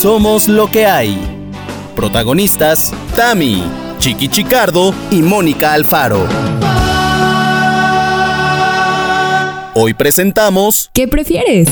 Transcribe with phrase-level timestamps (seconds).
[0.00, 1.14] Somos lo que hay.
[1.94, 3.62] Protagonistas, Tami,
[3.98, 6.26] Chiqui Chicardo y Mónica Alfaro.
[9.74, 10.88] Hoy presentamos...
[10.94, 11.68] ¿Qué prefieres?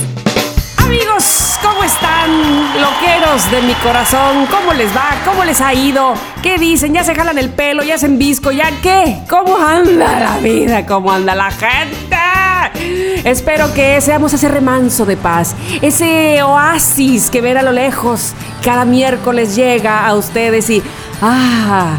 [0.76, 2.30] Amigos, ¿cómo están?
[2.78, 5.08] Loqueros de mi corazón, ¿cómo les va?
[5.24, 6.12] ¿Cómo les ha ido?
[6.42, 6.92] ¿Qué dicen?
[6.92, 7.82] ¿Ya se jalan el pelo?
[7.82, 8.52] ¿Ya se envisco?
[8.52, 9.20] ¿Ya qué?
[9.30, 10.84] ¿Cómo anda la vida?
[10.84, 12.07] ¿Cómo anda la gente?
[13.24, 18.84] Espero que seamos ese remanso de paz, ese oasis que ven a lo lejos cada
[18.84, 20.82] miércoles llega a ustedes y
[21.20, 21.98] ah,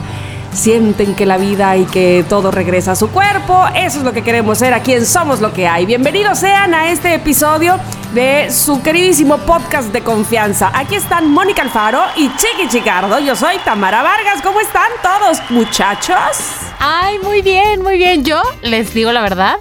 [0.53, 3.66] sienten que la vida y que todo regresa a su cuerpo.
[3.76, 5.86] Eso es lo que queremos ser aquí en Somos lo que hay.
[5.86, 7.80] Bienvenidos sean a este episodio
[8.14, 10.72] de su queridísimo podcast de confianza.
[10.73, 13.20] Aquí están Mónica Alfaro y Chiqui Chicardo.
[13.20, 14.41] Yo soy Tamara Vargas.
[14.44, 16.17] ¿Cómo están todos, muchachos?
[16.80, 18.23] Ay, muy bien, muy bien.
[18.23, 19.58] Yo les digo la verdad.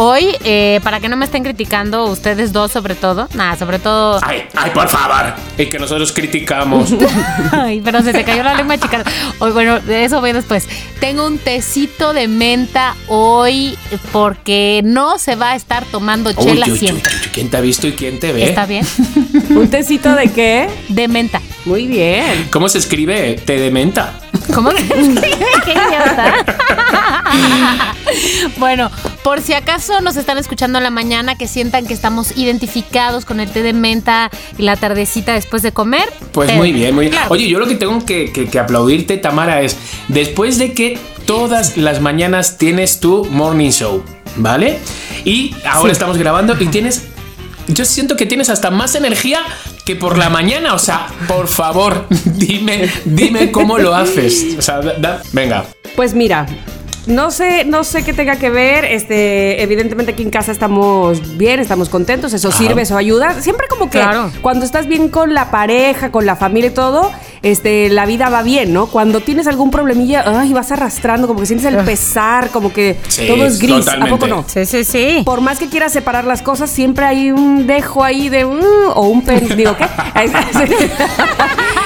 [0.00, 4.20] Hoy, eh, para que no me estén criticando ustedes dos sobre todo, nada, sobre todo...
[4.22, 6.94] Ay, ay, por favor, y que nosotros criticamos.
[7.50, 9.02] ay, pero se te cayó la lengua chica.
[9.40, 10.68] Hoy, bueno, de eso voy después.
[11.00, 13.76] Tengo un tecito de menta hoy
[14.12, 17.12] porque no se va a estar tomando chela uy, uy, siempre.
[17.12, 18.44] uy, uy, ¿Quién te ha visto y quién te ve?
[18.44, 18.86] ¿Está bien?
[19.50, 20.68] ¿Un tecito de qué?
[20.90, 21.42] De menta.
[21.64, 22.46] Muy bien.
[22.52, 23.34] ¿Cómo se escribe?
[23.44, 24.12] Té de menta.
[24.54, 24.70] ¿Cómo
[25.64, 26.44] Qué idiota.
[28.58, 28.90] bueno,
[29.22, 33.40] por si acaso nos están escuchando en la mañana, que sientan que estamos identificados con
[33.40, 36.08] el té de menta y la tardecita después de comer.
[36.32, 36.56] Pues té.
[36.56, 37.12] muy bien, muy bien.
[37.12, 37.28] Claro.
[37.30, 39.76] Oye, yo lo que tengo que, que- que aplaudirte, Tamara, es
[40.08, 44.02] después de que todas las mañanas tienes tu morning show,
[44.36, 44.78] ¿vale?
[45.24, 45.92] Y ahora Sí.
[45.92, 47.02] estamos grabando y tienes.
[47.66, 49.40] Yo siento que tienes hasta más energía
[49.84, 50.72] que por la mañana.
[50.72, 54.56] O sea, por favor, dime, dime cómo lo haces.
[54.58, 55.66] O sea, da- da- venga.
[55.94, 56.46] Pues mira,
[57.08, 58.84] no sé, no sé qué tenga que ver.
[58.84, 62.58] Este, evidentemente aquí en casa estamos bien, estamos contentos, eso Ajá.
[62.58, 63.40] sirve, eso ayuda.
[63.40, 64.30] Siempre como que Claro.
[64.42, 67.10] cuando estás bien con la pareja, con la familia y todo,
[67.42, 68.86] este, la vida va bien, ¿no?
[68.86, 73.26] Cuando tienes algún problemilla, ay, vas arrastrando, como que sientes el pesar, como que Sí,
[73.26, 73.88] todo es gris.
[73.88, 74.28] ¿A poco totalmente.
[74.28, 74.44] no?
[74.46, 75.22] Sí, sí, sí.
[75.24, 78.60] Por más que quieras separar las cosas, siempre hay un dejo ahí de "Mm",
[78.94, 79.84] o un pen, digo, ¿qué?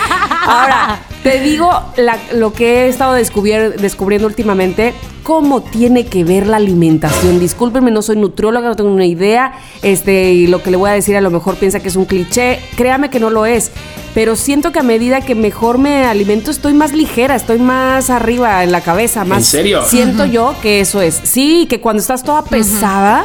[0.42, 4.92] Ahora, te digo la- lo que he estado descubier- descubriendo últimamente,
[5.22, 7.38] cómo tiene que ver la alimentación.
[7.38, 9.52] Discúlpenme, no soy nutrióloga, no tengo una idea,
[9.82, 12.06] este, y lo que le voy a decir a lo mejor piensa que es un
[12.06, 13.70] cliché, créame que no lo es.
[14.14, 18.62] Pero siento que a medida que mejor me alimento estoy más ligera, estoy más arriba
[18.62, 19.82] en la cabeza, más serio?
[19.86, 21.18] Siento yo que eso es.
[21.22, 23.24] Sí, que cuando estás toda pesada,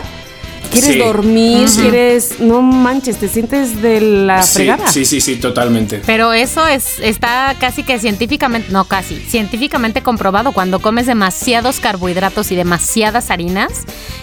[0.67, 1.00] quieres Sí.
[1.00, 1.81] dormir, Sí.
[1.81, 4.88] quieres, no manches, te sientes de la Sí, fregada.
[4.91, 6.01] sí, sí, sí, totalmente.
[6.05, 10.51] Pero eso es, está casi que científicamente, no casi, científicamente comprobado.
[10.51, 13.72] Cuando comes demasiados carbohidratos y demasiadas harinas,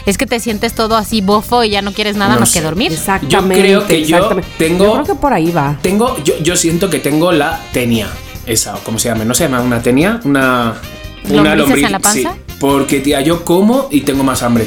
[0.07, 2.59] es que te sientes todo así bofo y ya no quieres nada No más sé.
[2.61, 2.93] que dormir.
[2.93, 3.69] Exactamente.
[3.71, 4.29] Yo creo que yo
[4.59, 5.79] tengo- Yo creo que por ahí va.
[5.83, 8.09] Tengo, yo, yo siento que tengo la tenia.
[8.47, 9.25] Esa, ¿cómo se llama?
[9.25, 10.21] ¿No se llama una tenia?
[10.25, 10.75] Una.
[11.31, 12.33] Una ¿Lombrices en la panza?
[12.35, 14.67] Sí, porque, tía, yo como y tengo más hambre.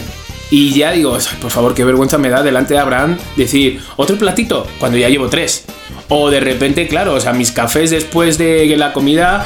[0.49, 4.17] Y ya digo, "Ay, por favor, qué vergüenza me da delante de Abraham decir, otro
[4.17, 5.65] platito, cuando ya llevo tres.
[6.09, 9.45] O de repente, claro, o sea, mis cafés después de la comida.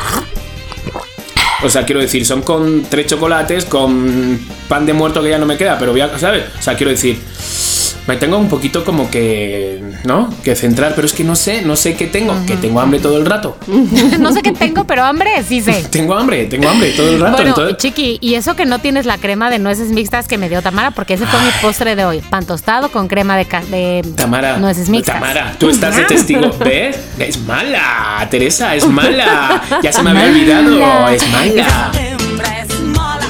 [1.64, 5.46] O sea, quiero decir, son con tres chocolates, con pan de muerto que ya no
[5.46, 6.44] me queda, pero voy a, ¿sabes?
[6.60, 7.20] O sea, quiero decir,
[8.08, 10.30] me tengo un poquito como que, ¿no?
[10.44, 13.18] Que centrar, pero es que no sé, no sé qué tengo, que tengo hambre todo
[13.18, 13.58] el rato.
[14.20, 15.84] no sé qué tengo, pero hambre sí sé.
[15.92, 17.34] Tengo hambre, tengo hambre todo el rato.
[17.38, 20.50] Bueno, entonces- Chiqui, y eso que no tienes la crema de nueces mixtas que me
[20.50, 22.20] dio Tamara, porque ese fue mi postre de hoy.
[22.22, 25.16] Pan tostado con crema de, ca- de Tamara, nueces mixtas.
[25.20, 26.50] Tamara, tú estás de testigo.
[26.60, 26.98] ¿Ves?
[27.20, 29.62] Es mala, Teresa, es mala.
[29.84, 31.92] Ya se me había olvidado, es mala.
[31.94, 33.28] hembra es mala,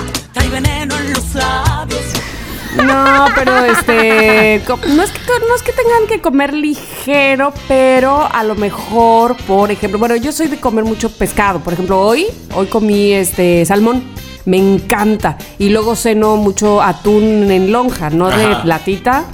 [2.76, 4.62] No, pero este.
[4.68, 9.72] No es, que, no es que tengan que comer ligero, pero a lo mejor, por
[9.72, 10.00] ejemplo.
[10.00, 11.60] Bueno, yo soy de comer mucho pescado.
[11.60, 14.04] Por ejemplo, hoy, hoy comí este salmón.
[14.46, 15.38] Me encanta.
[15.60, 18.64] Y luego ceno mucho atún en lonja, no de Ajá.
[18.64, 19.26] platita.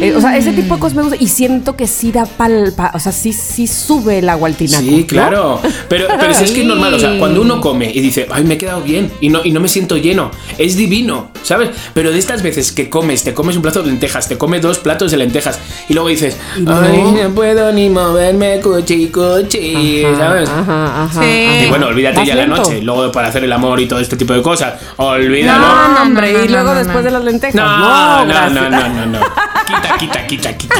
[0.00, 1.16] Eh, o sea, ese tipo de cosas me gusta.
[1.20, 2.72] Y siento que sí da pal.
[2.76, 4.82] pa- o sea, sí, sí sube el agua al tinaco.
[4.82, 5.06] Sí, ¿no?
[5.06, 5.60] claro.
[5.88, 8.44] Pero, pero si es que es normal, o sea, cuando uno come y dice, ay,
[8.44, 11.70] me he quedado bien y no, y no me siento lleno, es divino, ¿sabes?
[11.92, 14.78] Pero de estas veces que comes, te comes un plato de lentejas, te comes dos
[14.78, 15.58] platos de lentejas
[15.88, 16.80] y luego dices, no.
[16.80, 20.48] ay, no puedo ni moverme, cuchi, cuchi, ¿sabes?
[20.48, 21.22] Ajá, ajá.
[21.22, 21.46] Sí.
[21.46, 21.64] ajá.
[21.64, 22.56] Y bueno, olvídate ya la lento.
[22.62, 24.53] noche, luego para hacer el amor y todo este tipo de cosas,
[24.96, 25.66] olvídalo.
[25.66, 27.02] No, No, hombre, no, no, y luego no, no, después no.
[27.02, 27.54] de las lentejas.
[27.54, 29.20] No, no, no, no, no, no.
[29.64, 30.74] Quita, quita, quita, quita.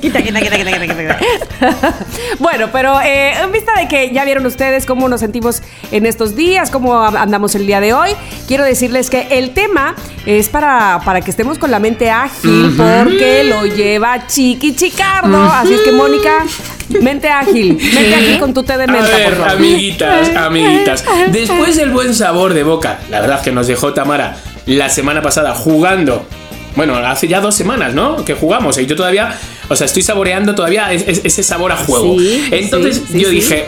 [0.00, 1.94] quita, quita, quita, quita, quita, quita.
[2.40, 5.62] bueno, pero eh, en vista de que ya vieron ustedes cómo nos sentimos
[5.92, 8.10] en estos días, cómo andamos el día de hoy,
[8.48, 9.94] quiero decirles que el tema
[10.26, 15.44] es para, para que estemos con la mente ágil, porque lo lleva Chiqui Chicardo.
[15.44, 16.44] Así es que, Mónica,
[17.02, 19.50] Mente ágil, mente ágil con tu té de A menta, ver, por favor.
[19.52, 21.04] amiguitas, amiguitas.
[21.32, 24.36] Después del buen sabor de boca, la verdad que nos dejó Tamara
[24.66, 26.26] la semana pasada jugando.
[26.76, 28.24] Bueno, hace ya dos semanas, ¿no?
[28.24, 28.78] Que jugamos.
[28.78, 29.34] Y yo todavía,
[29.68, 32.16] o sea, estoy saboreando todavía es- es- ese sabor a juego.
[32.18, 33.34] Sí, Entonces sí, sí, yo sí.
[33.34, 33.66] dije,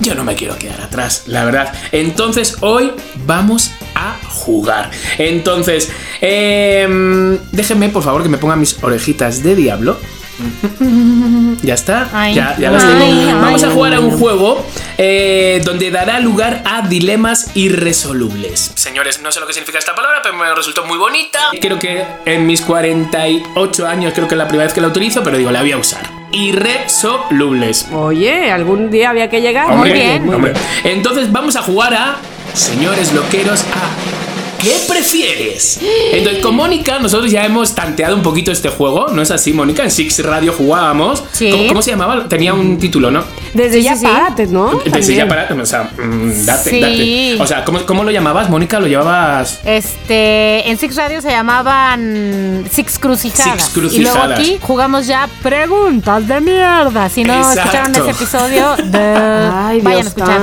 [0.00, 1.72] yo no me quiero quedar atrás, la verdad.
[1.92, 2.92] Entonces hoy
[3.26, 4.90] vamos a jugar.
[5.18, 5.90] Entonces,
[6.20, 9.98] em, déjenme por favor que me pongan mis orejitas de diablo.
[11.62, 12.34] Ya está, Ay.
[12.34, 13.04] ya, ya las tengo.
[13.04, 13.32] ay.
[13.40, 14.64] Vamos a jugar a un juego
[14.96, 18.72] eh, donde dará lugar a dilemas irresolubles.
[18.74, 21.38] Señores, no sé lo que significa esta palabra, pero me resultó muy bonita.
[21.60, 25.22] Creo que en mis 48 años, creo que es la primera vez que la utilizo,
[25.22, 26.02] pero digo, la voy a usar.
[26.32, 27.86] Irresolubles.
[27.92, 29.70] Oye, algún día había que llegar.
[29.70, 30.34] Hombre, Muy bien.
[30.34, 30.52] hombre.
[30.84, 32.16] Entonces vamos a jugar a,
[32.54, 34.27] señores loqueros, a
[34.60, 35.80] ¿qué prefieres?
[36.12, 39.82] Entonces con Mónica nosotros ya hemos tanteado un poquito este juego, ¿no es así, Mónica?
[39.84, 41.22] En Six Radio jugábamos.
[41.32, 41.50] Sí.
[41.50, 42.28] ¿Cómo, cómo se llamaba?
[42.28, 43.24] Tenía un título, ¿no?
[43.54, 44.80] Desde Sí, ya sí, párate, ¿no?
[44.84, 46.80] Desde ya para, o sea, mm, date, Sí.
[46.80, 47.42] date.
[47.42, 48.80] O sea, ¿cómo, cómo lo llamabas, Mónica?
[48.80, 49.60] ¿Lo llevabas?
[49.64, 53.62] Este, en Six Radio se llamaban Six Crucijadas.
[53.62, 53.94] Six Crucijadas.
[53.94, 57.08] Y luego aquí jugamos ya preguntas de mierda.
[57.08, 57.60] Si no Exacto.
[57.60, 58.98] escucharon ese episodio, de...
[58.98, 60.40] Ay, vayan a Dios escuchar.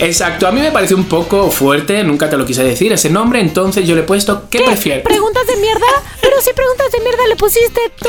[0.00, 3.40] Exacto, a mí me parece un poco fuerte, nunca te lo quise decir ese nombre,
[3.44, 5.04] entonces yo le he puesto ¿qué, prefieres?
[5.04, 5.86] ¿Preguntas de mierda?
[6.20, 8.08] Pero si preguntas de mierda le pusiste tú.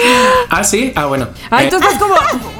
[0.49, 1.27] ah, sí, ah, bueno.
[1.49, 2.15] Ay, Eh, tú estás como,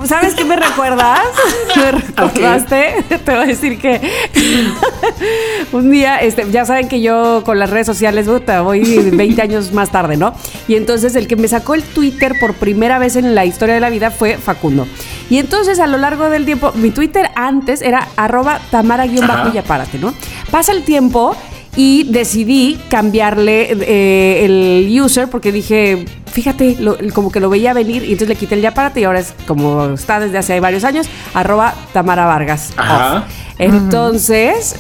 [0.06, 1.22] ¿sabes qué me recuerdas?
[1.76, 4.00] Me recordaste, te voy a decir que
[5.72, 9.72] un día, este, ya saben que yo con las redes sociales, puta, voy 20 años
[9.72, 10.34] más tarde, ¿no?
[10.68, 13.82] Y entonces el que me sacó el Twitter por primera vez en la historia de
[13.82, 14.88] la vida fue Facundo.
[15.30, 18.68] Y entonces a lo largo del tiempo, mi Twitter antes era arroba Ajá.
[18.72, 20.14] tamara-y apárate, ¿no?
[20.52, 21.36] Pasa el tiempo
[21.76, 28.04] y decidí cambiarle eh, el user porque dije, fíjate, lo- como que lo veía venir
[28.04, 30.84] y entonces le quité el ya párate y ahora es como está desde hace varios
[30.84, 32.72] años, arroba Tamara Vargas.
[32.78, 33.26] Ajá.
[33.58, 34.76] Entonces,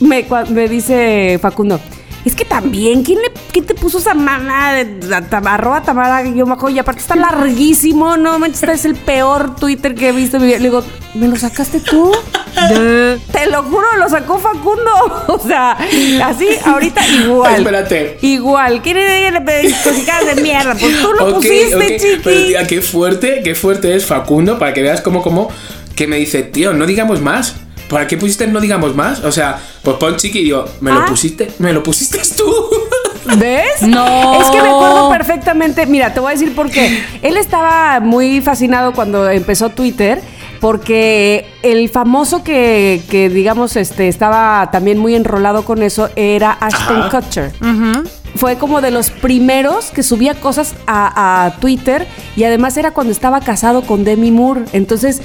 [0.00, 1.80] me, me dice Facundo,
[2.24, 4.86] es que también, ¿quién, le, quién te puso esa mamá de
[5.44, 6.68] arroba Tamara guion bajo?
[6.70, 10.42] Y aparte está larguísimo, no manches, este es el peor Twitter que he visto en
[10.42, 10.58] mi vida.
[10.58, 10.84] Le digo,
[11.14, 12.12] ¿me lo sacaste tú?
[13.32, 14.90] Te lo juro, lo sacó Facundo.
[15.32, 15.72] O sea,
[16.24, 17.56] así, ahorita igual.
[17.56, 18.18] Espérate.
[18.22, 18.82] Igual.
[18.82, 20.74] ¿Quién le pediste cositas de mierda?
[20.78, 22.20] Pues tú lo pusiste, ok, chiqui.
[22.22, 25.48] Pero tía, qué fuerte, qué fuerte es Facundo para que veas cómo, cómo,
[25.96, 27.56] que me dice, tío, no digamos más.
[27.92, 29.20] ¿Para qué pusiste no digamos más?
[29.22, 31.06] O sea, pues pon chiqui y digo, ¿me lo Ah.
[31.06, 31.52] pusiste?
[31.58, 32.52] ¿Me lo pusiste tú?
[33.38, 33.82] ¿Ves?
[33.82, 34.40] No.
[34.40, 35.86] Es que me acuerdo perfectamente.
[35.86, 37.04] Mira, te voy a decir por qué.
[37.22, 40.20] Él estaba muy fascinado cuando empezó Twitter.
[40.60, 47.02] Porque el famoso que, que, digamos, este, estaba también muy enrolado con eso era Ashton
[47.02, 47.20] Ajá.
[47.20, 47.52] Kutcher.
[48.36, 52.06] Fue como de los primeros que subía cosas a, a Twitter
[52.36, 54.62] y además era cuando estaba casado con Demi Moore.
[54.72, 55.20] Entonces,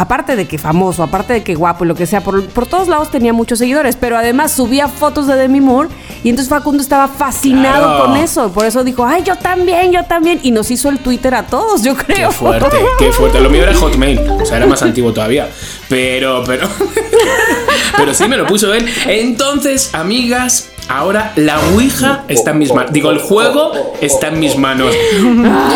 [0.00, 2.88] aparte de que famoso, aparte de que guapo y lo que sea, por, por todos
[2.88, 5.88] lados tenía muchos seguidores, pero además subía fotos de Demi Moore
[6.24, 8.04] y entonces Facundo estaba fascinado Claro.
[8.06, 8.50] con eso.
[8.52, 10.40] Por eso dijo, ay, yo también, yo también.
[10.42, 12.28] Y nos hizo el Twitter a todos, yo creo.
[12.30, 13.40] Qué fuerte, qué fuerte.
[13.40, 15.48] Lo mío era Hotmail, o sea, era más antiguo todavía.
[15.88, 16.66] Pero, pero.
[17.96, 18.86] Pero sí me lo puso él.
[19.06, 22.92] Entonces, amigas, ahora la Ouija está en mis manos.
[22.92, 24.94] Digo, el juego está en mis manos.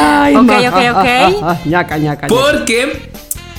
[0.01, 1.05] Ay, Ok, ok, ok.
[1.67, 2.27] ñaca, ñaca, ñaca.
[2.29, 3.11] Porque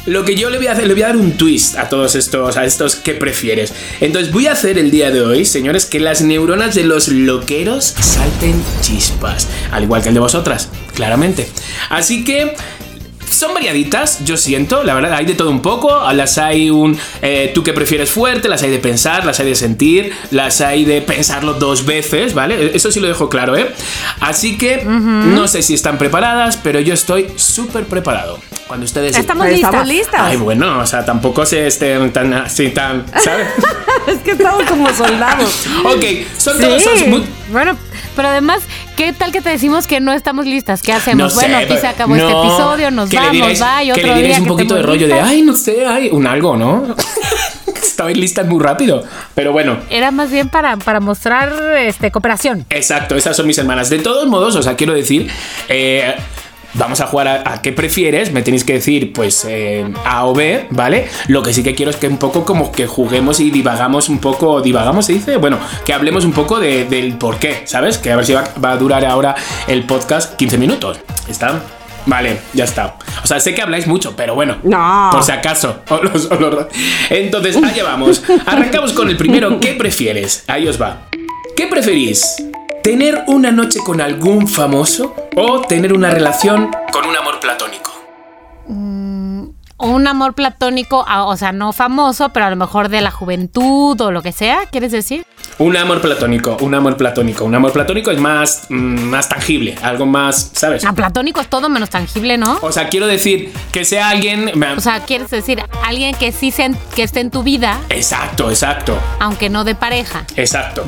[0.06, 2.16] lo que yo le voy a hacer, le voy a dar un twist a todos
[2.16, 3.74] estos, a estos que prefieres.
[4.02, 7.96] Entonces voy a hacer el día de hoy, señores, que las neuronas de los loqueros
[8.00, 9.48] salten chispas.
[9.72, 11.50] Al igual que el de vosotras, claramente.
[11.90, 12.56] Así que.
[13.36, 16.00] Son variaditas, yo siento, la verdad, hay de todo un poco.
[16.14, 19.56] Las hay un eh, tú que prefieres fuerte, las hay de pensar, las hay de
[19.56, 22.72] sentir, las hay de pensarlo dos veces, ¿vale?
[22.76, 23.72] Eso sí lo dejo claro, ¿eh?
[24.22, 28.40] Así que no sé si están preparadas, pero yo estoy súper preparado.
[28.68, 29.70] Cuando ustedes Estamos listas.
[29.70, 30.22] Estamos listas.
[30.22, 33.48] Ay, bueno, o sea, tampoco se estén tan así, tan, ¿sabes?
[34.08, 35.68] es que estamos como soldados.
[35.84, 36.04] ok,
[36.38, 36.90] son todos, Sí.
[37.00, 37.78] son muy- Bueno,
[38.16, 38.62] pero además,
[38.96, 40.82] ¿qué tal que te decimos que no estamos listas?
[40.82, 41.34] ¿Qué hacemos?
[41.34, 43.92] No sé, bueno, aquí se acabó este episodio, nos que le vamos, diréis- bye, Que
[43.92, 46.26] otro le diréis día un que poquito de rollo de, ay, no sé, ay, un
[46.28, 46.96] algo, ¿no?
[47.82, 49.04] Estabais listas muy rápido,
[49.36, 49.78] pero bueno.
[49.90, 52.66] Era más bien para, para mostrar este, cooperación.
[52.70, 53.90] Exacto, esas son mis hermanas.
[53.90, 55.30] De todos modos, o sea, quiero decir,
[55.70, 56.14] eh,
[56.76, 58.32] vamos a jugar a, a qué prefieres.
[58.32, 61.08] Me tenéis que decir, pues, eh, A o B, ¿vale?
[61.28, 64.20] Lo que sí que quiero es que un poco como que juguemos y divagamos un
[64.20, 64.62] poco.
[64.62, 65.38] ¿Divagamos se dice?
[65.38, 67.98] Bueno, que hablemos un poco de- del por qué, ¿sabes?
[67.98, 69.36] Que a ver si va, va a durar ahora
[69.68, 71.00] el podcast 15 minutos.
[71.28, 71.62] ¿Está?
[72.08, 72.98] Vale, ya está.
[73.24, 74.58] O sea, sé que habláis mucho, pero bueno.
[74.64, 75.10] No.
[75.12, 75.82] Por si acaso.
[75.90, 76.66] Os los- os los-
[77.10, 78.22] Entonces, allá vamos.
[78.46, 79.60] Arrancamos con el primero.
[79.60, 80.44] ¿Qué prefieres?
[80.48, 81.08] Ahí os va.
[81.56, 82.36] ¿Qué preferís?
[82.86, 87.92] ¿Tener una noche con algún famoso o tener una relación con un amor platónico?
[89.78, 94.00] un amor platónico, a- o sea, no famoso, pero a lo mejor de la juventud
[94.00, 95.26] o lo que sea, ¿quieres decir?
[95.60, 97.44] Un amor platónico, un amor platónico.
[97.44, 100.86] Un amor platónico es más, mm, más tangible, algo más, ¿sabes?
[100.86, 102.58] Ah, platónico es todo menos tangible, ¿no?
[102.62, 104.52] O sea, quiero decir que sea alguien.
[104.78, 108.50] O sea, quieres decir alguien que sí se en- que esté en tu vida, Exacto,
[108.50, 110.24] exacto, aunque no de pareja.
[110.38, 110.84] exacto.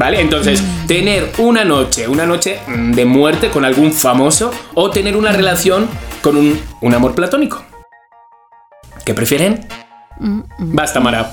[0.00, 0.18] ¿Vale?
[0.18, 5.30] Entonces, tener una noche, una noche mm, de muerte con algún famoso o tener una
[5.30, 5.86] relación
[6.22, 7.62] con un, un amor platónico.
[9.04, 9.68] ¿Qué prefieren?
[10.58, 11.30] Basta, Mara.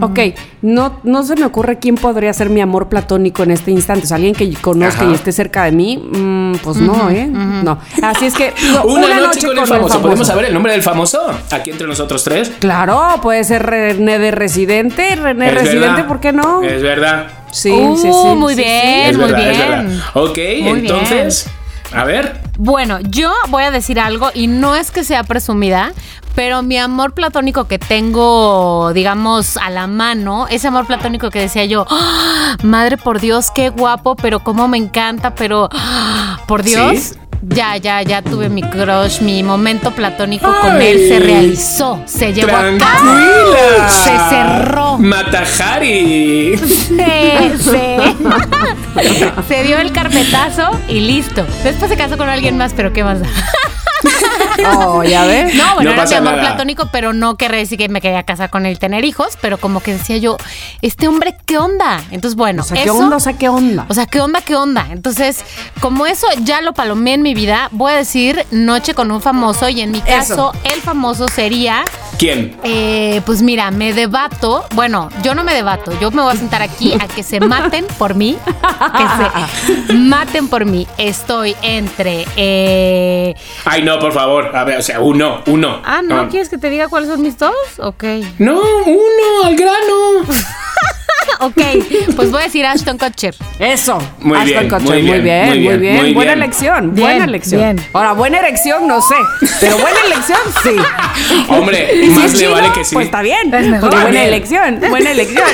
[0.00, 0.18] Ok,
[0.62, 4.04] no, no se me ocurre quién podría ser mi amor platónico en este instante.
[4.04, 5.10] O sea, alguien que conozca Ajá.
[5.10, 7.26] y esté cerca de mí, mm, pues no, ¿eh?
[7.28, 7.78] No.
[8.02, 8.52] Así es que
[8.84, 10.00] Una, noche, con, el famoso.
[10.02, 11.20] ¿Podemos saber el nombre del famoso?
[11.50, 12.50] Aquí entre nosotros tres.
[12.58, 16.06] Claro, puede ser René de Residente, René Es Residente, verdad.
[16.08, 16.62] ¿por qué no?
[16.62, 17.26] Es verdad.
[17.52, 18.34] Sí, Uh, sí, sí.
[18.36, 18.66] muy sí, sí.
[18.68, 19.06] bien.
[19.10, 20.00] Es muy verdad, bien.
[20.14, 21.46] Ok, Muy entonces,
[21.92, 22.40] a ver.
[22.62, 25.94] Bueno, yo voy a decir algo y no es que sea presumida,
[26.34, 31.64] pero mi amor platónico que tengo, digamos, a la mano, ese amor platónico que decía
[31.64, 36.98] yo, "Ah, madre por Dios, qué guapo, pero cómo me encanta, pero ah, por Dios.
[36.98, 37.14] ¿Sí?
[37.42, 42.54] Ya, ya, ya tuve mi crush, mi momento platónico con él se realizó, se llevó
[42.54, 44.98] a cabo, se cerró.
[44.98, 46.58] Matajari.
[46.58, 47.98] Se, se,
[49.48, 51.46] se dio el carpetazo y listo.
[51.64, 53.26] Después se casó con alguien más, pero ¿qué más da?
[54.76, 55.54] Oh, ya ves.
[55.54, 56.48] No, bueno, No era mi amor nada.
[56.48, 59.58] platónico, pero no querría decir que me quería casar con él y tener hijos, pero
[59.58, 60.36] como que decía yo,
[60.82, 62.00] este hombre, ¿qué onda?
[62.10, 63.16] Entonces, bueno, O sea, ¿qué eso- onda?
[63.16, 63.86] O sea, ¿qué onda?
[63.88, 64.40] O sea, ¿qué onda?
[64.42, 64.86] ¿Qué onda?
[64.90, 65.44] Entonces,
[65.80, 69.68] como eso ya lo palomé en mi vida, voy a decir noche con un famoso
[69.68, 71.84] y en mi caso, el famoso sería,
[72.18, 72.56] ¿Quién?
[72.64, 76.62] eh, pues mira, me debato, bueno, yo no me debato, yo me voy a sentar
[76.62, 80.86] aquí a que se maten por mí, que se maten por mí.
[80.98, 82.26] Estoy entre...
[82.36, 84.54] eh, Ay, no, por favor.
[84.54, 85.80] A ver, o sea, uno, uno.
[85.84, 86.28] Ah, ¿no?
[86.28, 87.54] ¿Quieres que te diga cuáles son mis dos?
[87.78, 88.04] Ok.
[88.38, 90.24] No, uno, al grano.
[91.40, 91.60] Ok,
[92.16, 93.34] pues voy a decir Ashton Kutcher.
[93.58, 93.98] Eso.
[94.20, 96.42] Muy Ashton bien, Kutcher, muy muy bien, bien, muy muy bien, buena bien.
[96.44, 97.60] elección, Bien, buena elección.
[97.60, 97.86] bien.
[97.94, 99.14] Ahora, buena erección, no sé,
[99.60, 100.76] pero buena elección, sí.
[101.48, 102.94] Hombre, Y si más es le chino, vale que sí.
[102.94, 103.52] Pues está bien.
[103.54, 103.90] Es mejor.
[103.90, 104.24] Buena Bien.
[104.24, 105.46] elección, buena elección.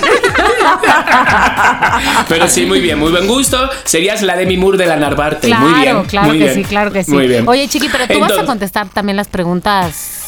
[2.28, 3.69] Pero sí, muy bien, muy buen gusto.
[3.85, 5.47] Serías la Demi Moore de la Narvarte.
[5.47, 6.05] Claro, muy bien.
[6.05, 6.55] claro que bien.
[6.55, 7.12] sí, claro que sí.
[7.12, 7.49] Muy bien.
[7.49, 10.25] Oye, Chiqui, pero tú vas a contestar también las preguntas.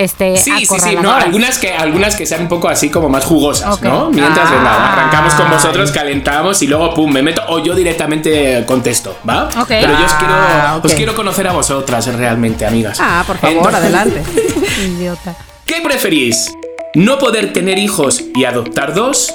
[0.00, 3.24] Este, Sí, sí, sí, no, algunas que, algunas que sean un poco así como más
[3.24, 3.80] jugosas.
[3.82, 4.08] ¿no?
[4.10, 9.18] Mientras venga, arrancamos con vosotros, calentamos y luego pum, me meto o yo directamente contesto,
[9.28, 9.50] ¿va?
[9.58, 9.68] Ok.
[9.68, 12.98] Pero yo os quiero, Ah, os quiero conocer a vosotras realmente, amigas.
[12.98, 14.22] Ah, por favor, Entonces, adelante.
[14.86, 15.34] Idiota.
[15.66, 16.50] ¿Qué preferís?
[16.94, 19.34] ¿No poder tener hijos y adoptar dos?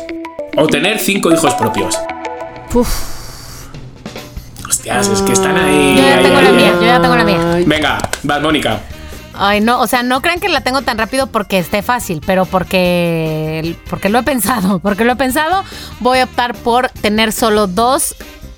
[0.57, 1.95] ¿O tener cinco hijos propios?
[4.67, 5.95] Hostias, es que están ahí.
[5.95, 6.55] Yo ya ahí, tengo ahí, la ahí.
[6.55, 7.63] mía, yo ya tengo la mía.
[7.65, 8.79] Venga, vas, Mónica.
[9.37, 12.45] Ay, no, o sea, no crean que la tengo tan rápido porque esté fácil, pero
[12.45, 14.79] porque, porque lo he pensado.
[14.79, 15.63] Porque lo he pensado,
[15.99, 18.15] voy a optar por tener solo dos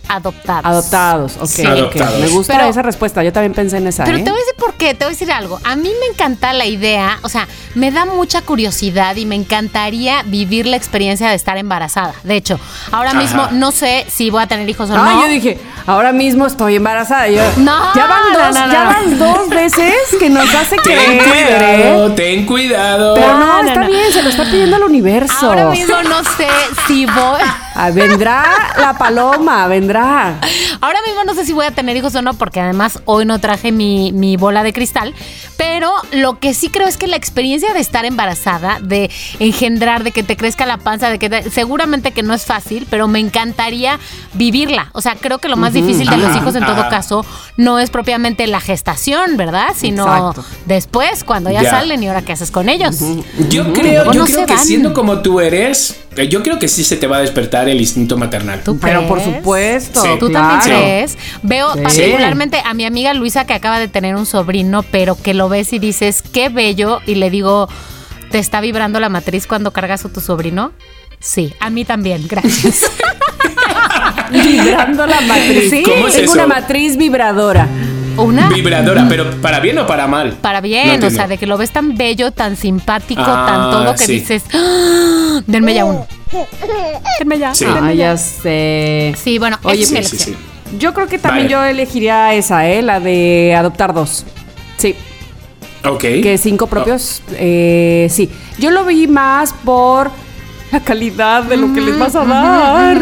[0.07, 0.65] adoptados.
[0.65, 1.47] Adoptados, ok.
[1.47, 1.61] Sí.
[1.63, 1.67] ok.
[1.67, 2.19] Adoptados.
[2.19, 3.23] Me gusta Pero- esa respuesta.
[3.23, 4.03] Yo también pensé en esa.
[4.03, 4.23] Pero ¿eh?
[4.23, 5.59] te voy a decir por qué, te voy a decir algo.
[5.63, 10.23] A mí me encanta la idea, o sea, me da mucha curiosidad y me encantaría
[10.23, 12.13] vivir la experiencia de estar embarazada.
[12.23, 12.59] De hecho,
[12.91, 13.19] ahora Ajá.
[13.19, 15.21] mismo no sé si voy a tener hijos o Ah, no.
[15.21, 17.27] yo dije, ahora mismo estoy embarazada.
[17.27, 20.75] Yo, No, ya van no, dos, no, no, ya van dos veces que nos hace
[20.83, 21.61] Ten creer.
[21.61, 21.81] ¿eh?
[21.83, 23.13] cuidado, ten cuidado.
[23.15, 23.87] Pero no, No, no, está no.
[23.87, 25.47] bien, se lo está pidiendo al universo.
[25.47, 26.47] Ahora mismo no sé
[26.87, 27.41] si voy.
[27.79, 28.43] Ah, vendrá
[28.79, 30.39] la paloma, vendrá.
[30.81, 33.39] Ahora mismo no sé si voy a tener hijos o no, porque además hoy no
[33.39, 35.13] traje mi, mi bola de cristal.
[35.57, 40.11] Pero lo que sí creo es que la experiencia de estar embarazada, de engendrar, de
[40.11, 43.19] que te crezca la panza, de que te- seguramente que no es fácil, pero me
[43.19, 43.99] encantaría
[44.33, 44.89] vivirla.
[44.93, 46.89] O sea, creo que lo más difícil de los hijos en todo ajá.
[46.89, 47.25] caso
[47.57, 49.69] no es propiamente la gestación, ¿verdad?
[49.75, 50.45] Sino Exacto.
[50.65, 51.71] después, cuando ya, Ya.
[51.71, 52.97] salen y ahora qué haces con ellos.
[53.49, 54.65] Yo creo, yo no creo que van.
[54.65, 58.17] siendo como tú eres, yo creo que sí se te va a despertar el instinto
[58.17, 58.61] maternal.
[58.63, 60.01] ¿Tú Pero por supuesto.
[60.01, 60.09] Sí.
[60.19, 60.59] ¿Tú claro.
[60.59, 61.17] también crees?
[61.43, 61.81] Veo Sí.
[61.81, 65.73] particularmente a mi amiga Luisa que acaba de tener un sobrino, pero que lo ves
[65.73, 67.69] y dices, qué bello, y le digo,
[68.31, 70.71] ¿te está vibrando la matriz cuando cargas a tu sobrino?
[71.19, 72.91] Sí, a mí también, gracias.
[74.31, 75.69] Vibrando la matriz.
[75.69, 75.83] Sí.
[75.83, 76.33] ¿Cómo es Tengo eso?
[76.33, 77.67] una matriz vibradora.
[78.17, 80.33] Una Vibradora, pero ¿para bien o para mal?
[80.41, 83.71] para No bien, o sea, de que lo ves tan bello, tan simpático, Ah, tan
[83.71, 84.13] todo que sí.
[84.13, 85.41] dices, ¡Ah!
[85.45, 86.07] denme ya uno.
[87.19, 87.53] Denme ya.
[87.55, 87.65] Sí.
[87.67, 89.13] Ah, ya sé.
[89.23, 90.35] Sí, bueno, Oye, Sí, sí.
[90.77, 91.51] Yo creo que también Vale.
[91.53, 92.81] yo elegiría esa, ¿eh?
[92.81, 94.25] La de adoptar dos.
[94.77, 94.95] Sí,
[95.85, 96.01] Ok.
[96.01, 97.21] que cinco propios.
[97.33, 98.29] eh, sí.
[98.57, 100.11] Yo lo vi más por
[100.71, 102.97] la calidad de lo que les vas a dar.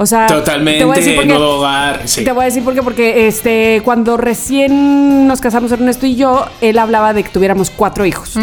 [0.00, 1.28] O sea, Totalmente, te voy a decir por qué.
[1.28, 2.00] nuevo hogar.
[2.06, 2.24] Sí.
[2.24, 6.46] Te voy a decir por qué, porque este, cuando recién nos casamos Ernesto y yo,
[6.62, 8.34] él hablaba de que tuviéramos cuatro hijos.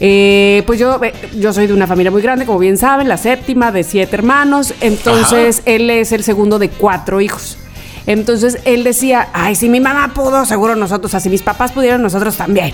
[0.00, 3.16] Eh, pues yo, eh, yo soy de una familia muy grande, como bien saben, la
[3.16, 4.74] séptima de siete hermanos.
[4.80, 7.58] Entonces, él es el segundo de cuatro hijos.
[8.08, 11.70] Entonces, él decía, ay, si mi mamá pudo, seguro nosotros, o sea, si mis papás
[11.70, 12.72] pudieron, nosotros también.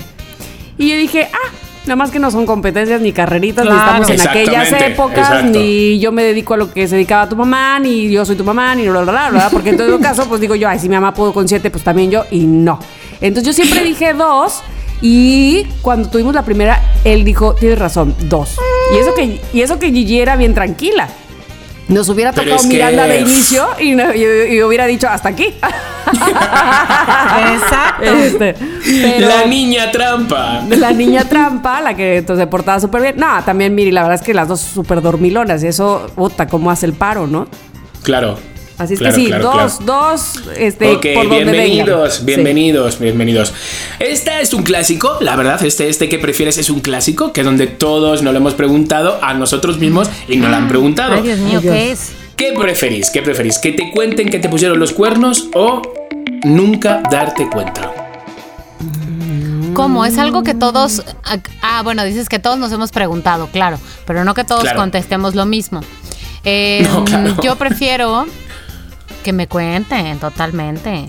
[0.79, 1.51] Y yo dije, ah,
[1.85, 3.77] nada más que no son competencias ni carreritas, Claro.
[3.77, 5.59] ni estamos en aquellas épocas, exacto.
[5.59, 8.45] ni yo me dedico a lo que se dedicaba tu mamá, ni yo soy tu
[8.45, 10.89] mamá, ni bla, bla, bla, bla, porque en todo caso, pues digo yo, ay, si
[10.89, 12.79] mi mamá pudo con siete, pues también yo, y no.
[13.21, 14.63] Entonces yo siempre dije dos,
[15.01, 18.57] y cuando tuvimos la primera, él dijo, tienes razón, dos.
[18.95, 21.09] Y eso que, y eso que Gigi era bien tranquila.
[21.93, 25.29] Nos hubiera tocado es que- Miranda de inicio y, no- y- y hubiera dicho hasta
[25.29, 25.47] aquí.
[27.55, 28.05] Exacto.
[28.05, 30.63] Este, pero- La niña trampa.
[30.69, 33.15] la niña trampa, la que entonces se portaba súper bien.
[33.17, 35.63] No, también Miri, la verdad es que las dos súper dormilonas.
[35.65, 37.47] Y eso, puta, cómo hace el paro, ¿no?
[38.03, 38.39] Claro.
[38.83, 40.09] Así es Claro, que sí, claro, dos, claro.
[40.11, 42.27] dos, este, Ok, por donde bienvenidos, vengan.
[42.27, 43.53] bienvenidos, bienvenidos.
[44.01, 47.67] Este es un clásico, la verdad, este, este que prefieres es un clásico, que donde
[47.69, 51.15] todos nos lo hemos preguntado a nosotros mismos y nos lo han preguntado.
[51.15, 51.75] Ay, Dios mío, Ay, Dios.
[51.75, 52.13] ¿qué es?
[52.37, 53.11] ¿Qué preferís?
[53.11, 53.59] ¿Qué preferís?
[53.59, 55.83] ¿Que te cuenten que te pusieron los cuernos o
[56.43, 57.93] nunca darte cuenta?
[59.75, 60.05] ¿Cómo?
[60.05, 61.03] Es algo que todos.
[61.63, 64.79] Ah, bueno, dices que todos nos hemos preguntado, claro, pero no que todos Claro.
[64.81, 65.81] contestemos lo mismo.
[66.45, 67.37] Eh, No, claro.
[67.43, 68.27] Yo prefiero
[69.23, 71.09] que me cuenten totalmente.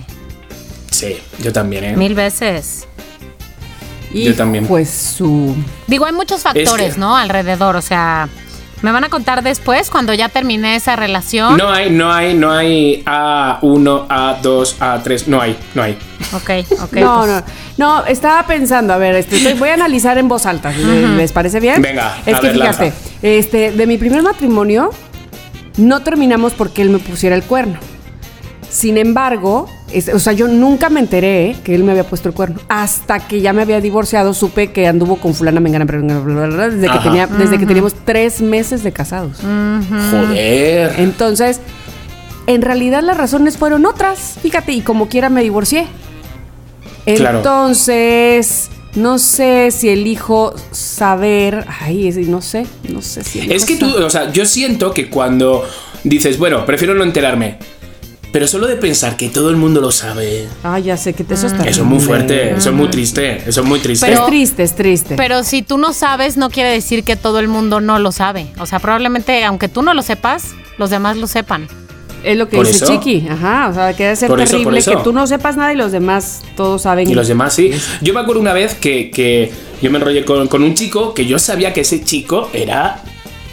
[0.91, 1.97] Sí, yo también, ¿eh?
[1.97, 2.87] Mil veces.
[4.13, 4.67] Y Yo también.
[4.67, 5.55] Pues su.
[5.87, 7.15] Digo, hay muchos factores, que- ¿no?
[7.17, 8.29] Alrededor, o sea.
[8.83, 11.55] Me van a contar después, cuando ya terminé esa relación.
[11.55, 15.97] No hay, no hay, no hay A1, A2, A3, no hay, no hay.
[16.33, 16.49] Ok,
[16.81, 16.93] ok.
[16.97, 17.43] no, pues,
[17.77, 21.31] no, no, estaba pensando, a ver, este, estoy- voy a analizar en voz alta, ¿les
[21.31, 21.81] parece bien?
[21.81, 22.97] Venga, es a que ver, fíjate, lanza.
[23.21, 24.89] este, de mi primer matrimonio
[25.77, 27.79] no terminamos porque él me pusiera el cuerno.
[28.73, 32.33] Sin embargo, es- o sea, yo nunca me enteré que él me había puesto el
[32.33, 32.59] cuerno.
[32.69, 36.97] Hasta que ya me había divorciado, supe que anduvo con fulana mengana, bla, desde, que,
[37.03, 39.37] tenía, desde que teníamos tres meses de casados.
[40.09, 40.95] Joder.
[40.97, 41.59] Entonces,
[42.47, 45.85] en realidad las razones fueron otras, fíjate, y como quiera me divorcié.
[47.05, 47.37] Claro.
[47.37, 53.85] Entonces, no sé si elijo saber, ay, no sé, no sé si Es que tú,
[54.03, 55.63] o sea, yo siento que cuando
[56.03, 57.59] dices, bueno, prefiero no enterarme,
[58.33, 61.35] pero solo de pensar que todo el mundo lo sabe, Ah, ya sé que te-
[61.35, 64.05] eso está eso es muy fuerte, eso es muy triste, eso es muy triste.
[64.05, 65.15] Pero- es triste, es triste.
[65.15, 68.47] Pero si tú no sabes, no quiere decir que todo el mundo no lo sabe.
[68.59, 71.67] O sea, probablemente, aunque tú no lo sepas, los demás lo sepan.
[72.23, 72.93] es lo que ¿Por dice eso?
[72.93, 74.91] Chiqui, ajá, o sea, que debe ser Por eso, terrible eso.
[74.91, 77.09] que tú no sepas nada y los demás todos saben.
[77.09, 77.71] Y los demás sí.
[78.01, 81.25] Yo me acuerdo una vez que, que yo me enrollé con, con un chico que
[81.25, 83.03] yo sabía que ese chico era.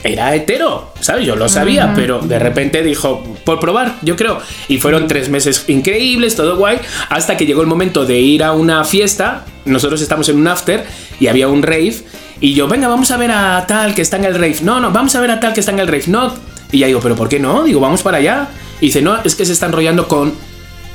[0.03, 1.27] Era hetero, ¿sabes?
[1.27, 4.41] Yo lo sabía, pero de repente dijo, por probar, yo creo.
[4.67, 6.79] Y fueron tres meses increíbles, todo guay,
[7.11, 9.45] hasta que llegó el momento de ir a una fiesta.
[9.67, 10.87] Nosotros estamos en un after
[11.19, 11.97] y había un rave.
[12.41, 14.57] Y yo, venga, vamos a ver a tal que está en el rave.
[14.63, 16.05] No, no, vamos a ver a tal que está en el rave.
[16.07, 16.35] No.
[16.73, 17.65] Y ya digo, ¿pero por qué no?
[17.65, 18.49] Digo, vamos para allá.
[18.81, 20.33] Y dice, no, es que se está enrollando con.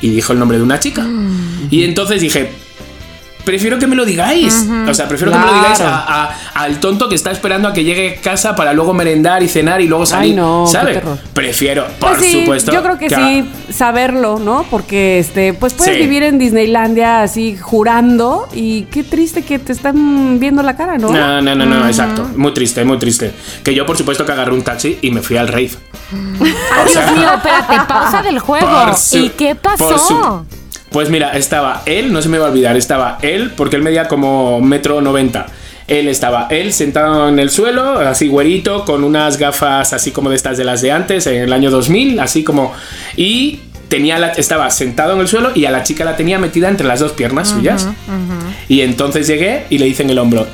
[0.01, 1.05] Y dijo el nombre de una chica.
[1.69, 2.49] Y entonces dije,
[3.45, 4.67] prefiero que me lo digáis.
[4.87, 7.73] O sea, prefiero que me lo digáis a- a- al tonto que está esperando a
[7.73, 10.35] que llegue a casa para luego merendar y cenar y luego salir.
[10.35, 10.93] no, qué ¿Sabe?
[10.93, 11.17] terror.
[11.33, 12.71] Prefiero, por Pues sí, supuesto.
[12.73, 14.65] Yo creo que sí, saberlo, ¿no?
[14.69, 16.01] Porque este, pues puedes Sí.
[16.01, 21.09] vivir en Disneylandia así jurando y qué triste que te están viendo la cara, ¿no?
[21.09, 22.27] No, no, no, no, exacto.
[22.35, 23.31] Muy triste, muy triste.
[23.63, 25.71] Que yo, por supuesto, que agarré un taxi y me fui al rave.
[26.11, 28.67] Ay, Dios mío, espérate, pausa del juego.
[28.85, 30.45] Por su- ¿Y qué por pasó?
[30.95, 34.07] Pues mira, estaba él, no se me va a olvidar, estaba él, porque él medía
[34.07, 35.47] como metro noventa.
[35.89, 40.37] Él estaba, él sentado en el suelo, así güerito, con unas gafas así como de
[40.37, 42.71] estas de las de antes, en el año 2000, así como...
[43.17, 46.69] Y tenía la, estaba sentado en el suelo y a la chica la tenía metida
[46.69, 47.89] entre las dos piernas suyas.
[48.69, 50.47] Y entonces llegué y le hice en el hombro.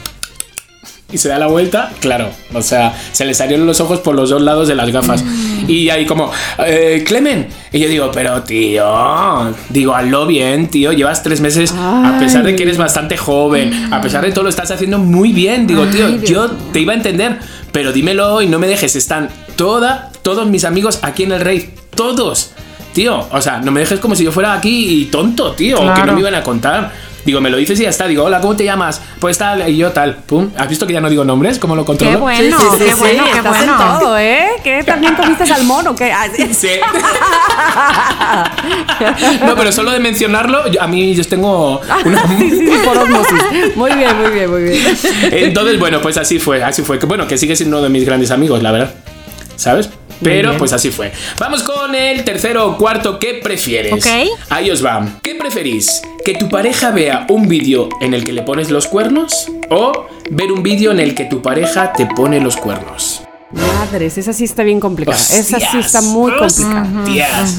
[1.11, 4.29] Y se da la vuelta, claro, o sea, se le salieron los ojos por los
[4.29, 5.23] dos lados de las gafas.
[5.67, 6.31] Y ahí como,
[6.65, 7.47] eh, Clemen.
[7.71, 12.55] Y yo digo, pero tío, digo, hazlo bien, tío, llevas tres meses, a pesar de
[12.55, 15.67] que eres bastante joven, a pesar de todo lo estás haciendo muy bien.
[15.67, 17.39] Digo, tío, yo te iba a entender,
[17.71, 21.73] pero dímelo y no me dejes, están toda, todos mis amigos aquí en el rey,
[21.95, 22.51] todos.
[22.93, 26.13] Tío, o sea, no me dejes como si yo fuera aquí tonto, tío, que no
[26.13, 26.91] me iban a contar.
[27.25, 28.07] Digo, me lo dices y ya está.
[28.07, 29.01] Digo, hola, ¿cómo te llamas?
[29.19, 30.15] Pues tal, y yo tal.
[30.15, 30.49] Pum.
[30.57, 31.59] ¿Has visto que ya no digo nombres?
[31.59, 32.11] ¿Cómo lo controlo?
[32.13, 33.73] Qué bueno, qué bueno, qué estás bueno.
[33.73, 34.47] en todo, ¿eh?
[34.63, 36.11] ¿Qué también comiste salmón o qué?
[36.11, 36.69] Ah, sí.
[39.45, 42.27] No, pero solo de mencionarlo, yo- a mí yo tengo una...
[42.27, 43.41] sí, sí, sí, por osmosis.
[43.75, 44.97] Muy bien, muy bien, muy bien.
[45.31, 46.99] Entonces, bueno, pues así fue, así fue.
[46.99, 48.91] Que bueno, que sigue siendo uno de mis grandes amigos, la verdad.
[49.55, 49.89] ¿Sabes?
[50.23, 51.11] Pero pues así fue.
[51.39, 53.19] Vamos con el tercero o cuarto.
[53.19, 53.93] ¿Qué prefieres?
[53.93, 54.07] Ok.
[54.49, 55.05] Ahí os va.
[55.21, 56.01] ¿Qué preferís?
[56.23, 59.47] ¿Que tu pareja vea un vídeo en el que le pones los cuernos?
[59.69, 63.23] ¿O ver un vídeo en el que tu pareja te pone los cuernos?
[63.51, 65.17] Madres, esa sí está bien complicada.
[65.17, 66.87] esa sí está muy complicada.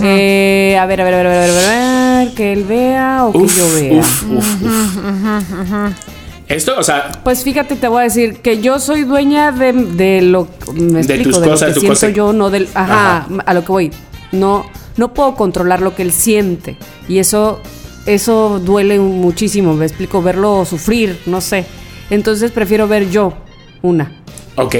[0.02, 2.64] Eh, a ver, a ver, a ver, a ver, a ver, a ver, que él
[2.64, 3.92] vea o que yo vea.
[3.92, 6.21] uf, uf, uf.
[6.52, 10.22] Esto, o sea, Pues fíjate, te voy a decir que yo soy dueña de, de
[10.22, 12.08] lo me De explico, tus de cosas, lo que tu siento cosa.
[12.10, 13.28] yo, no del ajá, Ajá.
[13.46, 13.90] a lo que voy.
[14.32, 16.76] No no puedo controlar lo que él siente
[17.08, 17.60] y eso
[18.04, 21.64] eso duele muchísimo, me explico, verlo sufrir, no sé.
[22.10, 23.32] Entonces prefiero ver yo
[23.80, 24.20] una
[24.56, 24.74] ok.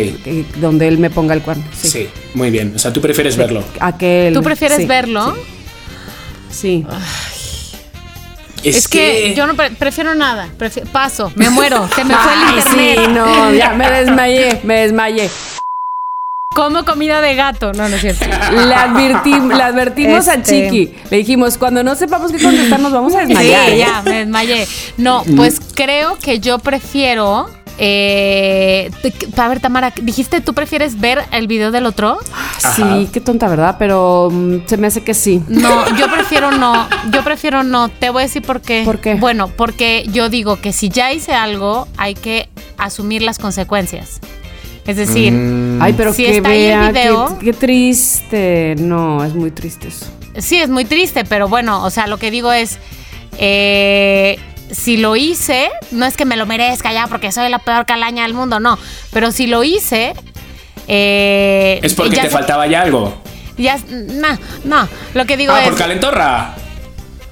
[0.61, 1.65] donde él me ponga el cuerno.
[1.73, 1.89] Sí.
[1.89, 2.73] Sí, muy bien.
[2.77, 3.63] O sea, tú prefieres verlo.
[3.81, 5.35] A que él- ¿Tú prefieres sí, verlo?
[6.51, 6.85] Sí.
[8.65, 10.49] Es, que, yo no pre- prefiero nada.
[10.93, 11.89] Paso, me muero.
[11.97, 12.99] Se me fue el internet.
[13.07, 15.29] sí, no, ya me desmayé, me desmayé.
[16.55, 17.73] Como comida de gato.
[17.73, 18.27] No, no es cierto.
[18.27, 20.65] Le, advertim- le advertimos a Este.
[20.71, 20.95] Chiqui.
[21.11, 23.67] Le dijimos, cuando no sepamos qué contestar, nos vamos a desmayar.
[23.69, 23.79] Sí, ¿eh?
[23.79, 24.69] ya, me desmayé.
[24.99, 27.49] No, pues creo que yo prefiero.
[27.79, 28.91] Eh,
[29.37, 32.19] a ver, Tamara, dijiste tú prefieres ver el video del otro?
[32.77, 33.77] Sí, qué tonta, ¿verdad?
[33.79, 35.43] Pero mm, se me hace que sí.
[35.49, 36.87] No, yo prefiero no.
[37.11, 37.89] Yo prefiero no.
[37.89, 38.83] Te voy a decir por qué.
[38.85, 39.15] ¿Por qué?
[39.15, 44.21] Bueno, porque yo digo que si ya hice algo, hay que asumir las consecuencias.
[44.87, 45.33] Es decir,
[45.81, 47.39] Ay, pero Si que está ahí el video.
[47.39, 48.75] qué, qué triste.
[48.79, 50.07] No, es muy triste eso.
[50.39, 52.79] sí es muy triste, pero bueno, o sea, lo que digo es,
[53.39, 54.39] eh,
[54.73, 58.25] si lo hice, no es que me lo merezca ya porque soy la peor calaña
[58.25, 58.79] del mundo, no,
[59.13, 60.15] pero si lo hice...
[60.89, 63.15] eh, Es porque te se- faltaba ya algo.
[63.59, 64.29] Ya, no,
[64.65, 65.69] no, lo que digo Ah, es...
[65.69, 66.55] por calentorra.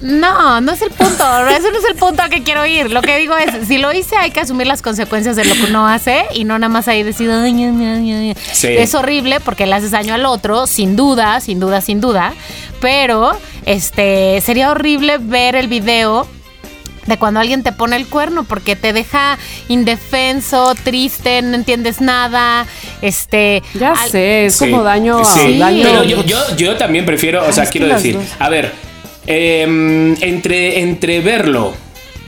[0.01, 1.23] No, no es el punto.
[1.49, 2.89] Eso no es el punto al que quiero ir.
[2.91, 5.65] Lo que digo es, si lo hice, hay que asumir las consecuencias de lo que
[5.65, 7.29] uno hace y no nada más ahí decir.
[8.51, 8.67] Sí.
[8.67, 12.33] es horrible porque le haces daño al otro, sin duda, sin duda, sin duda.
[12.79, 16.27] Pero, este, sería horrible ver el video
[17.07, 19.37] de cuando alguien te pone el cuerno porque te deja
[19.69, 22.65] indefenso, triste, no entiendes nada,
[23.01, 23.63] este...
[23.73, 25.83] Ya al- sé, es Sí, como daño a sí, daño.
[25.83, 28.25] Pero yo, yo, yo también prefiero, o sea, es quiero decir, dos.
[28.39, 28.71] a ver,
[29.27, 31.73] em, entre, entre verlo,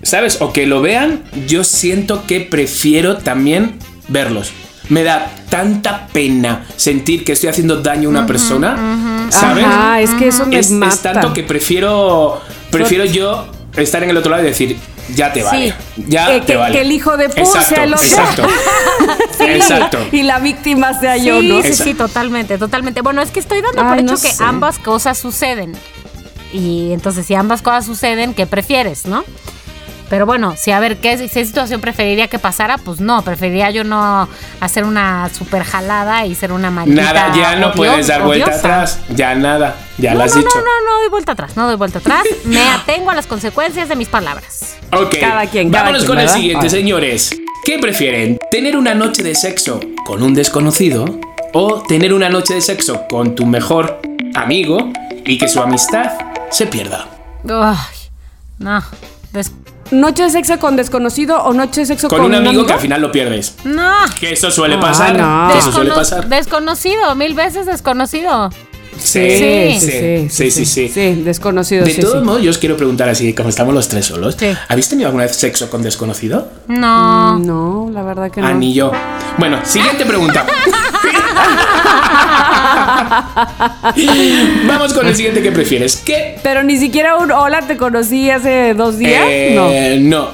[0.02, 0.42] ¿sabes?
[0.42, 4.52] O que lo vean, yo siento que prefiero también verlos.
[4.90, 9.64] Me da tanta pena sentir que estoy haciendo daño a una persona, ¿sabes?
[9.64, 11.14] Ajá, es que eso me es, es mata.
[11.14, 14.78] tanto que prefiero, prefiero yo estar en el otro lado y decir,
[15.16, 15.74] ya te vale,
[16.08, 16.76] ya Que- te que- vale.
[16.76, 18.06] que el hijo de pu Exacto, sea el otro.
[18.06, 18.48] Exacto.
[19.38, 19.98] Sí, Exacto.
[20.12, 21.62] Y la víctima sea yo, Sí, ¿no?
[21.62, 23.02] sí, Esa- sí, totalmente, totalmente.
[23.02, 24.44] Bueno, es que estoy dando por Ay, hecho no que sé.
[24.44, 25.74] ambas cosas suceden.
[26.54, 29.24] Y entonces, si ambas cosas suceden, ¿qué prefieres, no?
[30.14, 32.78] Pero bueno, si a ver, ¿qué, qué situación preferiría que pasara?
[32.78, 37.56] Pues no, preferiría yo no hacer una super jalada y ser una maldita Nada, ya
[37.56, 38.60] no odio- puedes dar vuelta odiosa.
[38.60, 39.00] atrás.
[39.10, 40.52] Ya nada, ya No, lo has no, dicho.
[40.54, 42.22] no, no, no doy vuelta atrás, no doy vuelta atrás.
[42.46, 44.76] Me atengo a las consecuencias de mis palabras.
[44.92, 47.36] Ok, Cada quien, cada vámonos quien, con el siguiente, señores.
[47.66, 48.38] ¿Qué prefieren?
[48.52, 51.06] ¿Tener una noche de sexo con un desconocido
[51.54, 54.00] o tener una noche de sexo con tu mejor
[54.36, 54.94] amigo
[55.26, 56.12] y que su amistad
[56.52, 57.08] se pierda?
[57.44, 57.76] No.
[59.32, 59.52] des-
[59.94, 62.80] ¿Noche de sexo con desconocido o noche de sexo Con, con, un amigo que al
[62.80, 63.56] final lo pierdes.
[63.64, 63.92] No.
[64.20, 65.18] Que eso suele Ah, pasar.
[65.18, 65.50] no.
[65.54, 66.28] que eso suele pasar.
[66.28, 68.50] Desconocido, mil veces desconocido.
[68.98, 70.88] Sí, Sí, sí, sí, sí, sí.
[70.88, 71.84] Sí, desconocido.
[71.84, 72.26] De sí, todos sí.
[72.26, 74.36] modos, yo os quiero preguntar así, como estamos los tres solos.
[74.40, 74.48] Sí.
[74.70, 76.48] ¿Habéis tenido alguna vez sexo con desconocido?
[76.68, 77.38] No.
[77.40, 78.48] No, la verdad que no.
[78.48, 78.92] Ah, ni yo.
[79.38, 80.46] Bueno, siguiente pregunta.
[84.68, 85.98] Vamos con el siguiente que prefieres.
[86.06, 86.38] ¿Qué?
[86.44, 89.24] Pero ni siquiera un hola te conocí hace dos días.
[89.28, 90.28] Eh, no.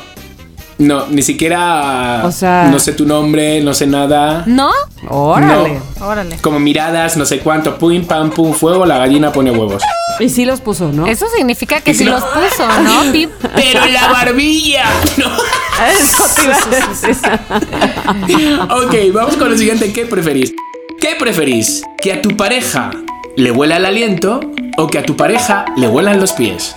[0.78, 2.22] No, ni siquiera.
[2.24, 4.44] O sea- No sé tu nombre, no sé nada.
[4.46, 4.72] ¿No?
[5.04, 5.10] no.
[5.10, 5.78] Órale.
[6.00, 6.38] Órale.
[6.38, 7.78] Como miradas, no sé cuánto.
[7.78, 9.84] Pum, pam, pum, fuego, la gallina pone huevos.
[10.22, 11.06] Y sí los puso, ¿no?
[11.06, 13.12] Eso significa que si sí no- los puso, ¿no?
[13.12, 13.30] Pip.
[13.56, 14.86] ¡Pero en la barbilla!
[15.18, 15.26] No.
[16.00, 18.60] Eso te iba a decir.
[18.62, 19.92] ok, vamos con el siguiente.
[19.92, 20.54] ¿Qué preferís?
[21.00, 21.84] ¿Qué preferís?
[22.02, 22.92] ¿Que a tu pareja
[23.36, 24.40] le huela el aliento
[24.78, 26.76] o que a tu pareja le huelan los pies?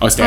[0.00, 0.26] Hostia.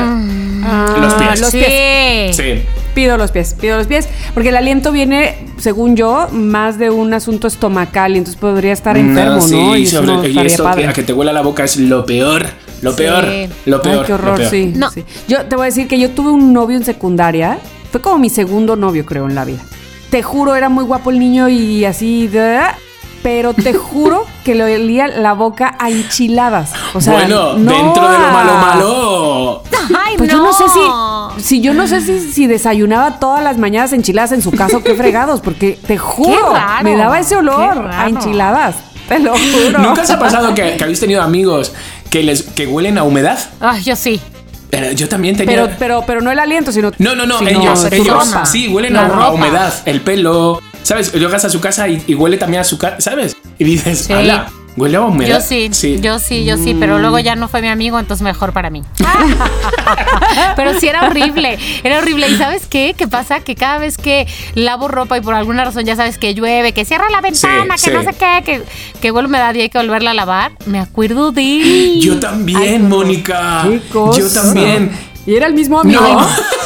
[0.64, 1.40] Ah, Los pies.
[1.42, 1.58] Los Sí.
[1.60, 2.36] pies.
[2.36, 2.64] Sí.
[2.94, 4.08] Pido los pies, pido los pies.
[4.34, 8.96] Porque el aliento viene, según yo, más de un asunto estomacal y entonces podría estar
[8.98, 9.42] enfermo, ¿no?
[9.42, 10.84] sí, Y eso sobre- no y padre.
[10.84, 12.46] que, a que te huela la boca es lo peor.
[12.82, 12.98] Lo Sí.
[12.98, 13.26] peor.
[13.66, 14.00] Lo peor.
[14.00, 14.50] Ay, qué horror, peor.
[14.50, 14.92] sí, No.
[14.92, 15.04] sí.
[15.28, 17.58] Yo te voy a decir que yo tuve un novio en secundaria.
[17.92, 19.60] Fue como mi segundo novio, creo, en la vida.
[20.10, 22.28] Te juro, era muy guapo el niño y así.
[22.28, 22.60] de-
[23.24, 26.72] Pero te juro que le olía la boca a enchiladas.
[26.94, 29.64] O sea, bueno, no dentro de lo malo malo.
[30.06, 30.38] Ay, Pues no.
[30.38, 34.34] yo no sé si, si yo no sé si, si desayunaba todas las mañanas enchiladas
[34.34, 38.08] en su casa o qué fregados, porque te juro, raro, me daba ese olor a
[38.08, 38.76] enchiladas.
[39.08, 39.80] Te lo juro.
[39.80, 41.74] ¿Nunca os ha pasado que, que habéis tenido amigos
[42.10, 43.40] que les que huelen a humedad?
[43.60, 44.22] Ay, yo sí.
[44.96, 45.56] Yo también tenía.
[45.64, 46.92] Pero, pero, pero no el aliento, sino.
[46.98, 48.34] no, no, no, sino ellos, ellos.
[48.46, 50.60] Sí, huelen a, humedad, el pelo.
[50.84, 51.14] ¿Sabes?
[51.14, 53.36] Llegas a su casa y, y huele también a su casa, ¿sabes?
[53.58, 54.14] Y dices, Sí.
[54.14, 54.52] ¡hala!
[54.76, 55.36] Huele a humedad.
[55.36, 55.70] Yo sí,
[56.02, 58.82] yo sí, yo sí, pero luego ya no fue mi amigo, entonces mejor para mí.
[60.56, 62.28] pero sí era horrible, era horrible.
[62.28, 62.96] ¿Y sabes qué?
[62.98, 63.42] ¿Qué pasa?
[63.42, 66.86] Que cada vez que lavo ropa y por alguna razón ya sabes que llueve, que
[66.86, 68.64] cierra la ventana, Sí, que no sé qué, que,
[69.00, 72.00] que huele humedad y hay que volverla a lavar, me acuerdo de...
[72.00, 73.66] Yo también, Mónica.
[73.70, 74.20] Qué cosa.
[74.22, 74.92] Yo también.
[75.28, 76.02] Y era el mismo amigo.
[76.02, 76.28] No.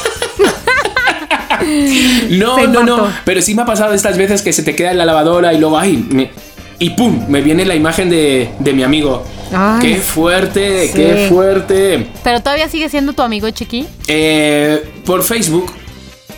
[2.30, 3.08] No, Se no, no.
[3.26, 5.60] Pero sí me ha pasado estas veces que se te queda en la lavadora y
[5.60, 6.30] luego, ay, me-
[6.80, 9.24] y pum, me viene la imagen de, de mi amigo.
[9.54, 9.80] Ay.
[9.82, 10.94] qué fuerte, Sí.
[10.94, 12.08] qué fuerte.
[12.24, 13.88] Pero todavía sigue siendo tu amigo, Chiqui.
[14.08, 15.72] Eh, por Facebook.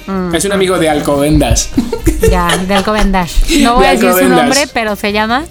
[0.08, 0.34] Mm.
[0.36, 1.70] Es un amigo de Alcobendas.
[2.32, 3.60] Ya, de Alcobendash.
[3.62, 4.42] No voy De a decir su Alcobendas.
[4.46, 5.44] nombre, pero se llama...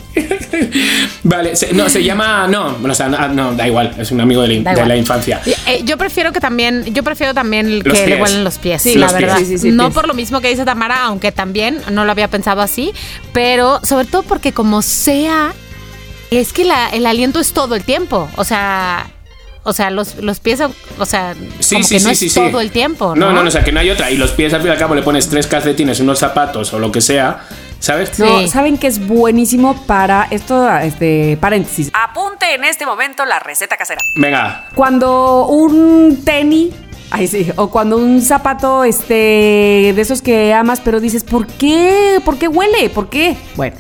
[1.23, 2.47] vale, se- no, se llama.
[2.49, 5.41] No, o sea, no, no, da igual, es un amigo de la, de la infancia.
[5.67, 8.21] Eh, yo prefiero que también, yo prefiero también que le pies.
[8.21, 9.23] huelen los pies, Sí, la los pies.
[9.23, 9.39] verdad.
[9.39, 9.95] Sí, sí, sí, no pies.
[9.95, 12.93] por lo mismo que dice Tamara, aunque también no lo había pensado así,
[13.33, 15.53] pero sobre todo porque como sea,
[16.31, 19.11] es que la- el aliento es todo el tiempo, o sea,
[19.65, 20.61] o sea, los, los pies,
[20.99, 23.27] o sea, Sí, como sí, que no sí, es todo el tiempo, ¿no?
[23.27, 24.11] No, no, no, o sea, que no hay otra.
[24.11, 26.79] Y los pies al fin y al cabo le pones tres calcetines, unos zapatos o
[26.79, 27.41] lo que sea,
[27.81, 28.19] ¿sabes?
[28.19, 28.49] No, Sí.
[28.49, 30.69] ¿saben que es buenísimo para esto?
[30.79, 31.91] Este, paréntesis.
[31.95, 34.01] Apunte en este momento la receta casera.
[34.17, 36.75] Venga, Cuando un tenis,
[37.11, 42.21] ay sí, o cuando un zapato, este, de esos que amas, pero dices, ¿por qué?
[42.25, 42.91] ¿Por qué huele?
[42.91, 43.37] ¿Por qué?
[43.57, 43.77] Bueno.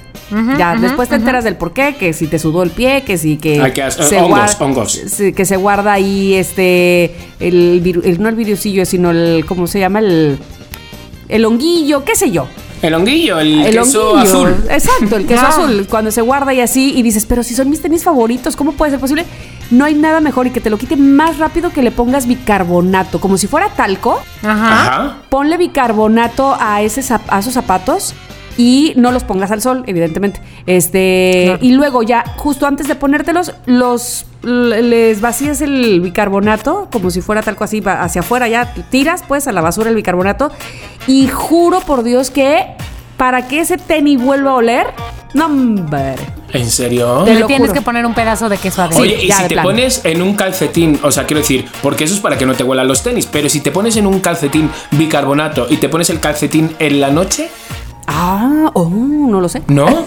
[0.58, 3.38] ya, después te enteras del por qué, que si te sudó el pie, que si
[3.38, 4.02] que Ay, qué asco.
[4.04, 5.00] Hongos, guarda- hongos.
[5.34, 10.00] que se guarda ahí este el, el- no el virusillo, sino el ¿cómo se llama?
[10.00, 10.38] el
[11.30, 12.46] el honguillo, qué sé yo.
[12.82, 14.30] El honguillo, el, El queso honguillo.
[14.30, 14.64] azul.
[14.70, 15.48] Exacto, el queso Ah.
[15.48, 15.86] azul.
[15.88, 18.90] Cuando se guarda y así, y dices, pero si son mis tenis favoritos, ¿cómo puede
[18.92, 19.24] ser posible?
[19.70, 23.20] No hay nada mejor y que te lo quite más rápido que le pongas bicarbonato,
[23.20, 24.20] como si fuera talco.
[24.42, 24.72] Ajá.
[24.72, 25.16] Ajá.
[25.28, 28.14] Ponle bicarbonato a, ese, zap- a esos zapatos
[28.58, 30.42] y no los pongas al sol, evidentemente.
[30.66, 31.58] Este, Claro.
[31.64, 37.42] y luego ya, justo antes de ponértelos, los les vacías el bicarbonato, como si fuera
[37.42, 40.50] talco así, hacia afuera, ya tiras pues a la basura el bicarbonato.
[41.06, 42.66] Y juro por Dios que
[43.16, 44.86] para que ese tenis vuelva a oler,
[45.34, 46.14] no, hombre.
[46.52, 47.24] ¿En serio?
[47.24, 47.80] Te Le lo tienes juro.
[47.80, 49.02] que poner un pedazo de queso adentro.
[49.02, 52.20] Oye, y si te pones en un calcetín, o sea, quiero decir, porque eso es
[52.20, 55.66] para que no te huelan los tenis, pero si te pones en un calcetín bicarbonato
[55.68, 57.50] y te pones el calcetín en la noche,
[58.10, 59.62] Ah, oh, no lo sé.
[59.68, 59.86] ¿no?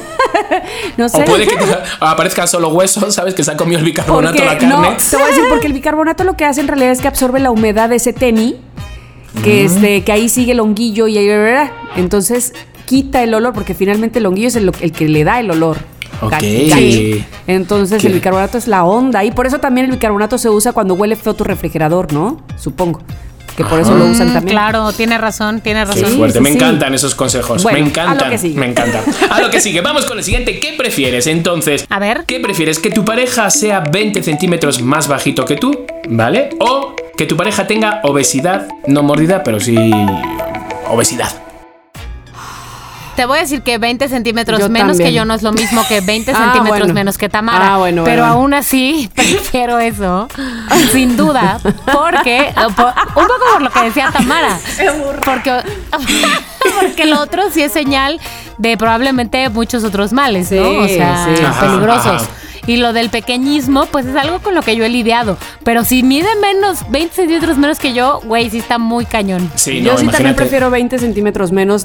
[0.98, 1.22] No sé.
[1.22, 1.56] O puede que
[2.00, 3.34] aparezcan solo huesos, ¿sabes?
[3.34, 4.76] Que se ha comido el bicarbonato Porque, la carne.
[4.76, 7.08] no, te voy a decir, porque el bicarbonato lo que hace en realidad es que
[7.08, 8.56] absorbe la humedad de ese tenis,
[9.44, 12.54] que, este, que ahí sigue el honguillo y ahí, entonces
[12.86, 15.78] quita el olor, porque finalmente el honguillo es el, el que le da el olor.
[16.22, 16.32] Ok.
[16.32, 17.26] Gachi, gachi.
[17.48, 18.08] Entonces ¿Qué?
[18.08, 21.16] el bicarbonato es la onda y por eso también el bicarbonato se usa cuando huele
[21.16, 22.42] feo tu refrigerador, ¿no?
[22.58, 23.02] Supongo.
[23.56, 24.56] Que por eso lo usan Mm, también.
[24.56, 26.10] Claro, tiene razón, tiene Qué razón.
[26.12, 26.56] Sí, fuerte, sí, me sí.
[26.56, 27.64] encantan esos consejos.
[27.64, 28.18] Bueno, me a encantan.
[28.28, 28.60] lo que sigue.
[28.60, 29.02] Me encantan.
[29.30, 29.82] A lo que sigue.
[29.82, 30.60] Vamos con el siguiente.
[30.60, 31.86] ¿Qué prefieres entonces?
[31.90, 32.24] A ver.
[32.26, 32.80] ¿Qué prefieres?
[32.80, 35.86] ¿Que tu pareja sea 20 centímetros más bajito que tú?
[36.10, 36.50] ¿Vale?
[36.60, 39.76] O que tu pareja tenga obesidad, no mordida, pero sí
[40.90, 41.32] obesidad.
[43.22, 45.10] Te voy a decir que 20 centímetros Yo menos también.
[45.10, 46.94] que yo no es lo mismo que 20 Ah, centímetros bueno.
[46.96, 47.76] menos que Tamara.
[47.76, 48.34] Ah, bueno, pero bueno.
[48.34, 50.28] aún así prefiero eso,
[50.92, 51.60] sin duda,
[51.94, 54.58] porque por- un poco por lo que decía Tamara.
[55.24, 55.54] Porque,
[56.80, 58.20] porque lo otro sí es señal
[58.58, 60.64] de probablemente muchos otros males, ¿no?
[60.68, 61.44] Sí, o sea, sí.
[61.60, 62.24] Peligrosos.
[62.24, 62.26] ajá.
[62.68, 65.36] Y lo del pequeñismo, pues es algo con lo que yo he lidiado.
[65.64, 69.52] Pero si mide menos, 20 centímetros menos que yo, güey, sí está muy cañón.
[69.56, 71.84] Sí, Yo no, sí también prefiero 20 centímetros menos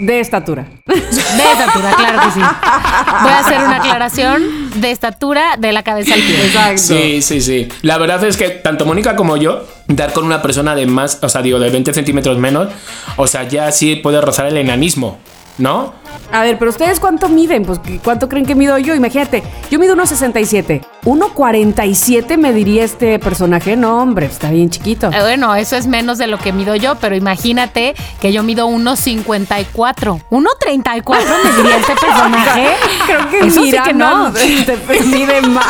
[0.00, 0.66] de estatura.
[0.86, 2.40] De estatura, claro que sí.
[2.40, 6.46] Voy a hacer una aclaración de estatura de la cabeza al pie.
[6.46, 6.82] Exacto.
[6.82, 7.68] Sí, sí, sí.
[7.82, 11.28] La verdad es que tanto Mónica como yo, dar con una persona de más, o
[11.28, 12.68] sea, digo, de 20 centímetros menos,
[13.16, 15.18] o sea, ya sí puede rozar el enanismo,
[15.58, 15.94] ¿no?
[16.32, 17.64] A ver, pero ustedes cuánto miden?
[17.64, 18.94] Pues ¿qué- ¿cuánto creen que mido yo?
[18.94, 20.80] Imagínate, yo mido 1.67.
[21.04, 23.74] 1.47 me diría este personaje.
[23.76, 25.08] No, hombre, está bien chiquito.
[25.12, 28.68] Eh, Bueno, eso es menos de lo que mido yo, pero imagínate que yo mido
[28.68, 30.20] 1.54.
[30.30, 32.66] 1.34 me diría este personaje.
[33.06, 34.30] Creo que eso sí que no.
[34.30, 34.40] Miranda
[34.86, 35.66] te mide más.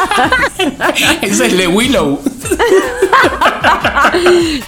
[1.22, 2.20] es el de Willow.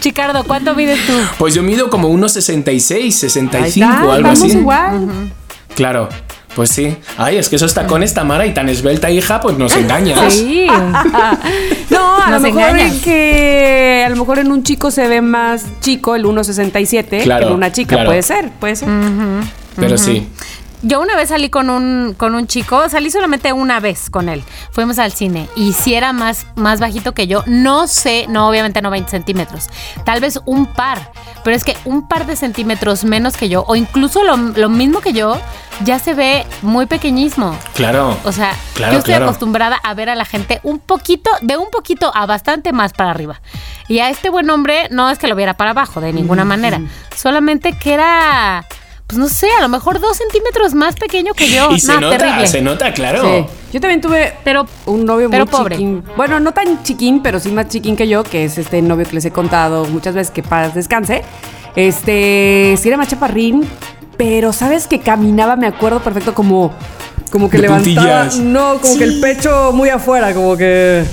[0.01, 1.13] Chicardo, ¿cuánto mides tú?
[1.39, 4.59] Pues yo mido como unos 66, 65 Ahí está, o algo estamos así.
[4.59, 5.33] igual.
[5.75, 6.09] Claro,
[6.55, 6.97] pues sí.
[7.17, 10.19] Ay, es que esos tacones Tamara y tan esbelta hija, pues nos engañas.
[10.33, 10.67] Sí.
[11.91, 12.95] No, a lo mejor engañas.
[12.95, 17.47] en que a lo mejor en un chico se ve más chico el 1.67 Claro,
[17.47, 17.97] que en una chica.
[17.97, 18.09] claro.
[18.11, 18.89] Puede ser, puede ser.
[19.77, 20.27] Pero sí.
[20.83, 24.43] Yo una vez salí con un, con un chico, salí solamente una vez con él.
[24.71, 28.83] Fuimos al cine y si era más, más bajito que yo, no sé, no, obviamente
[28.83, 29.69] no 20 centímetros,
[30.05, 31.13] tal vez un par,
[31.45, 35.01] pero es que un par de centímetros menos que yo, o incluso lo, lo mismo
[35.01, 35.39] que yo,
[35.85, 37.57] ya se ve muy pequeñísimo.
[37.75, 38.17] Claro.
[38.25, 39.27] O sea, Claro, yo estoy claro.
[39.27, 43.11] acostumbrada a ver a la gente un poquito, de un poquito a bastante más para
[43.11, 43.41] arriba.
[43.89, 46.81] Y a este buen hombre no es que lo viera para abajo, de ninguna manera.
[47.17, 48.65] Solamente que era,
[49.07, 51.71] pues no sé, a lo mejor dos centímetros más pequeño que yo.
[51.73, 52.47] y se No, nota, terrible.
[52.47, 53.23] se nota, claro.
[53.23, 53.45] Sí.
[53.75, 55.77] Yo también tuve Pero, un novio pero muy pobre.
[55.77, 56.03] chiquín.
[56.17, 59.15] Bueno, no tan chiquín, pero sí más chiquín que yo, que es este novio que
[59.15, 61.23] les he contado muchas veces que paz descanse.
[61.77, 63.67] Este, sí era más chaparrín,
[64.17, 66.73] pero sabes que caminaba, me acuerdo perfecto, como,
[67.31, 68.23] como que De levantaba.
[68.25, 68.39] puntillas.
[68.39, 71.05] No, como que el pecho muy afuera, como que.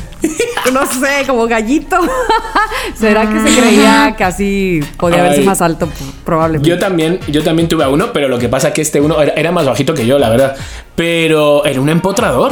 [0.74, 1.98] No sé, como gallito.
[2.96, 5.46] ¿Será que se creía que así podía verse Ay.
[5.46, 5.88] más alto?
[6.26, 6.70] Probablemente.
[6.70, 9.22] Yo también, yo también tuve a uno, pero lo que pasa es que este uno
[9.22, 10.56] era, era más bajito que yo, la verdad.
[10.96, 12.52] Pero era un empotrador.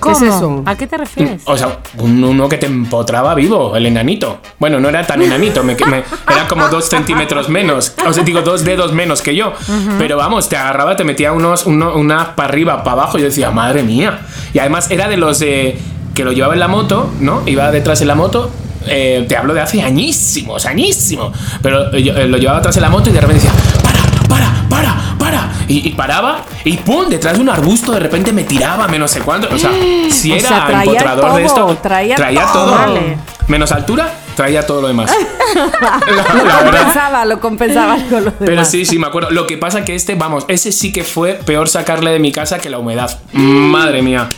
[0.00, 0.30] ¿Qué es ¿cómo?
[0.36, 0.62] eso?
[0.64, 1.42] ¿A qué te refieres?
[1.44, 4.38] O sea, un- uno que te empotraba vivo, el enanito.
[4.60, 7.94] Bueno, no era tan enanito, me, me- era como dos centímetros menos.
[8.06, 9.52] O sea, digo, dos dedos menos que yo.
[9.98, 13.18] Pero vamos, te agarraba, te metía unos, uno, una para arriba, para abajo.
[13.18, 14.20] Y yo decía, madre mía.
[14.54, 15.76] Y además era de los de
[16.18, 17.42] que lo llevaba en la moto, ¿no?
[17.46, 18.50] Iba detrás en la moto.
[18.86, 21.32] eh, te hablo de hace añísimos, añísimos.
[21.62, 23.52] Pero yo, eh, lo llevaba atrás en la moto y de repente decía,
[23.82, 25.52] para, para, para, para.
[25.68, 29.06] Y, y paraba y pum, detrás de un arbusto de repente me tiraba, me no
[29.06, 29.48] sé cuánto.
[29.54, 29.70] O sea,
[30.10, 32.52] si O era sea, traía empotrador de esto, traía todo.
[32.52, 32.70] todo.
[32.74, 33.18] Vale.
[33.46, 35.10] Menos altura, traía todo lo demás.
[35.54, 38.70] La- Lo la compensaba, lo compensaba con lo Pero demás.
[38.70, 39.30] sí, sí, me acuerdo.
[39.30, 42.58] Lo que pasa que este, vamos, ese sí que fue peor sacarle de mi casa
[42.58, 43.18] que la humedad.
[43.32, 44.28] Madre mía.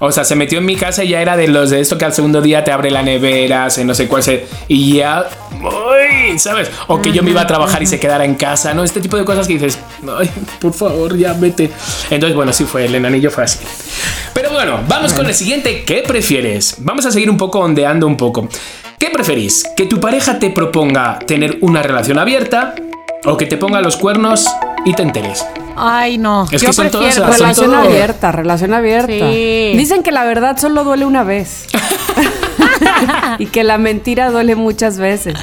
[0.00, 2.04] O sea, se metió en mi casa y ya era de los de esto que
[2.04, 4.46] al segundo día te abre la nevera, se no sé cuál se.
[4.68, 5.24] Y ya.
[5.52, 6.38] ¡Uy!
[6.38, 6.70] ¿Sabes?
[6.88, 8.84] O que yo me iba a trabajar y se quedara en casa, ¿no?
[8.84, 9.78] Este tipo de cosas que dices,
[10.18, 10.30] ay,
[10.60, 11.70] por favor, ya vete.
[12.10, 13.60] Entonces, bueno, sí fue, el enanillo fue así.
[14.34, 15.84] Pero bueno, vamos con el siguiente.
[15.84, 16.76] ¿Qué prefieres?
[16.78, 18.48] Vamos a seguir un poco ondeando un poco.
[18.98, 19.64] ¿Qué preferís?
[19.76, 22.74] ¿Que tu pareja te proponga tener una relación abierta
[23.24, 24.46] o que te ponga los cuernos
[24.84, 25.44] y te enteres?
[25.76, 26.46] Ay, no.
[26.50, 27.32] Es yo que son todas prefiero.
[27.32, 29.30] Relación abierta, relación abierta.
[29.30, 29.72] Sí.
[29.76, 31.66] Dicen que la verdad solo duele una vez.
[33.38, 35.34] y que la mentira duele muchas veces.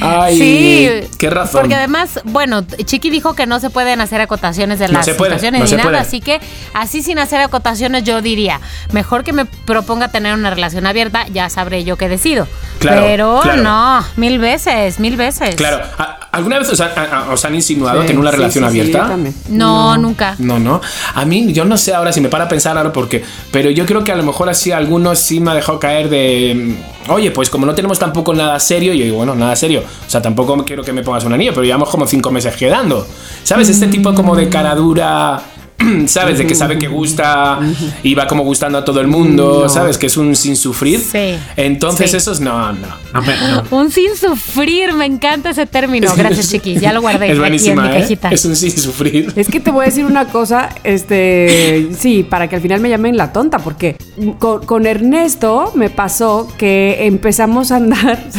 [0.00, 1.60] Ay, Sí, qué razón.
[1.62, 5.30] Porque además, bueno, Chiqui dijo que no se pueden hacer acotaciones de No las puede,
[5.32, 5.98] situaciones no ni nada, puede.
[5.98, 6.40] así que
[6.74, 8.60] así sin hacer acotaciones yo diría,
[8.92, 12.46] mejor que me proponga tener una relación abierta, ya sabré yo qué decido.
[12.78, 13.62] Claro, Pero claro.
[13.62, 15.54] no, mil veces, mil veces.
[15.54, 18.36] Claro, ¿a- ¿alguna vez os, han- a- a- os han insinuado Sí, tener una sí,
[18.36, 19.16] relación sí, abierta?
[19.48, 20.34] No, nunca.
[20.38, 20.80] No, no.
[21.14, 23.22] A mí, yo no sé ahora si me para a pensar ahora por qué.
[23.52, 26.51] Pero yo creo que a lo mejor así algunos sí me ha dejado caer de.
[26.54, 26.76] Mm,
[27.08, 29.82] Oye, pues como no tenemos tampoco nada serio, yo digo, bueno, nada serio.
[30.06, 33.06] O sea, tampoco quiero que me pongas un anillo, pero llevamos como cinco meses quedando.
[33.42, 33.68] ¿Sabes?
[33.68, 35.42] Este tipo como de cara dura.
[36.06, 36.38] ¿Sabes?
[36.38, 37.58] De que sabe que gusta
[38.02, 39.98] y va como gustando a todo el mundo, ¿sabes?
[39.98, 41.00] Que es un sin sufrir.
[41.00, 41.34] Sí.
[41.56, 42.16] Entonces, Sí.
[42.16, 42.86] esos no, no.
[43.14, 43.36] no, me-
[43.70, 43.76] no.
[43.76, 46.12] Un sin sufrir, me encanta ese término.
[46.16, 46.78] Gracias, Chiqui.
[46.78, 48.00] Ya lo guardé Es aquí en buenísima, mi ¿eh?
[48.00, 48.28] cajita.
[48.30, 49.32] Es un sin sufrir.
[49.36, 52.88] Es que te voy a decir una cosa, este, sí, para que al final me
[52.88, 53.96] llamen la tonta, porque
[54.38, 58.22] con, con Ernesto me pasó que empezamos a andar.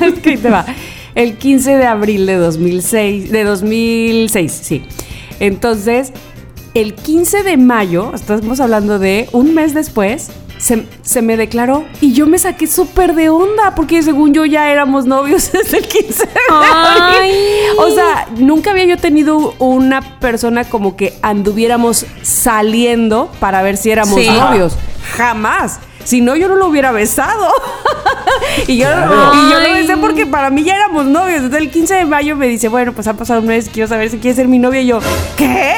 [0.00, 0.64] es que ahí te va.
[1.14, 4.84] El 15 de abril de 2006, de 2006, sí.
[5.46, 6.12] Entonces,
[6.74, 12.14] el 15 de mayo, estamos hablando de un mes después, se, se me declaró y
[12.14, 16.24] yo me saqué súper de onda porque según yo ya éramos novios desde el 15
[16.26, 17.32] de Ay.
[17.76, 23.90] O sea, nunca había yo tenido una persona como que anduviéramos saliendo para ver si
[23.90, 24.28] éramos Sí.
[24.30, 24.74] novios.
[25.16, 25.80] Jamás.
[26.04, 27.52] Si no, yo no lo hubiera besado.
[28.66, 29.32] y, yo, Claro.
[29.34, 31.38] y yo lo besé porque para mí ya éramos novios.
[31.38, 34.10] Entonces el 15 de mayo me dice, bueno, pues ha pasado un mes, quiero saber
[34.10, 34.80] si quiere ser mi novia.
[34.82, 35.00] Y yo,
[35.36, 35.76] ¿qué?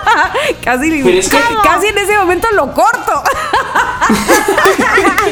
[0.64, 3.22] casi, es que- casi en ese momento lo corto.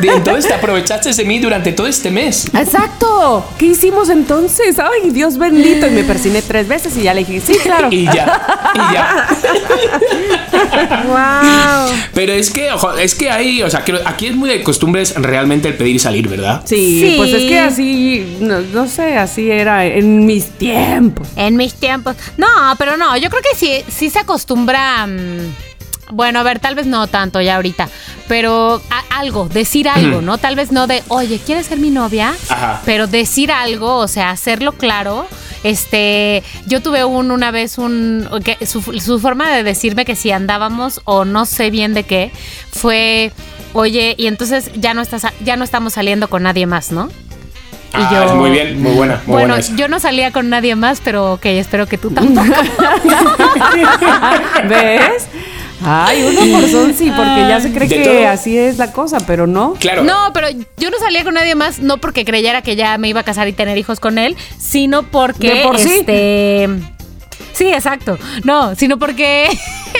[0.00, 2.46] De entonces te aprovechaste de mí durante todo este mes.
[2.54, 3.44] Exacto.
[3.58, 4.78] ¿Qué hicimos entonces?
[4.78, 5.86] Ay, Dios bendito.
[5.86, 7.88] Y me persiné tres veces y ya le dije, sí, claro.
[7.90, 8.40] Y ya,
[8.74, 9.28] y ya.
[11.06, 11.94] Wow.
[12.14, 15.14] Pero es que, ojo, es que hay, o sea, creo- aquí es muy de costumbres
[15.16, 16.62] realmente el pedir y salir, ¿verdad?
[16.64, 17.14] Sí, Sí.
[17.16, 21.28] pues es que así, no, no sé, así era en mis tiempos.
[21.36, 22.16] En mis tiempos.
[22.36, 22.46] No,
[22.78, 25.06] pero no, yo creo que sí, sí se acostumbra.
[25.06, 25.69] mm,
[26.12, 27.88] bueno, a ver, tal vez no tanto ya ahorita,
[28.28, 30.38] pero a- algo, decir algo, ¿no?
[30.38, 32.34] Tal vez no de, oye, ¿quieres ser mi novia?
[32.48, 32.80] Ajá.
[32.84, 35.26] Pero decir algo, o sea, hacerlo claro.
[35.62, 40.30] Este, yo tuve un, una vez un, que su, su forma de decirme que si
[40.30, 42.30] andábamos o no sé bien de qué,
[42.72, 43.30] fue,
[43.74, 47.10] oye, y entonces ya no estás, ya no estamos saliendo con nadie más, ¿no?
[47.92, 50.48] Y Ah, yo, es muy bien, muy buena, muy bueno, buena yo no salía con
[50.48, 52.46] nadie más, pero ok, espero que tú tampoco.
[54.68, 55.26] ¿Ves?
[55.82, 58.28] Ay, uno por son sí, porque ya se cree que todo.
[58.28, 59.74] así es la cosa, pero no.
[59.78, 60.04] Claro.
[60.04, 63.20] No, pero yo no salía con nadie más, no porque creyera que ya me iba
[63.20, 65.98] a casar y tener hijos con él, sino porque De por sí.
[66.00, 66.68] este
[67.52, 68.18] Sí, exacto.
[68.44, 69.48] No, sino porque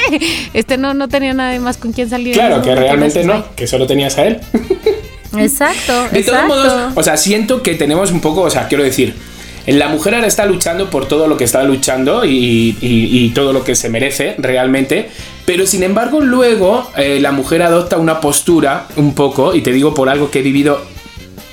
[0.54, 2.34] este no, no tenía nadie más con quien salir.
[2.34, 4.40] Claro, que realmente no, que solo tenías a él.
[5.36, 5.92] Exacto.
[6.10, 6.48] De todos exacto.
[6.48, 9.14] modos, o sea, siento que tenemos un poco, o sea, quiero decir,
[9.66, 13.52] la mujer ahora está luchando por todo lo que está luchando y, y- y todo
[13.52, 15.10] lo que se merece realmente,
[15.44, 19.92] pero sin embargo luego eh, la mujer adopta una postura un poco, y te digo
[19.94, 20.80] por algo que he vivido,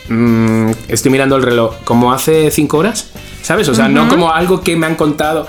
[0.10, 3.08] mm, estoy mirando el reloj, como hace cinco horas,
[3.42, 3.68] ¿sabes?
[3.70, 5.48] O sea, no como algo que me han contado,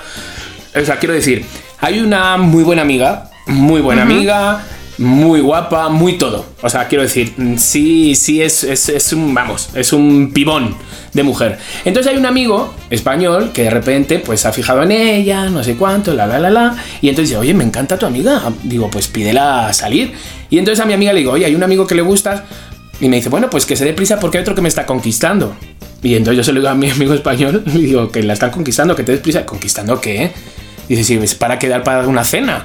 [0.75, 1.45] o sea, quiero decir,
[1.79, 4.63] hay una muy buena amiga, muy buena amiga,
[4.99, 6.45] muy guapa, muy todo.
[6.61, 10.75] O sea, quiero decir, mm, sí, sí es, es, es un, vamos, es un pibón
[11.13, 11.57] de mujer.
[11.85, 15.63] Entonces hay un amigo español que de repente pues se ha fijado en ella, no
[15.63, 16.75] sé cuánto, la, la, la, la.
[17.01, 18.41] Y entonces dice, oye, me encanta tu amiga.
[18.63, 20.13] Digo, pues pídela a salir.
[20.49, 22.45] Y entonces a mi amiga le digo, oye, hay un amigo que le gusta.
[22.99, 24.85] Y me dice, bueno, pues que se dé prisa porque hay otro que me está
[24.85, 25.55] conquistando.
[26.03, 28.51] Y entonces yo se lo digo a mi amigo español y digo, que la están
[28.51, 29.45] conquistando, que te des prisa.
[29.45, 30.33] ¿Conquistando qué?
[30.89, 32.63] Dice, sí, es para quedar para una cena.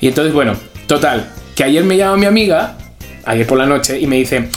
[0.00, 0.54] Y entonces, bueno,
[0.86, 2.76] total, que ayer me llama mi amiga,
[3.24, 4.48] ayer por la noche, y me dice,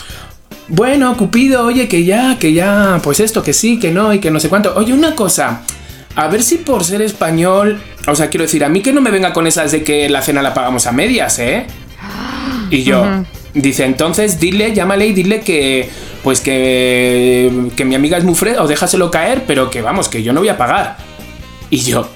[0.69, 4.31] bueno, Cupido, oye, que ya, que ya, pues esto, que sí, que no, y que
[4.31, 4.75] no sé cuánto.
[4.75, 5.61] Oye, una cosa,
[6.15, 9.11] a ver si por ser español, o sea, quiero decir, a mí que no me
[9.11, 11.65] venga con esas de que la cena la pagamos a medias, ¿eh?
[12.69, 13.05] Y yo,
[13.53, 15.89] dice, entonces dile, llámale y dile que,
[16.23, 20.21] pues que, que mi amiga es muy fresca, o déjaselo caer, pero que vamos, que
[20.23, 20.97] yo no voy a pagar.
[21.69, 22.09] Y yo,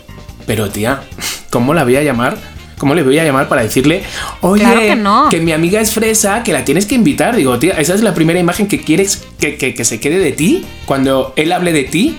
[0.45, 1.03] pero tía,
[1.49, 2.38] ¿cómo la voy a llamar?
[2.82, 4.01] ¿Cómo le voy a llamar para decirle,
[4.41, 5.29] oye, Claro que no.
[5.45, 7.36] mi amiga es fresa, que la tienes que invitar?
[7.36, 10.32] Digo, tía, esa es la primera imagen que quieres que, que- que se quede de
[10.32, 12.17] ti cuando él hable de ti.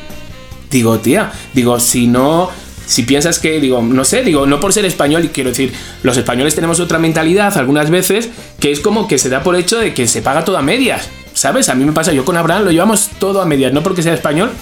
[0.71, 2.49] Digo, tía, digo, si no,
[2.87, 5.73] si piensas que, digo, no sé, digo, no por ser español, y quiero decir,
[6.05, 8.29] los españoles tenemos otra mentalidad algunas veces
[8.61, 11.09] que es como que se da por hecho de que se paga todo a medias,
[11.35, 11.71] ¿sabes?
[11.71, 14.15] A mí me pasa, yo con Abraham lo llevamos todo a medias, no porque sea
[14.15, 14.53] español.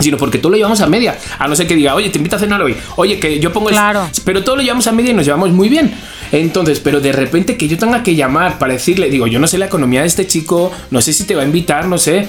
[0.00, 1.16] Sino porque todo lo llevamos a medias.
[1.38, 2.76] A no ser que diga, oye, te invito a cenar hoy.
[2.96, 3.74] Oye, que yo pongo el.
[3.74, 4.08] Claro.
[4.24, 5.94] Pero todo lo llevamos a media y nos llevamos muy bien.
[6.32, 9.56] Entonces, pero de repente que yo tenga que llamar para decirle, digo, yo no sé
[9.56, 12.26] la economía de este chico, no sé si te va a invitar, no sé.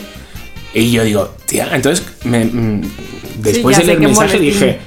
[0.76, 2.82] Y yo digo, tía, entonces, me- mm,
[3.40, 4.54] después ya de leer el mensaje moletín.
[4.54, 4.80] dije,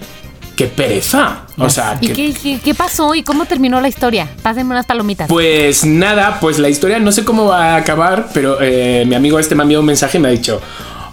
[0.55, 1.47] qué pereza.
[1.57, 3.15] O sea, ¿Y que- qué, qué- qué pasó?
[3.15, 4.29] ¿Y cómo terminó la historia?
[4.43, 5.29] Pásenme unas palomitas.
[5.29, 9.39] Pues nada, pues la historia no sé cómo va a acabar, pero eh, mi amigo
[9.41, 10.61] este me ha enviado un mensaje y me ha dicho,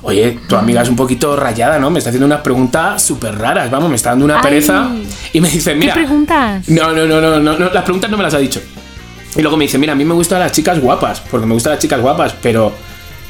[0.05, 1.89] oye, tu amiga es un poquito rayada, ¿no?
[1.89, 4.43] Me está haciendo unas preguntas súper raras, vamos, me está dando una Ay.
[4.43, 4.91] pereza.
[5.33, 5.93] Y me dice, ¿Qué mira...
[5.95, 6.69] preguntas?
[6.69, 8.61] No, no, no, no, no, no, las preguntas no me las ha dicho.
[9.35, 11.73] Y luego me dice, mira, a mí me gustan las chicas guapas, porque me gustan
[11.73, 12.71] las chicas guapas, pero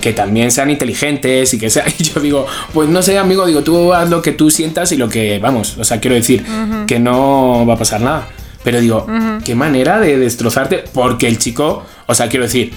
[0.01, 1.87] que también sean inteligentes y que sean...
[1.97, 4.97] Y yo digo, pues no sé, amigo, digo, tú haz lo que tú sientas y
[4.97, 6.45] lo que, vamos, o sea, quiero decir,
[6.87, 8.27] que no va a pasar nada.
[8.63, 9.07] Pero digo,
[9.45, 12.73] qué manera de destrozarte, porque el chico, o sea, quiero decir,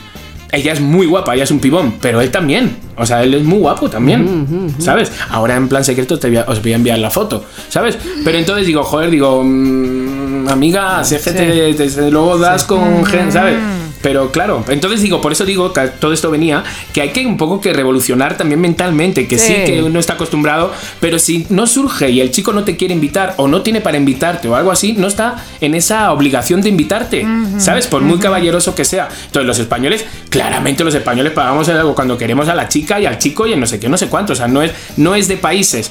[0.52, 2.76] ella es muy guapa, ella es un pibón, pero él también.
[2.96, 5.12] O sea, él es muy guapo también, ¿sabes?
[5.30, 7.96] Ahora en plan secreto te voy a- os voy a enviar la foto, ¿sabes?
[8.24, 13.04] Pero entonces digo, joder, digo, mm, amiga, es que te, te- te- luego das con
[13.04, 13.54] gente, ¿sabes?
[14.02, 17.36] Pero claro, entonces digo, por eso digo que todo esto venía, que hay que un
[17.36, 19.64] poco que revolucionar también mentalmente, que sí, Sí.
[19.64, 23.34] que uno está acostumbrado, pero si no surge y el chico no te quiere invitar
[23.38, 27.26] o no tiene para invitarte o algo así, no está en esa obligación de invitarte,
[27.58, 27.86] ¿sabes?
[27.86, 29.08] Por muy caballeroso que sea.
[29.26, 33.18] Entonces los españoles, claramente los españoles pagamos algo cuando queremos a la chica y al
[33.18, 35.28] chico y en no sé qué, no sé cuánto, o sea, no es, no es
[35.28, 35.90] de países.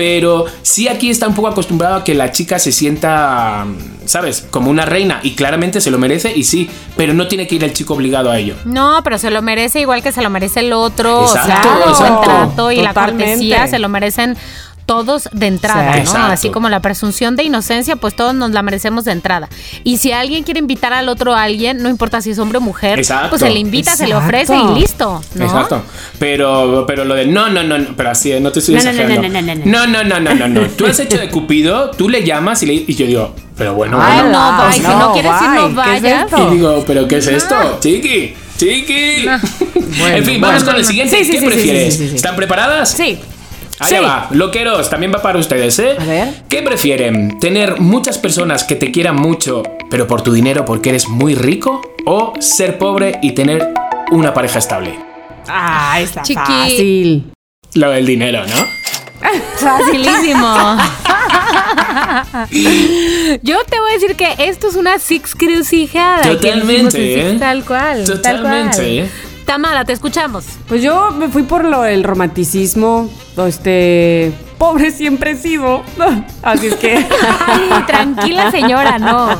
[0.00, 3.66] Pero sí aquí está un poco acostumbrado a que la chica se sienta,
[4.06, 4.46] ¿sabes?
[4.50, 7.64] Como una reina y claramente se lo merece y sí, pero no tiene que ir
[7.64, 8.54] el chico obligado a ello.
[8.64, 11.24] No, pero se lo merece igual que se lo merece el otro.
[11.24, 14.38] Exacto, o sea, el trato y la cortesía se lo merecen
[14.90, 15.98] todos de entrada, Sí.
[15.98, 16.04] ¿no?
[16.04, 16.32] Exacto.
[16.32, 19.48] Así como la presunción de inocencia, pues todos nos la merecemos de entrada.
[19.84, 22.60] Y si alguien quiere invitar al otro a alguien, no importa si es hombre o
[22.60, 23.28] mujer, Exacto.
[23.30, 25.44] pues se le invita, se le ofrece y listo, ¿no?
[25.44, 25.80] Exacto.
[26.18, 28.92] Pero, pero lo del no, no, no, no, pero así, no te estoy No, no,
[28.92, 29.28] no, exagerando.
[29.64, 30.68] no, no, no, no, no, no, no, no, no.
[30.70, 33.96] Tú has hecho de Cupido, tú le llamas y, le, y yo digo, pero bueno,
[34.02, 34.32] Ay, bueno.
[34.32, 34.72] no, bye.
[34.72, 35.84] Si no quieres ir, no bye.
[35.84, 36.26] ¿Qué es vayas.
[36.50, 37.78] Y digo, ¿pero qué es esto?
[37.80, 39.28] Chiqui, chiqui.
[40.14, 41.16] en fin, vamos con el siguiente.
[41.16, 41.94] Sí, sí, ¿Qué sí, sí, prefieres?
[41.94, 42.16] sí, sí, sí.
[42.16, 42.90] ¿Están preparadas?
[42.90, 43.18] Sí.
[43.80, 44.04] Allá Sí.
[44.04, 45.96] va, loqueros, también va para ustedes, ¿eh?
[45.98, 46.28] A ver.
[46.48, 47.38] ¿Qué prefieren?
[47.40, 51.80] ¿Tener muchas personas que te quieran mucho, pero por tu dinero porque eres muy rico?
[52.06, 53.68] ¿O ser pobre y tener
[54.10, 54.98] una pareja estable?
[55.48, 56.40] Ah, está Chiqui.
[56.40, 57.32] fácil.
[57.74, 58.66] Lo del dinero, ¿no?
[59.58, 60.76] Facilísimo.
[63.42, 66.22] Yo te voy a decir que esto es una six crucijada.
[66.22, 67.36] Totalmente, ¿eh?
[67.38, 68.04] Tal cual.
[68.04, 68.22] tal cual.
[68.22, 69.10] Totalmente, ¿eh?
[69.50, 70.44] Tamara, te escuchamos.
[70.68, 73.10] Pues yo me fui por lo del romanticismo.
[73.48, 74.32] Este.
[74.58, 75.82] Pobre siempre he sido.
[76.44, 76.94] Así es que.
[76.98, 79.30] Ay, tranquila señora, no.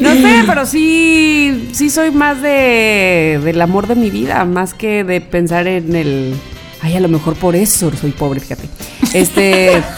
[0.00, 1.68] No sé, pero sí.
[1.72, 3.40] Sí soy más de.
[3.42, 4.44] del amor de mi vida.
[4.44, 6.36] Más que de pensar en el.
[6.80, 8.68] Ay, a lo mejor por eso soy pobre, fíjate.
[9.14, 9.82] Este.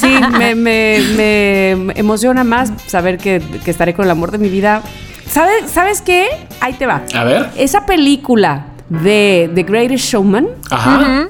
[0.00, 4.48] Sí, me, me- me emociona más saber que, que estaré con el amor de mi
[4.48, 4.82] vida.
[5.32, 6.26] ¿Sabes, ¿Sabes qué?
[6.60, 7.02] Ahí te va.
[7.14, 7.50] A ver.
[7.56, 11.28] Esa película de The Greatest Showman, Ajá.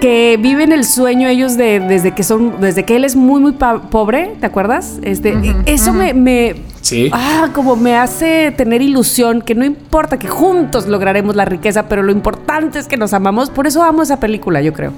[0.00, 3.52] que viven el sueño ellos de desde que son, desde que él es muy muy
[3.52, 4.98] pobre, ¿te acuerdas?
[5.02, 5.34] Este,
[5.66, 7.10] eso me, me Sí.
[7.12, 12.02] ah, como me hace tener ilusión que no importa que juntos lograremos la riqueza, pero
[12.02, 13.50] lo importante es que nos amamos.
[13.50, 14.92] Por eso amo esa película, yo creo.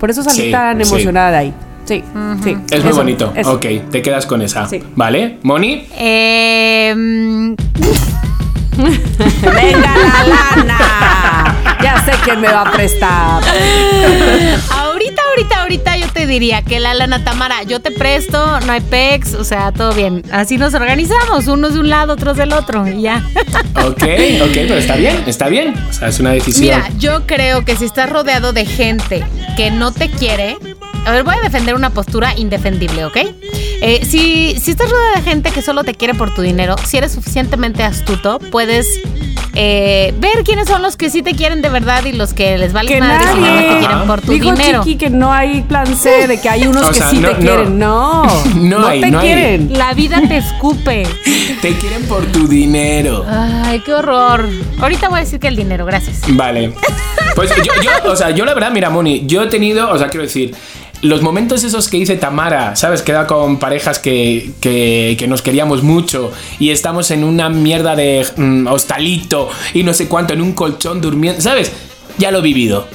[0.00, 0.90] Por eso salí Sí, tan sí.
[0.92, 1.54] emocionada de ahí.
[1.88, 2.04] Sí,
[2.44, 2.56] sí.
[2.70, 3.32] Es muy Eso, bonito.
[3.34, 3.52] eso.
[3.54, 4.66] Ok, te quedas con esa.
[4.68, 4.82] Sí.
[4.94, 5.38] ¿Vale?
[5.42, 5.86] ¿Moni?
[5.96, 6.94] Eh,
[8.76, 11.56] Venga la lana.
[11.82, 13.42] Ya sé quién me va a prestar.
[14.70, 18.80] ahorita, ahorita, ahorita yo te diría que la lana Tamara, yo te presto, no hay
[18.80, 20.22] pex, o sea, todo bien.
[20.30, 23.24] Así nos organizamos, unos de un lado, otros del otro, y ya.
[23.76, 25.74] Ok, ok, pero está bien, está bien.
[25.88, 26.76] O sea, es una decisión.
[26.82, 29.24] Mira, yo creo que si estás rodeado de gente
[29.56, 30.56] que no te quiere,
[31.08, 33.16] a ver, voy a defender una postura indefendible, ¿ok?
[33.80, 36.96] Eh, si, si estás rodeado de gente que solo te quiere por tu dinero, si
[36.98, 38.86] eres suficientemente astuto, puedes
[39.54, 42.72] eh, ver quiénes son los que sí te quieren de verdad y los que les
[42.72, 43.78] vale Que madre y nada más te nadie.
[43.78, 44.84] quieren por tu Dijo dinero.
[44.84, 47.28] Chiqui que no hay plan C, de que hay unos O que sea, sí no-
[47.30, 47.40] te no.
[47.40, 47.78] quieren.
[47.78, 48.24] No,
[48.56, 49.26] No hay, te no hay.
[49.26, 49.72] quieren.
[49.78, 51.04] La vida te escupe.
[51.62, 53.24] Te quieren por tu dinero.
[53.28, 54.48] Ay, qué horror.
[54.80, 56.20] Ahorita voy a decir que el dinero, gracias.
[56.28, 56.72] Vale.
[57.34, 60.06] Pues yo, yo, o sea, yo la verdad, mira, Moni, yo he tenido, o sea,
[60.08, 60.54] quiero decir,
[61.02, 63.02] los momentos esos que dice Tamara, ¿sabes?
[63.02, 68.66] Queda con parejas que, que, nos queríamos mucho y estamos en una mierda de mm,
[68.66, 71.72] hostalito y no sé cuánto, en un colchón durmiendo, ¿sabes?
[72.18, 72.88] Ya lo he vivido.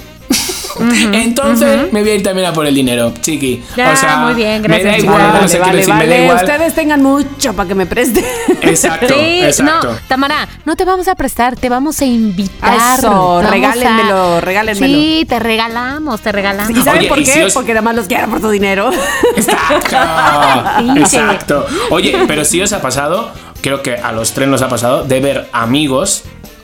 [1.13, 3.63] Entonces me voy a ir también a por el dinero, chiqui.
[3.75, 5.05] Ya, o sea, muy bien, me gracias, da chiqui.
[5.07, 6.23] igual, Vale, o sea, quiero vale, decir, me da vale.
[6.23, 6.37] igual.
[6.37, 8.25] Ustedes tengan mucho para que me presten.
[8.61, 9.91] Exacto, Sí, exacto.
[9.93, 12.75] no, Tamara, no te vamos a prestar, te vamos a invitar.
[12.97, 14.93] Eso, Te vamos regálenmelo, regálenmelo.
[14.97, 16.77] Sí, te regalamos, te regalamos.
[16.77, 17.31] ¿Y saben Oye, por y qué?
[17.31, 18.89] si os- Porque nada más los quiero por tu dinero.
[19.35, 19.97] Exacto.
[20.97, 21.65] Exacto.
[21.91, 25.19] Oye, pero si os ha pasado, creo que a los tres nos ha pasado, de
[25.19, 26.23] ver amigos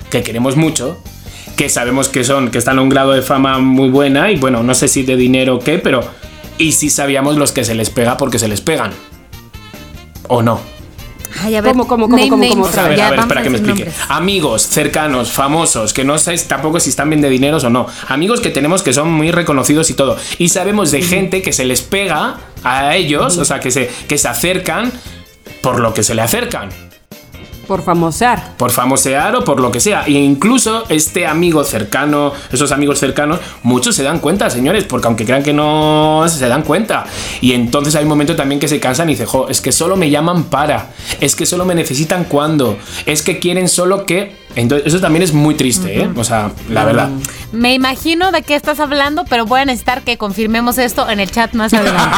[0.10, 0.98] que queremos mucho,
[1.60, 4.64] que sabemos que son, que están a un grado de fama muy buena, y bueno,
[4.64, 6.00] no sé si de dinero o qué, pero.
[6.58, 8.94] Y si sabíamos los que se les pega porque se les pegan.
[10.30, 10.62] ¿O no?
[11.42, 13.58] Ay, a ver, ¿Cómo, cómo, cómo, name cómo, a ver, a ver, espera que me
[13.58, 13.84] explique.
[13.84, 14.06] nombres.
[14.08, 17.88] Amigos cercanos, famosos, que no sabes tampoco si están bien de dineros o no.
[18.08, 20.16] Amigos que tenemos que son muy reconocidos y todo.
[20.38, 24.18] Y sabemos de gente que se les pega a ellos, o sea, que se, que
[24.18, 24.94] se acercan
[25.62, 26.70] por lo que se le acercan.
[27.70, 28.58] Por famosear.
[28.58, 30.04] Por famosear o por lo que sea.
[30.08, 35.24] E incluso este amigo cercano, esos amigos cercanos, muchos se dan cuenta, señores, porque aunque
[35.24, 37.06] crean que no, se dan cuenta.
[37.42, 39.98] Y entonces hay un momento también que se cansan y dicen, jo, es que solo
[39.98, 40.90] me llaman para,
[41.22, 44.39] es que solo me necesitan cuando, es que quieren solo que...
[44.56, 46.10] Entonces eso también es muy triste, ¿eh?
[46.16, 47.10] O sea, la verdad.
[47.52, 51.30] Me imagino de qué estás hablando, pero voy a necesitar que confirmemos esto en el
[51.32, 52.18] chat más adelante.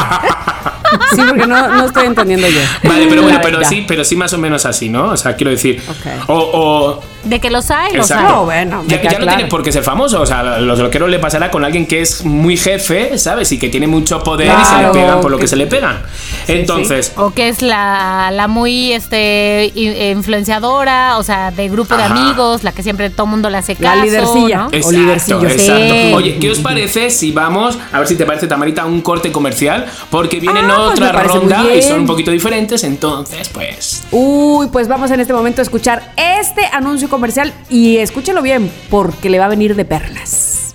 [1.14, 2.60] Sí, porque no, no estoy entendiendo yo.
[2.84, 5.06] Vale, pero bueno, pero sí, pero sí más o menos así, ¿no?
[5.06, 5.82] O sea, quiero decir...
[6.26, 8.22] O, o De que los hay, los hay.
[8.24, 10.20] No, bueno, ya, no tiene por qué ser famoso.
[10.20, 13.50] O sea, a los loqueros le pasará con alguien que es muy jefe, ¿sabes?
[13.52, 15.66] Y que tiene mucho poder y se le pegan por lo que- que se le
[15.66, 16.02] pegan.
[16.46, 22.14] Entonces, O que es la, la muy este influenciadora, o sea, de grupo de Ajá.
[22.22, 24.04] Amigos, la que siempre todo mundo le hace La caso.
[24.04, 24.56] lidercilla.
[24.58, 24.66] ¿no?
[24.66, 25.48] o Exacto, lidercillo.
[25.48, 25.94] exacto.
[25.94, 26.12] Sí.
[26.14, 29.86] Oye, ¿qué os parece si vamos, a ver si te parece, Tamarita, un corte comercial?
[30.10, 34.04] Porque vienen Ah, pues otra ronda y son un poquito diferentes, entonces, pues.
[34.10, 39.28] Uy, pues vamos en este momento a escuchar este anuncio comercial y escúchelo bien porque
[39.30, 40.74] le va a venir de perlas.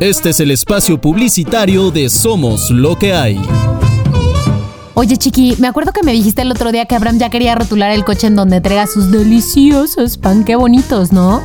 [0.00, 3.40] Este es el espacio publicitario de Somos lo que hay.
[4.96, 7.90] Oye, Chiqui, me acuerdo que me dijiste el otro día que Abraham ya quería rotular
[7.90, 10.44] el coche en donde entrega sus deliciosos pan.
[10.44, 11.42] Qué bonitos, ¿no?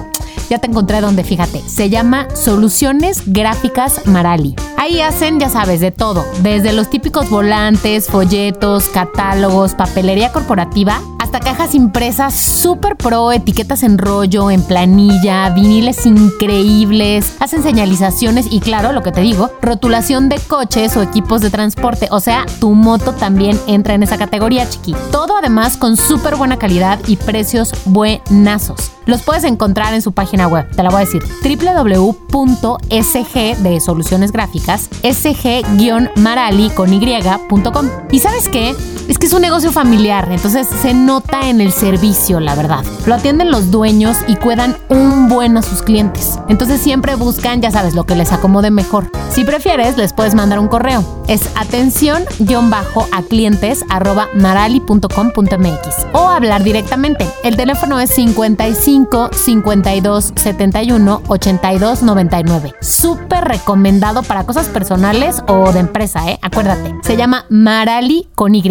[0.52, 1.62] Ya te encontré donde, fíjate.
[1.68, 4.56] Se llama Soluciones Gráficas Marali.
[4.78, 6.26] Ahí hacen, ya sabes, de todo.
[6.43, 14.00] Desde los típicos volantes, folletos, catálogos, papelería corporativa, hasta cajas impresas super pro, etiquetas en
[14.00, 20.40] rollo, en planilla, viniles increíbles, hacen señalizaciones y claro, lo que te digo, rotulación de
[20.40, 22.08] coches o equipos de transporte.
[22.10, 24.96] O sea, tu moto también entra en esa categoría, chiqui.
[25.12, 28.90] Todo además con súper buena calidad y precios buenazos.
[29.06, 34.32] Los puedes encontrar en su página web, te la voy a decir, www.sg de soluciones
[34.32, 37.90] gráficas, sg-marali con y.com.
[38.12, 38.76] ¿Y sabes qué?
[39.08, 42.82] Es que es un negocio familiar, entonces se nota nota en el servicio, la verdad.
[43.05, 46.39] Lo atienden los dueños y cuidan un buen a sus clientes.
[46.47, 49.11] Entonces siempre buscan, ya sabes, lo que les acomode mejor.
[49.30, 51.03] Si prefieres, les puedes mandar un correo.
[51.28, 57.28] Es atención-a clientes arroba marali.com.mx o hablar directamente.
[57.43, 62.76] El teléfono es 55 52 71 82 99.
[62.80, 66.39] Súper recomendado para cosas personales o de empresa, ¿eh?
[66.41, 66.95] Acuérdate.
[67.03, 68.63] Se llama Marali con Y.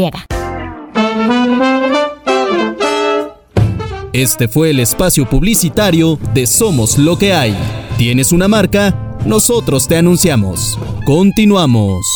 [4.14, 7.54] Este fue el espacio publicitario de Somos lo que hay.
[7.98, 8.94] ¿Tienes una marca?
[9.26, 10.78] Nosotros te anunciamos.
[11.04, 12.06] Continuamos.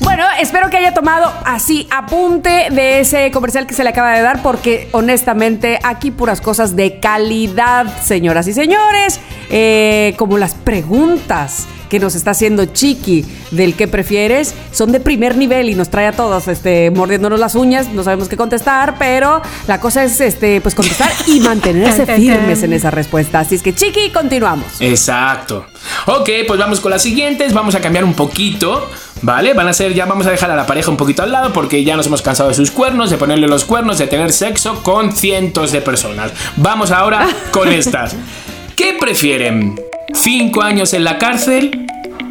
[0.00, 4.22] Bueno, espero que haya tomado así apunte de ese comercial que se le acaba de
[4.22, 9.20] dar, porque honestamente aquí puras cosas de calidad, señoras y señores,
[9.50, 15.36] eh, como las preguntas que nos está haciendo Chiqui del que prefieres son de primer
[15.36, 19.42] nivel y nos trae a todos este mordiéndonos las uñas, no sabemos qué contestar, pero
[19.66, 23.40] la cosa es este pues contestar y mantenerse firmes en esa respuesta.
[23.40, 24.80] Así es que Chiqui, continuamos.
[24.80, 25.66] Exacto.
[26.06, 27.52] Ok, pues vamos con las siguientes.
[27.52, 28.90] Vamos a cambiar un poquito.
[29.22, 29.54] ¿Vale?
[29.54, 31.82] Van a ser, ya vamos a dejar a la pareja un poquito al lado porque
[31.82, 35.16] ya nos hemos cansado de sus cuernos, de ponerle los cuernos, de tener sexo con
[35.16, 36.32] cientos de personas.
[36.56, 38.14] Vamos ahora con estas.
[38.76, 39.74] ¿Qué prefieren?
[40.12, 41.86] ¿Cinco años en la cárcel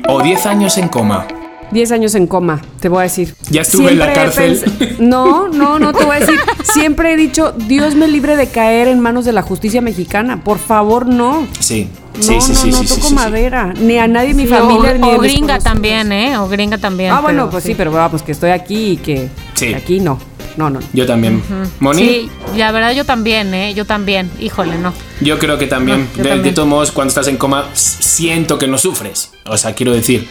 [0.07, 1.27] o 10 años en coma?
[1.71, 3.35] 10 años en coma, te voy a decir.
[3.49, 4.61] Ya estuve en la cárcel.
[4.99, 6.39] No, no, no te voy a decir.
[6.63, 10.41] Siempre he dicho, Dios me libre de caer en manos de la justicia mexicana.
[10.43, 11.47] Por favor, no.
[11.59, 13.15] Sí, No, sí, sí, no, sí, no sí, sí, toco sí.
[13.15, 13.73] madera.
[13.79, 16.37] Ni a nadie, mi Sí, familia, o, ni de o gringa también, ¿eh?
[16.37, 17.11] O gringa también.
[17.11, 19.67] Ah, bueno, pero pues sí, pero vamos, que estoy aquí y que, Sí.
[19.69, 20.17] que aquí no.
[20.57, 20.79] No, no.
[20.79, 20.87] no.
[20.93, 21.41] Yo también.
[21.79, 21.99] ¿Moni?
[21.99, 23.73] Sí, la verdad yo también, ¿eh?
[23.73, 24.29] Yo también.
[24.39, 24.93] Híjole, no.
[25.21, 26.07] Yo creo que también.
[26.15, 26.43] yo de, también.
[26.43, 29.31] de todos modos, cuando estás en coma, siento que no sufres.
[29.45, 30.27] O sea, quiero decir,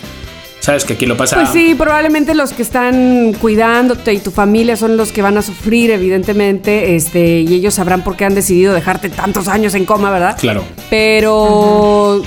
[0.61, 0.85] ¿sabes?
[0.85, 1.37] Que aquí lo pasa.
[1.37, 5.43] Pues sí, probablemente los que están cuidándote y tu familia son los que van a
[5.43, 10.11] sufrir, evidentemente, este, y ellos sabrán por qué han decidido dejarte tantos años en coma,
[10.11, 10.37] ¿verdad?
[10.41, 10.65] Claro.
[10.89, 12.23] Pero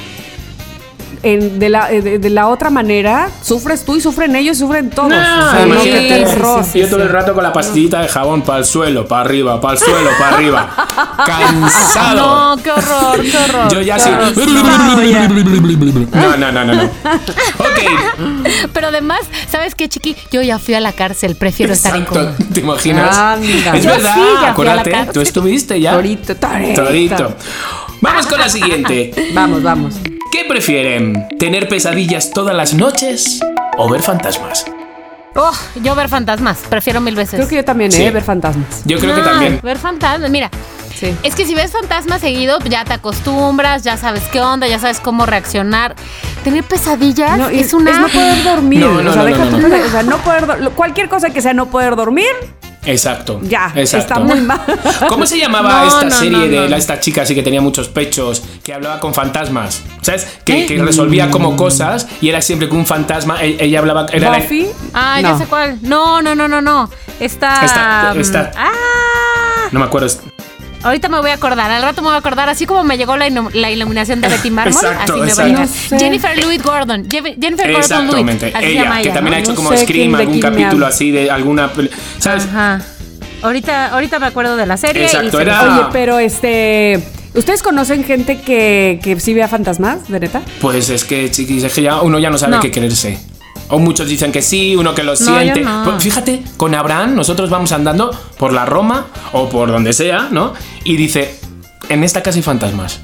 [1.23, 4.89] en- de, la, de, de la otra manera, sufres tú y sufren ellos y sufren
[4.89, 5.09] todos.
[5.09, 6.65] No, O sea, no que te horror.
[6.73, 9.73] Yo todo el rato con la pastillita de jabón para el suelo, para arriba, para
[9.73, 10.69] el suelo, para arriba.
[11.25, 12.55] Cansado.
[12.55, 13.71] No, qué horror, qué horror.
[13.73, 14.09] Yo ya sí.
[14.09, 14.31] No,
[16.37, 16.83] no, no, no, no.
[16.83, 18.47] Ok.
[18.73, 20.15] Pero además, ¿sabes qué, chiqui?
[20.31, 22.33] Yo ya fui a la cárcel, prefiero estar en Exacto.
[22.37, 22.49] coma.
[22.53, 23.17] ¿Te imaginas?
[23.17, 23.75] Anda.
[23.77, 25.93] Es Yo verdad, sí, acuérdate, tú estuviste ya.
[25.93, 26.83] Torito, torito.
[26.83, 27.33] Torito.
[28.01, 29.11] Vamos con la siguiente.
[29.33, 29.95] Vamos, vamos.
[30.31, 31.27] ¿Qué prefieren?
[31.39, 33.39] ¿Tener pesadillas todas las noches
[33.77, 34.65] o ver fantasmas?
[35.35, 35.51] Oh,
[35.83, 37.35] yo ver fantasmas, prefiero mil veces.
[37.35, 38.03] Creo que yo también, Sí.
[38.03, 38.11] ¿eh?
[38.11, 38.81] Ver fantasmas.
[38.85, 39.59] Yo creo que Ah, también.
[39.61, 40.49] Ver fantasmas, mira.
[40.95, 41.15] Sí.
[41.21, 44.99] Es que si ves fantasmas seguido, ya te acostumbras, ya sabes qué onda, ya sabes
[44.99, 45.95] cómo reaccionar.
[46.43, 47.99] Tener pesadillas No, es una.
[47.99, 48.79] no poder dormir.
[48.79, 49.69] No, no, o sea, no, deja no, tú no.
[49.69, 52.25] pesa- o sea, no poder do- cualquier cosa que sea no poder dormir,
[52.87, 53.39] Exacto.
[53.43, 53.97] ya, Exacto.
[54.13, 54.59] está muy mal.
[55.09, 57.61] ¿Cómo se llamaba No, esta no, serie no, de la- esta chica así que tenía
[57.61, 59.81] muchos pechos, que hablaba con fantasmas?
[60.01, 60.25] ¿Sabes?
[60.45, 60.65] Que, ¿Eh?
[60.65, 63.43] que resolvía como cosas y era siempre con un fantasma.
[63.43, 64.05] e- Ella hablaba.
[64.11, 64.67] Era la- Buffy.
[64.93, 65.29] Ah, no.
[65.29, 65.77] ya sé cuál.
[65.81, 66.89] No, no, no, no, no.
[67.19, 67.65] Esta.
[67.65, 68.51] Esta- mm, esta.
[68.55, 68.71] Ah.
[69.71, 70.07] no me acuerdo.
[70.83, 73.17] Ahorita me voy a acordar, al rato me voy a acordar, así como me llegó
[73.17, 75.61] la, iluminación de Betty Marmol, Exacto, así me va a llegar.
[75.61, 75.99] No sé.
[75.99, 77.03] Jennifer Louis Gordon.
[77.09, 78.45] Je- Jennifer Gordon Exactamente.
[78.45, 78.55] Lewitt.
[78.55, 79.13] Así Ella, llama que ella.
[79.13, 79.37] también ¿no?
[79.37, 81.71] ha hecho No como sé Scream, algún capítulo así de alguna.
[82.19, 82.45] ¿Sabes?
[82.45, 82.81] Ajá.
[83.41, 85.05] Ahorita, ahorita me acuerdo de la serie.
[85.05, 85.63] Exacto, y era-.
[85.63, 86.99] Oye, pero este.
[87.33, 90.41] ¿Ustedes conocen gente que, que sí vea fantasmas, de neta?
[90.59, 92.61] Pues es que, chiquis, es que ya uno ya no sabe No.
[92.61, 93.19] qué quererse.
[93.69, 95.61] O muchos dicen que sí, uno que lo siente.
[95.61, 95.83] no.
[95.83, 100.53] Pues fíjate, con Abraham nosotros vamos andando por la Roma o por donde sea, ¿no?
[100.83, 101.35] Y dice,
[101.89, 103.01] en esta casa hay fantasmas.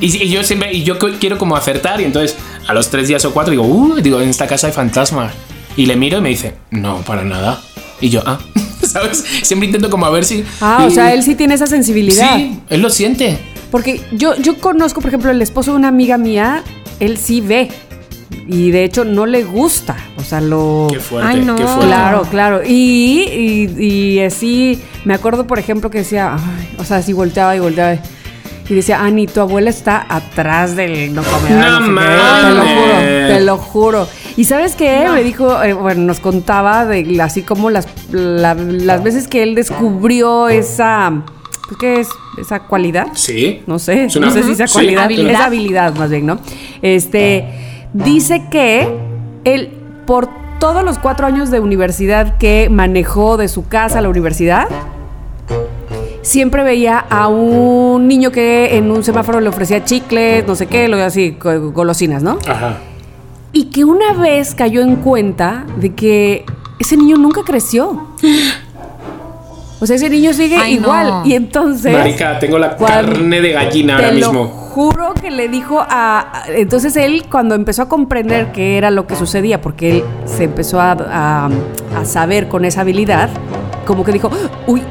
[0.00, 2.36] Y, y yo siempre, y yo quiero como acertar, y entonces
[2.68, 5.32] a los tres días o cuatro digo, uh, digo, en esta casa hay fantasmas.
[5.76, 7.60] Y le miro y me dice, no, para nada.
[8.00, 8.38] Y yo, ah,
[8.86, 9.24] ¿sabes?
[9.42, 10.44] Siempre intento como a ver si...
[10.60, 12.36] Ah, o y- sea, él sí tiene esa sensibilidad.
[12.36, 13.38] Sí, él lo siente.
[13.70, 16.62] Porque yo, yo conozco, por ejemplo, el esposo de una amiga mía,
[17.00, 17.68] él sí ve.
[18.48, 19.96] Y de hecho no le gusta.
[20.16, 20.86] O sea, lo.
[20.90, 21.56] Qué fuerte, Ay, no.
[21.56, 21.86] qué fuerte.
[21.86, 22.60] Claro, claro.
[22.64, 27.56] Y, y, y así, me acuerdo, por ejemplo, que decía, ay, o sea, así volteaba
[27.56, 27.98] y volteaba.
[28.68, 31.64] Y decía, Ani, tu abuela está atrás del no comedor.
[31.64, 31.90] No sé qué".
[31.90, 32.42] mames.
[32.42, 34.08] Te lo juro, te lo juro.
[34.36, 35.06] Y sabes qué?
[35.12, 39.54] Me dijo, eh, bueno, nos contaba de así como las, la- las veces que él
[39.54, 41.22] descubrió esa.
[41.68, 42.08] pues, ¿Qué es?
[42.40, 43.06] Esa cualidad.
[43.14, 43.62] Sí.
[43.68, 44.72] No sé, Es una- no sé si esa Sí.
[44.72, 45.30] cualidad, Habilidad.
[45.32, 46.38] esa habilidad más bien, ¿no?
[46.82, 47.44] Este,
[48.04, 48.88] dice que
[49.44, 49.70] él,
[50.06, 50.28] por
[50.58, 54.68] todos los cuatro años de universidad que manejó de su casa a la universidad,
[56.22, 60.88] siempre veía a un niño que en un semáforo le ofrecía chicles, no sé qué,
[60.88, 62.38] lo así, go- golosinas, ¿no?
[62.48, 62.78] Ajá.
[63.52, 66.44] Y que una vez cayó en cuenta de que
[66.78, 68.08] ese niño nunca creció.
[69.78, 71.06] O sea, ese niño sigue Ay, igual.
[71.08, 71.26] no.
[71.26, 71.92] Y entonces.
[71.92, 74.46] Marica, tengo la carne de gallina ahora te lo mismo.
[74.48, 76.44] juro que le dijo a.
[76.48, 80.80] Entonces él, cuando empezó a comprender qué era lo que sucedía, porque él se empezó
[80.80, 81.50] a, a-
[81.94, 83.28] a saber con esa habilidad,
[83.86, 84.30] como que dijo,
[84.66, 84.82] uy,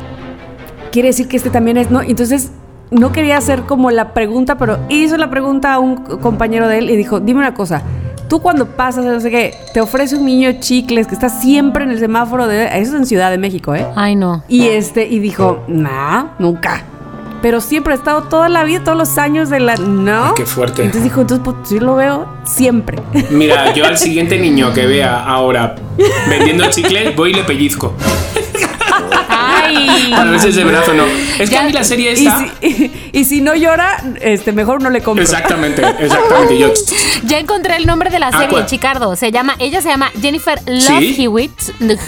[0.91, 2.01] quiere decir que este también es, ¿no?
[2.01, 2.51] Entonces
[2.91, 6.89] no quería hacer como la pregunta, pero hizo la pregunta a un compañero de él
[6.91, 7.81] y dijo, dime una cosa.
[8.27, 11.91] Tú cuando pasas, no sé qué, te ofrece un niño chicles que está siempre en
[11.91, 12.65] el semáforo de...
[12.65, 13.85] Eso es en Ciudad de México, ¿eh?
[13.95, 14.43] Ay, no.
[14.47, 16.83] Y este, y dijo, nah, nunca.
[17.41, 19.75] Pero siempre ha estado toda la vida, todos los años de la.
[19.75, 20.25] No.
[20.25, 20.81] Ay, qué fuerte.
[20.81, 22.97] Entonces dijo, entonces pues, sí lo veo siempre.
[23.29, 25.75] Mira, yo al siguiente niño que vea ahora
[26.27, 27.93] vendiendo chicles, voy y le pellizco.
[30.05, 30.13] Ay.
[30.13, 31.05] A veces de brazo no.
[31.05, 32.47] Es que Ya- a mí la serie Y esta.
[32.61, 35.23] si, y, si no llora, este, mejor no le compro.
[35.23, 36.57] Exactamente, exactamente.
[36.59, 36.71] Yo.
[37.25, 38.65] Ya encontré el nombre de la Ah, serie, ¿cuál?
[38.65, 39.15] Chicardo.
[39.15, 41.15] Se llama, ella se llama Jennifer Love Sí.
[41.23, 41.51] Hewitt,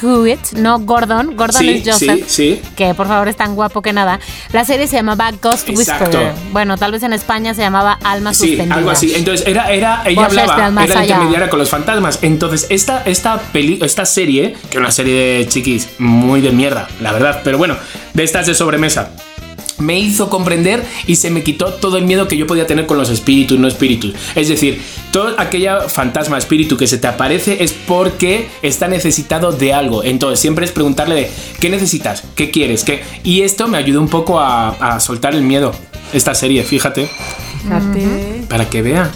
[0.04, 1.36] Hewitt, no Gordon.
[1.36, 2.24] Gordon Sí, es Joseph.
[2.28, 2.62] sí, sí.
[2.76, 4.20] Que por favor es tan guapo que nada.
[4.52, 6.06] La serie se llamaba Ghost Exacto.
[6.06, 6.34] Whisperer.
[6.52, 8.76] Bueno, tal vez en España se llamaba Alma Sí, Suspendida.
[8.76, 9.14] algo así.
[9.16, 12.20] Entonces, era, era, ella Voces hablaba, era intermediaria con los fantasmas.
[12.22, 16.88] Entonces, esta, esta, peli, esta serie, que es una serie de chiquis muy de mierda,
[17.02, 17.76] la verdad, pero bueno,
[18.14, 19.12] de estas de sobremesa.
[19.80, 22.98] Me hizo comprender y se me quitó todo el miedo que yo podía tener con
[22.98, 24.16] los espíritus, no espíritus.
[24.34, 24.82] Es decir,
[25.12, 30.04] todo aquella fantasma, espíritu que se te aparece es porque está necesitado de algo.
[30.04, 33.04] Entonces, siempre es preguntarle de qué necesitas, qué quieres, qué.
[33.24, 35.72] Y esto me ayudó un poco a, a soltar el miedo.
[36.12, 37.08] Esta serie, fíjate,
[37.62, 38.46] Fíjate.
[38.50, 39.12] para que vea.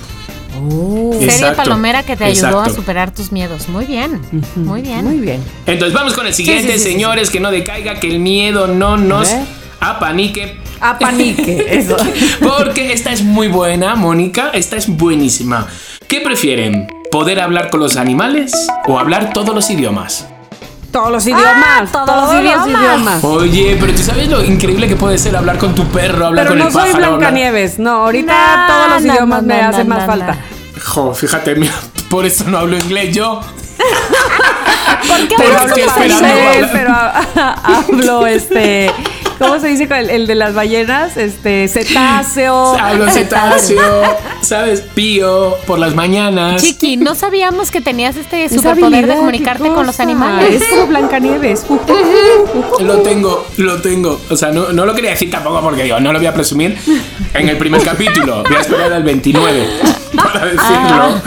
[1.14, 3.68] Serie Exacto, palomera que te ayudó a superar tus miedos.
[3.70, 4.22] Muy bien.
[4.56, 5.04] Muy bien.
[5.04, 5.44] Muy bien.
[5.66, 8.68] Entonces vamos con el siguiente, sí, sí, sí, señores, que no decaiga, que el miedo
[8.68, 9.30] no nos
[9.80, 10.58] apanique.
[10.80, 11.96] Apanique, eso.
[12.40, 15.68] Porque esta es muy buena, Mónica, esta es buenísima.
[16.08, 16.88] ¿Qué prefieren?
[17.12, 18.52] ¿Poder hablar con los animales
[18.88, 20.28] o hablar todos los idiomas?
[20.92, 21.90] Todos los idiomas.
[21.92, 22.68] todos todos los los idiomas.
[22.82, 23.24] idiomas.
[23.24, 26.50] Oye, pero tú sabes lo increíble que puede ser hablar con tu perro, hablar Pero
[26.50, 27.06] con no el soy pájaro.
[27.06, 27.80] hablar- Blancanieves.
[27.80, 30.12] No, ahorita No, todos los no, idiomas no, me no, hacen no, más no.
[30.12, 30.38] falta.
[30.84, 31.74] Jo, fíjate, mira,
[32.10, 33.42] por eso no hablo inglés yo.
[35.08, 36.68] ¿Por qué estoy como esperando.
[36.72, 38.92] pero ha- hablo este.
[39.42, 41.18] ¿Cómo se dice con el, el de las ballenas?
[41.18, 42.76] Este, cetáceo.
[42.80, 44.04] Hablo cetáceo,
[44.42, 44.82] ¿sabes?
[44.82, 46.62] Pío por las mañanas.
[46.62, 50.62] Chiqui, no sabíamos que tenías este superpoder de comunicarte con los animales.
[50.62, 51.66] Es como Blancanieves.
[52.82, 54.20] Lo tengo, lo tengo.
[54.30, 56.78] O sea, no, no lo quería decir tampoco porque digo, no lo voy a presumir
[57.34, 58.44] en el primer capítulo.
[58.44, 59.68] Voy a esperar al 29
[60.16, 61.22] para decirlo.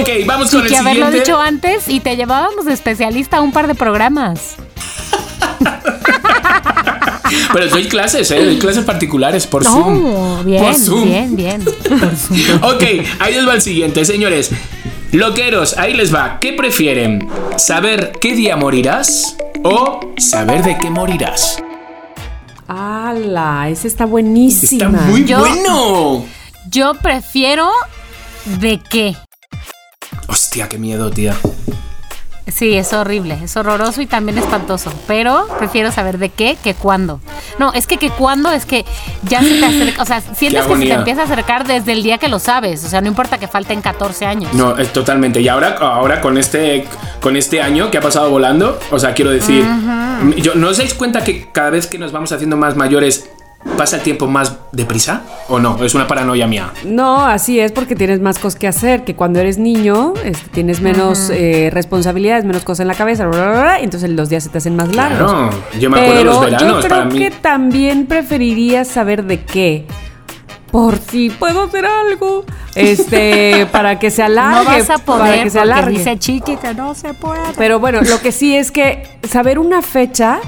[0.00, 1.18] ok, vamos con Chiqui, el haberlo siguiente.
[1.18, 4.56] dicho antes y te llevábamos de especialista a un par de programas.
[7.52, 8.44] Pero doy clases, ¿eh?
[8.44, 10.02] Doy clases particulares por Zoom.
[10.02, 11.04] No, bien, por Zoom.
[11.04, 11.64] bien, bien.
[11.64, 12.38] Por Zoom.
[12.62, 12.82] Ok,
[13.18, 14.50] ahí les va el siguiente, señores.
[15.12, 16.38] Loqueros, ahí les va.
[16.40, 17.28] ¿Qué prefieren?
[17.56, 21.62] ¿Saber qué día morirás o saber de qué morirás?
[22.68, 23.68] ¡Hala!
[23.68, 24.84] Ese está buenísima.
[24.86, 26.24] Está muy Yo- bueno.
[26.68, 27.68] Yo prefiero
[28.60, 29.16] de qué.
[30.28, 31.34] Hostia, qué miedo, tía.
[32.50, 37.20] Sí, es horrible, es horroroso y también espantoso, pero prefiero saber de qué que cuándo.
[37.58, 38.84] No, es que que cuándo es que
[39.22, 42.02] ya se te acerca, o sea, sientes que se te empieza a acercar desde el
[42.02, 44.52] día que lo sabes, o sea, no importa que falten 14 años.
[44.54, 45.40] No, es totalmente.
[45.40, 46.86] Y ahora, ahora con este
[47.20, 49.64] con este año que ha pasado volando, o sea, quiero decir,
[50.36, 53.30] yo, ¿no os dais cuenta que cada vez que nos vamos haciendo más mayores
[53.76, 55.22] pasa el tiempo más deprisa?
[55.48, 55.82] ¿O no?
[55.84, 56.70] Es una paranoia mía.
[56.84, 60.80] No, así es porque tienes más cosas que hacer, que cuando eres niño este, tienes
[60.80, 64.28] menos eh, responsabilidades, menos cosas en la cabeza, bla, bla, bla, bla, y entonces los
[64.28, 65.30] días se te hacen más largos.
[65.30, 67.18] Claro, yo me acuerdo Pero los veranos yo creo para mí.
[67.18, 69.86] que también preferiría saber de qué.
[70.70, 72.44] Por si puedo hacer algo.
[72.76, 74.64] Este, para que se alargue.
[74.64, 75.98] no vas a para poder que se alargue.
[75.98, 77.40] dice Chiqui que no se puede.
[77.58, 80.38] Pero bueno, lo que sí es que saber una fecha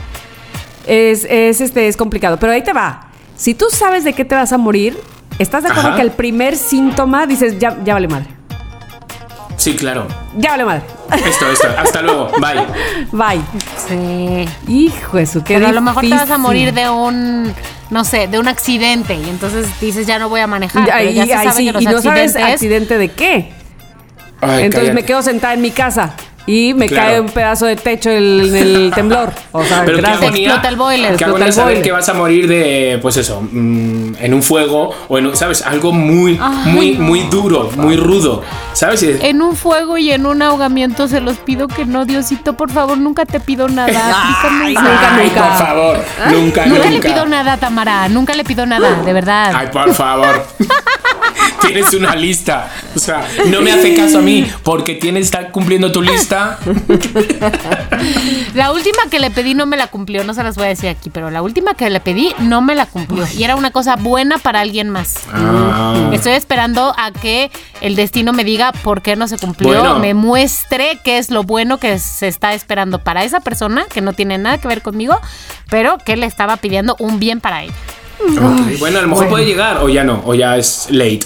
[0.87, 2.39] es, es, este, es complicado.
[2.39, 3.09] Pero ahí te va.
[3.37, 4.99] Si tú sabes de qué te vas a morir,
[5.39, 5.97] ¿estás de acuerdo Ajá.
[5.97, 8.27] que el primer síntoma dices, ya, ya vale madre?
[9.57, 10.07] Sí, claro.
[10.37, 10.83] Ya vale madre.
[11.27, 11.69] Esto, esto.
[11.79, 12.31] Hasta luego.
[12.41, 12.67] Bye.
[13.13, 13.43] Bye.
[13.89, 14.49] Sí.
[14.73, 16.43] Hijo de su, qué Pero a lo mejor te vas a difícil.
[16.43, 17.53] morir de un,
[17.91, 20.87] no sé, de un accidente y entonces dices ya no voy a manejar.
[20.87, 22.99] Ya, pero y, ya se ay, sabe sí, que los y no sabes accidentes accidente
[22.99, 23.53] de qué.
[24.41, 24.95] Ay, Entonces cállate.
[24.95, 26.15] me quedo sentada en mi casa
[26.47, 27.09] y me Claro.
[27.11, 29.33] cae un pedazo de techo en el temblor.
[29.53, 30.23] O sea, Pero qué gracias.
[30.23, 31.17] agonía, explota el boiler.
[31.17, 31.85] qué agonía el saber boiler.
[31.85, 35.63] que vas a morir de, pues eso, mm, en un fuego o en, ¿sabes?
[35.63, 37.05] Algo muy, Ay, muy, no.
[37.05, 39.03] muy duro, muy rudo, ¿sabes?
[39.03, 42.99] En un fuego y en un ahogamiento se los pido que no, Diosito, por favor,
[42.99, 43.89] nunca te pido nada.
[43.89, 44.83] Explícame Ay, eso.
[44.83, 45.43] nunca, Ay, nunca.
[45.49, 45.97] por favor,
[46.31, 46.91] nunca, Nunca nunca.
[46.91, 48.09] le pido nada, Tamara.
[48.09, 49.53] Nunca le pido nada, de verdad.
[49.55, 50.45] Ay, por favor.
[51.61, 52.69] tienes una lista.
[52.95, 56.32] O sea, no me hace caso a mí porque tienes está cumpliendo tu lista.
[58.55, 60.89] La última que le pedí no me la cumplió, no se las voy a decir
[60.89, 63.25] aquí, pero la última que le pedí no me la cumplió.
[63.37, 65.15] Y era una cosa buena para alguien más.
[65.33, 66.11] Ah.
[66.13, 69.99] Estoy esperando a que el destino me diga por qué no se cumplió, Bueno.
[69.99, 74.13] me muestre qué es lo bueno que se está esperando para esa persona, que no
[74.13, 75.19] tiene nada que ver conmigo,
[75.71, 77.75] pero que le estaba pidiendo un bien para ella.
[78.79, 81.21] Bueno, a lo mejor puede llegar o ya no, o ya es late.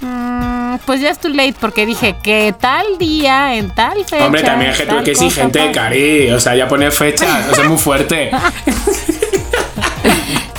[0.00, 4.24] Mm, Pues ya es too late porque dije que tal día, en tal fecha.
[4.24, 5.72] Hombre, también tal que cosa, exigente, tal.
[5.72, 6.30] Cari.
[6.30, 8.30] O sea, ya poner fechas, o sea, es muy fuerte.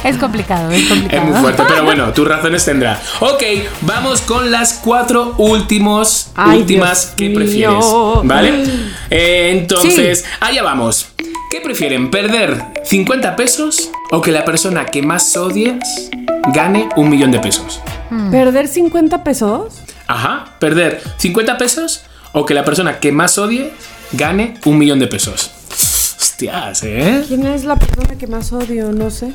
[0.04, 1.24] Es complicado, es complicado.
[1.24, 3.02] Es muy fuerte, pero bueno, tus razones tendrá.
[3.20, 3.44] Ok,
[3.82, 7.38] vamos con las cuatro últimos, Ay, últimas Dios que mío.
[7.40, 7.86] prefieres.
[8.24, 8.64] ¿Vale?
[9.12, 11.08] Eh, entonces, allá vamos.
[11.50, 12.12] ¿Qué prefieren?
[12.12, 16.12] ¿Perder 50 pesos o que la persona que más odies
[16.54, 17.82] gane un millón de pesos?
[18.30, 19.74] ¿Perder 50 pesos?
[20.06, 23.72] Ajá, perder 50 pesos o que la persona que más odie
[24.12, 25.50] gane un millón de pesos.
[25.72, 27.24] Hostias, ¿eh?
[27.28, 28.92] ¿Quién es la persona que más odio?
[28.92, 29.32] No sé.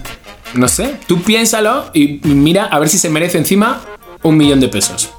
[0.55, 3.81] No sé, tú piénsalo y mira a ver si se merece encima
[4.23, 5.11] un millón de pesos.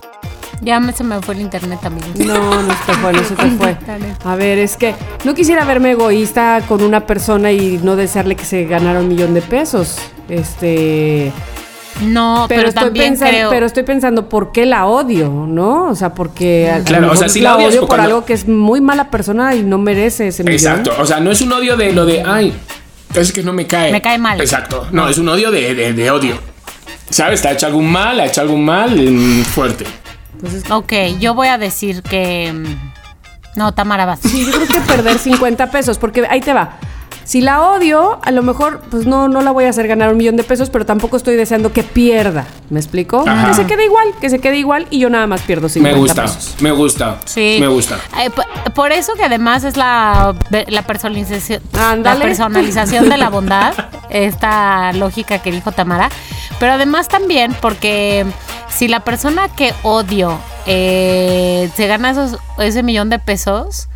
[0.61, 2.07] Ya me, se me fue el internet también.
[2.25, 3.77] No, no se te fue, no se te fue.
[4.23, 8.45] A ver, es que no quisiera verme egoísta con una persona y no desearle que
[8.45, 9.97] se ganara un millón de pesos.
[10.29, 11.31] Este.
[12.01, 13.49] No, Pero, pero, estoy también pensando, creo.
[13.49, 15.87] pero estoy pensando por qué la odio, ¿no?
[15.89, 18.47] O sea, porque Claro, o sea, si la odias, odio por cuando- algo que es
[18.47, 20.55] muy mala persona y no merece ese millón.
[20.55, 22.53] Exacto, o sea, no es un odio de lo de, ay,
[23.21, 23.91] es que no me cae.
[23.91, 24.39] Me cae mal.
[24.41, 26.37] Exacto, no, es un odio de, de- de odio.
[27.09, 27.41] ¿Sabes?
[27.41, 29.85] Te ha hecho algún mal, ha hecho algún mal mm, fuerte.
[30.69, 32.51] Ok, yo voy a decir que.
[32.53, 34.19] mm, No, Tamara vas.
[34.21, 36.77] Sí, yo creo que perder 50 pesos, porque ahí te va.
[37.25, 40.17] Si la odio, a lo mejor, pues no, no la voy a hacer ganar un
[40.17, 42.45] millón de pesos, pero tampoco estoy deseando que pierda.
[42.69, 43.23] ¿Me explico?
[43.27, 43.47] Ajá.
[43.47, 45.99] Que se quede igual, que se quede igual y yo nada más pierdo 50 Me
[45.99, 46.55] gusta, pesos.
[46.59, 47.17] me gusta.
[47.25, 47.57] Sí.
[47.59, 47.97] Me gusta.
[48.21, 48.29] Eh,
[48.75, 50.35] por eso que además es la,
[50.67, 53.73] la, personalización, la personalización de la bondad,
[54.11, 56.09] esta lógica que dijo Tamara.
[56.59, 58.23] Pero además también porque
[58.69, 63.87] si la persona que odio eh, se gana esos, ese millón de pesos,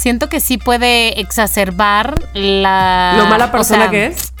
[0.00, 3.14] siento que sí puede exacerbar la...
[3.18, 4.32] Lo mala o persona sea, que es.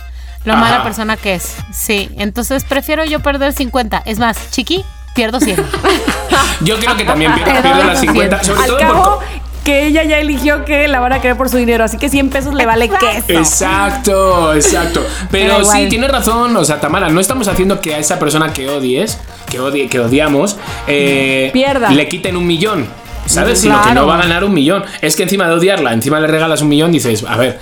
[0.44, 0.62] Lo Ajá.
[0.62, 2.08] mala persona que es, sí.
[2.16, 4.02] Entonces prefiero yo perder 50.
[4.06, 4.82] Es más, chiqui,
[5.14, 5.56] pierdo 100.
[6.62, 8.56] Yo creo que también pier- Te doy pierdo las los 50, cien.
[8.56, 9.24] sobre Al todo cabo, por...
[9.64, 12.30] que ella ya eligió que la van a querer por su dinero, así que 100
[12.30, 13.24] pesos le vale queso.
[13.28, 15.04] Exacto, exacto.
[15.30, 16.56] Pero, Pero sí, tienes razón.
[16.56, 19.18] O sea, Tamara, no estamos haciendo que a esa persona que odies,
[19.50, 20.56] que, odie, que odiamos,
[20.86, 21.90] eh, Pierda.
[21.90, 22.86] le quiten un millón.
[23.26, 23.58] ¿Sabes?
[23.60, 24.00] Mm, Sino que claro.
[24.02, 24.82] no va a ganar un millón.
[25.00, 27.58] Es que encima de odiarla, encima le regalas un millón, dices, a ver,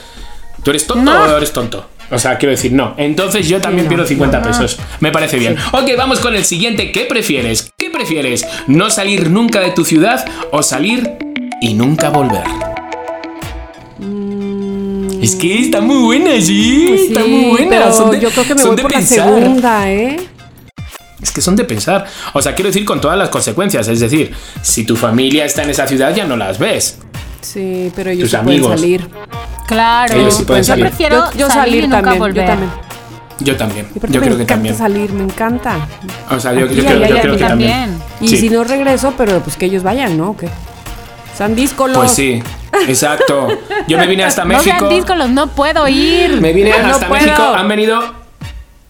[0.62, 1.22] ¿tú eres tonto No.
[1.24, 1.86] o eres tonto?
[2.10, 2.94] O sea, quiero decir, no.
[2.96, 4.78] Entonces yo también no, pierdo 50 pesos.
[5.00, 5.56] Me parece bien.
[5.72, 6.90] Ok, vamos con el siguiente.
[6.90, 7.70] ¿Qué prefieres?
[7.76, 8.46] ¿Qué prefieres?
[8.66, 11.16] ¿No salir nunca de tu ciudad o salir
[11.60, 12.44] y nunca volver?
[15.20, 16.84] Es que está muy buena, sí.
[16.84, 16.88] Mm.
[16.88, 17.92] Pues está muy buena.
[17.92, 19.28] son de- yo creo que me son voy la pensar.
[19.34, 20.16] segunda, ¿eh?
[21.22, 22.06] Es que son de pensar.
[22.32, 23.88] O sea, quiero decir con todas las consecuencias.
[23.88, 26.98] Es decir, si tu familia está en esa ciudad, ya no las ves.
[27.40, 29.08] Sí, pero ellos Tus sí pueden salir.
[29.66, 30.14] Claro.
[30.14, 30.86] Ellos sí pueden yo salir.
[30.86, 32.44] prefiero yo, yo salir, salir y nunca también, volver.
[32.44, 32.70] yo también.
[33.40, 33.88] Yo también.
[33.94, 34.76] Yo me creo que encanta también.
[34.76, 35.76] salir, me encanta.
[36.30, 37.48] O sea, yo, creo, creo que también.
[37.48, 38.02] también.
[38.20, 38.36] Y Sí.
[38.38, 40.30] si no regreso, pero pues que ellos vayan, ¿no?
[40.30, 40.48] ¿O qué?
[41.36, 41.96] San díscolos.
[41.96, 42.42] Pues sí,
[42.88, 43.46] exacto.
[43.86, 44.76] Yo me vine hasta No México.
[44.76, 46.40] sean discos, no puedo ir.
[46.40, 47.22] Me vine No hasta puedo.
[47.22, 47.42] México.
[47.42, 48.02] Han venido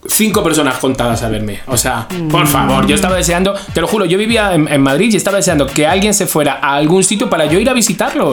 [0.09, 1.61] cinco personas contadas a verme.
[1.67, 5.13] O sea, por favor, yo estaba deseando, te lo juro, yo vivía en, en Madrid
[5.13, 8.33] y estaba deseando que alguien se fuera a algún sitio para yo ir a visitarlo.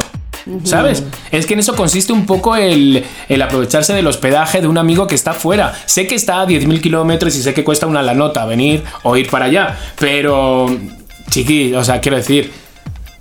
[0.64, 1.04] ¿Sabes?
[1.32, 5.08] Es que en eso consiste un poco el, el aprovecharse del hospedaje de un amigo
[5.08, 5.74] que está fuera.
[5.86, 9.18] Sé que está a 10.000 kilómetros y sé que cuesta una la nota venir o
[9.18, 10.68] ir para allá, pero,
[11.32, 12.52] chiqui, o sea, quiero decir,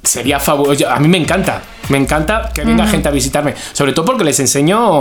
[0.03, 0.89] sería fabuloso.
[0.89, 4.39] A mí me encanta, me encanta que venga gente a visitarme, sobre todo porque les
[4.41, 5.01] enseño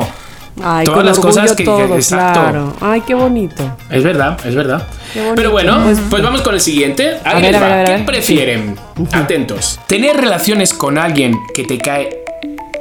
[0.62, 2.39] Ay, todas las cosas que, todo, exacto.
[2.39, 2.74] claro.
[2.80, 3.76] Ay, qué bonito.
[3.89, 4.88] Es verdad, es verdad.
[5.36, 7.04] Pero bueno, pues vamos con el siguiente.
[7.04, 7.39] Ver, a va.
[7.39, 8.78] ver, a ver, a ¿Qué prefieren?
[9.12, 9.80] Atentos.
[9.88, 12.24] ¿Tener relaciones con alguien que te cae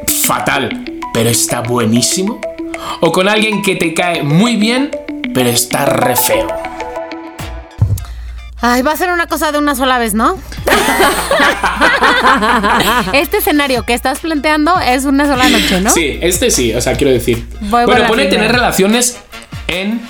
[0.07, 2.41] fatal, pero está buenísimo?
[3.01, 4.91] ¿O con alguien que te cae muy bien,
[5.35, 6.49] pero está re feo?
[8.65, 10.37] Ay, va a ser una cosa de una sola vez, ¿no?
[13.13, 15.91] este escenario que estás planteando es una sola noche, ¿no?
[15.91, 17.45] Sí, este sí, o sea, quiero decir.
[17.63, 18.31] Voy bueno, pone primera.
[18.31, 19.19] tener relaciones
[19.67, 20.01] en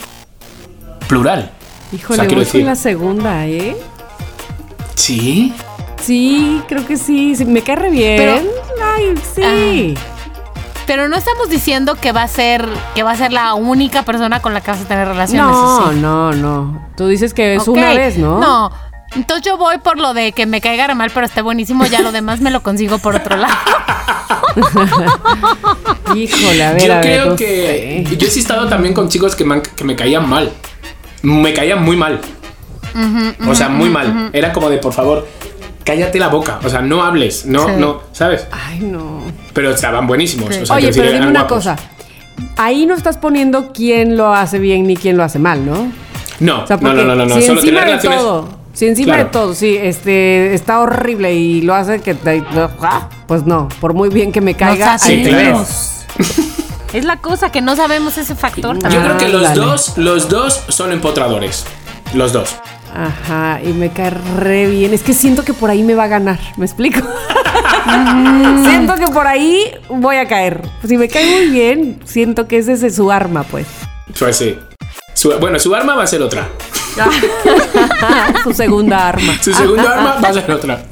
[1.08, 1.50] plural.
[1.92, 3.74] Híjole, O sea, quiero voy con la segunda, ¿eh?
[4.96, 5.54] Sí.
[6.02, 7.34] Sí, creo que sí.
[7.36, 8.16] sí, me cae re bien.
[8.18, 8.40] Pero-
[8.96, 9.94] Ay, sí.
[10.92, 14.42] Pero no estamos diciendo que va a ser que va a ser la única persona
[14.42, 15.50] con la que vas a tener relaciones.
[15.50, 15.98] No, ¿sí?
[15.98, 16.86] no, no.
[16.98, 18.38] Tú dices que es una vez, ¿no?
[18.38, 18.70] No.
[19.16, 21.86] Entonces yo voy por lo de que me caiga mal, pero esté buenísimo.
[21.86, 23.54] Ya lo demás me lo consigo por otro lado.
[26.14, 28.04] Híjole, a ver, Yo a ver, creo no que.
[28.06, 28.16] sé.
[28.18, 30.52] Yo sí he estado también con chicos que me, que me caían mal.
[31.22, 32.20] Me caían muy mal.
[33.48, 34.28] o sea, muy mal.
[34.34, 35.26] Era como de, por favor,
[35.84, 36.60] cállate la boca.
[36.64, 37.46] O sea, no hables.
[37.46, 37.72] No, Sí.
[37.78, 38.46] no, ¿sabes?
[38.50, 39.22] Ay, no.
[39.52, 40.56] Pero estaban buenísimos.
[40.56, 41.58] O sea, Oye, pero dime una guapos.
[41.64, 41.76] cosa.
[42.56, 45.92] Ahí no estás poniendo quién lo hace bien ni quién lo hace mal, ¿no?
[46.40, 47.34] No, O sea, no, porque no, no, no.
[47.36, 48.18] si Solo encima de relaciones.
[48.20, 49.24] todo, si encima Claro.
[49.24, 52.42] de todo, sí, este, está horrible y lo hace que te,
[52.80, 55.64] ah, pues no, por muy bien que me caiga, Nos ahí Sí, claro.
[56.92, 58.76] Es la cosa que no sabemos ese factor.
[58.78, 61.64] Yo creo que los dos, los dos son empotradores.
[62.12, 62.56] Los dos.
[62.94, 64.92] Ajá, y me cae re bien.
[64.92, 67.00] Es que siento que por ahí me va a ganar, ¿me explico?
[68.64, 70.60] siento que por ahí voy a caer.
[70.86, 73.66] Si me cae muy bien, siento que ese es su arma, pues.
[74.18, 74.58] Pues sí.
[75.14, 76.48] Su- bueno, su arma va a ser otra.
[78.44, 79.34] su segunda arma.
[79.42, 80.82] Su segundo arma va a ser otra.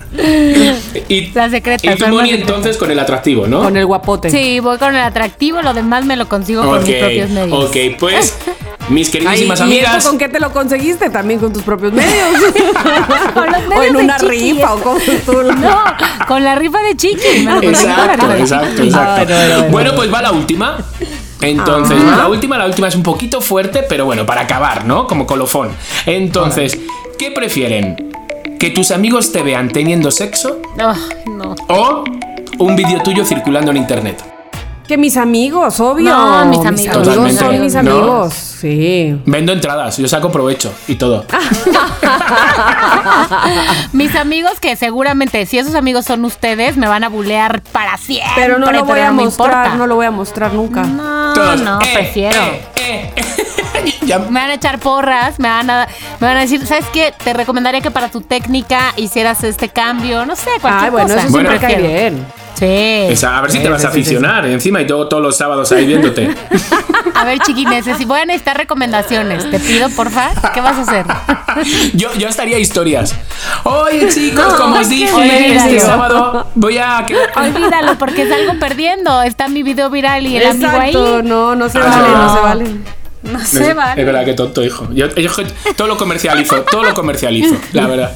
[1.08, 3.62] Y, La secreta, y tú, Moni, entonces con el atractivo, ¿no?
[3.62, 4.30] Con el guapote.
[4.30, 7.64] Sí, voy con el atractivo, lo demás me lo consigo con mis propios medios.
[7.64, 8.36] ok, pues
[8.90, 9.96] mis Ay, queridísimas ¿Y amigas.
[9.96, 11.08] eso con qué te lo conseguiste?
[11.10, 12.12] También con tus propios medios.
[13.34, 14.52] Con los o medios en de una Chiqui.
[14.52, 15.32] rifa o como tú.
[15.60, 15.82] No,
[16.26, 17.44] con la rifa de Chiqui.
[17.44, 19.24] me lo con Exacto, exacto, exacto.
[19.24, 19.70] Bueno, bueno, bueno.
[19.70, 20.76] Bueno, pues va la última.
[21.40, 22.10] Entonces, Ah.
[22.10, 25.06] va la última, la última es un poquito fuerte, pero bueno, para acabar, ¿no?
[25.06, 25.70] Como colofón.
[26.06, 26.78] Entonces,
[27.18, 28.12] ¿qué prefieren?
[28.58, 31.54] ¿Que tus amigos te vean teniendo sexo Ay, no.
[31.68, 32.04] o
[32.58, 34.22] un vídeo tuyo circulando en internet?
[34.86, 36.10] Que mis amigos, obvio.
[36.10, 36.66] No, mis amigos.
[36.66, 37.58] amigos son Totalmente.
[37.60, 38.30] mis ¿No?
[38.60, 39.18] Sí.
[39.24, 41.24] Vendo entradas, yo saco provecho y todo.
[43.92, 48.30] Mis amigos que seguramente, si esos amigos son ustedes, me van a bulear para siempre.
[48.36, 50.82] Pero no lo voy a mostrar, no lo voy a mostrar nunca.
[50.82, 52.40] No, Todos, no, eh, prefiero.
[52.40, 53.24] eh, eh, eh.
[54.02, 55.86] Ya- Me van a echar porras, me van a,
[56.18, 57.14] me van a decir, ¿sabes qué?
[57.24, 61.20] Te recomendaría que para tu técnica hicieras este cambio, no sé, cualquier Ay, bueno, cosa.
[61.20, 61.48] eso Bueno.
[61.50, 62.26] siempre cae bien.
[62.54, 62.66] Sí.
[62.66, 64.14] Esa, a ver si te Sí, vas a sí, sí, sí.
[64.16, 66.34] aficionar encima y todo, todos los sábados ahí viéndote.
[67.14, 71.04] A ver, chiquineses, si voy a necesitar recomendaciones, te pido, porfa, ¿qué vas a hacer?
[71.94, 73.14] Yo, yo estaría historias.
[73.64, 77.04] Oye, chicos, No, como os dije, este sábado voy a.
[77.36, 79.22] Olvídalo, porque salgo perdiendo.
[79.22, 80.94] Está mi video viral y el amigo ahí.
[81.24, 81.82] no, no se Ah.
[81.82, 82.64] vale, no se vale.
[83.22, 83.92] No Es, se va.
[83.94, 84.88] es verdad que tonto, hijo.
[84.92, 85.30] Yo, yo
[85.76, 88.12] todo lo comercializo, todo lo comercializo, la verdad.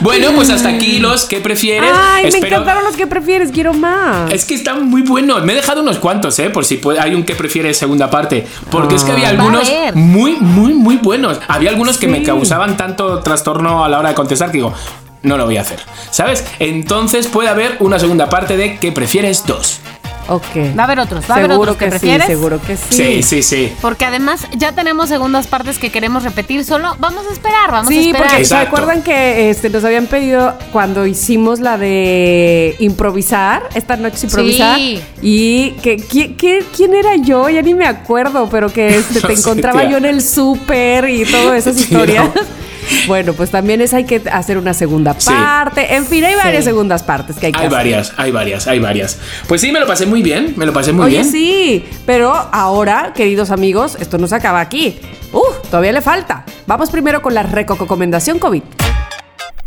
[0.00, 1.90] Bueno, pues hasta aquí los que prefieres.
[1.94, 4.32] Ay, me encantaron los que prefieres, quiero más.
[4.32, 5.44] Es que están muy buenos.
[5.44, 6.50] Me he dejado unos cuantos, ¿eh?
[6.50, 8.46] Por si hay un que prefiere segunda parte.
[8.70, 11.40] Porque es que había Va a algunos muy, muy, muy buenos.
[11.48, 14.74] Había algunos que me causaban tanto trastorno a la hora de contestar que digo,
[15.22, 15.80] no lo voy a hacer.
[16.10, 16.44] ¿Sabes?
[16.58, 19.80] Entonces puede haber una segunda parte de que prefieres dos.
[20.28, 20.76] Ok.
[20.78, 22.26] Va a haber otros, va a haber Seguro otros que, que, prefieres.
[22.26, 22.82] sí, seguro que sí.
[22.90, 23.72] Sí, sí, sí.
[23.82, 26.64] Porque además ya tenemos segundas partes que queremos repetir.
[26.64, 28.28] Solo vamos a esperar, vamos a Sí, esperar.
[28.28, 34.26] porque ¿se acuerdan que este, nos habían pedido cuando hicimos la de improvisar, esta noche
[34.26, 34.76] improvisar?
[34.78, 35.00] Sí.
[35.22, 37.48] Y que ¿quién, qué- quién era yo?
[37.50, 39.90] Ya ni me acuerdo, pero que este, No te sé, encontraba tía.
[39.90, 42.24] yo en el súper y todas esas Sí, historias.
[42.34, 42.63] no.
[43.06, 45.30] Bueno, pues también es hay que hacer una segunda Sí.
[45.30, 45.94] parte.
[45.94, 46.70] En fin, hay varias Sí.
[46.70, 47.76] segundas partes que hay que Hay hacer.
[47.78, 49.18] varias, hay varias, hay varias.
[49.48, 51.30] Pues sí, me lo pasé muy bien, me lo pasé muy Oye, bien.
[51.30, 54.98] sí, pero ahora, queridos amigos, esto no se acaba aquí.
[55.32, 56.44] Uh, todavía le falta.
[56.66, 58.62] Vamos primero con la recomendación COVID.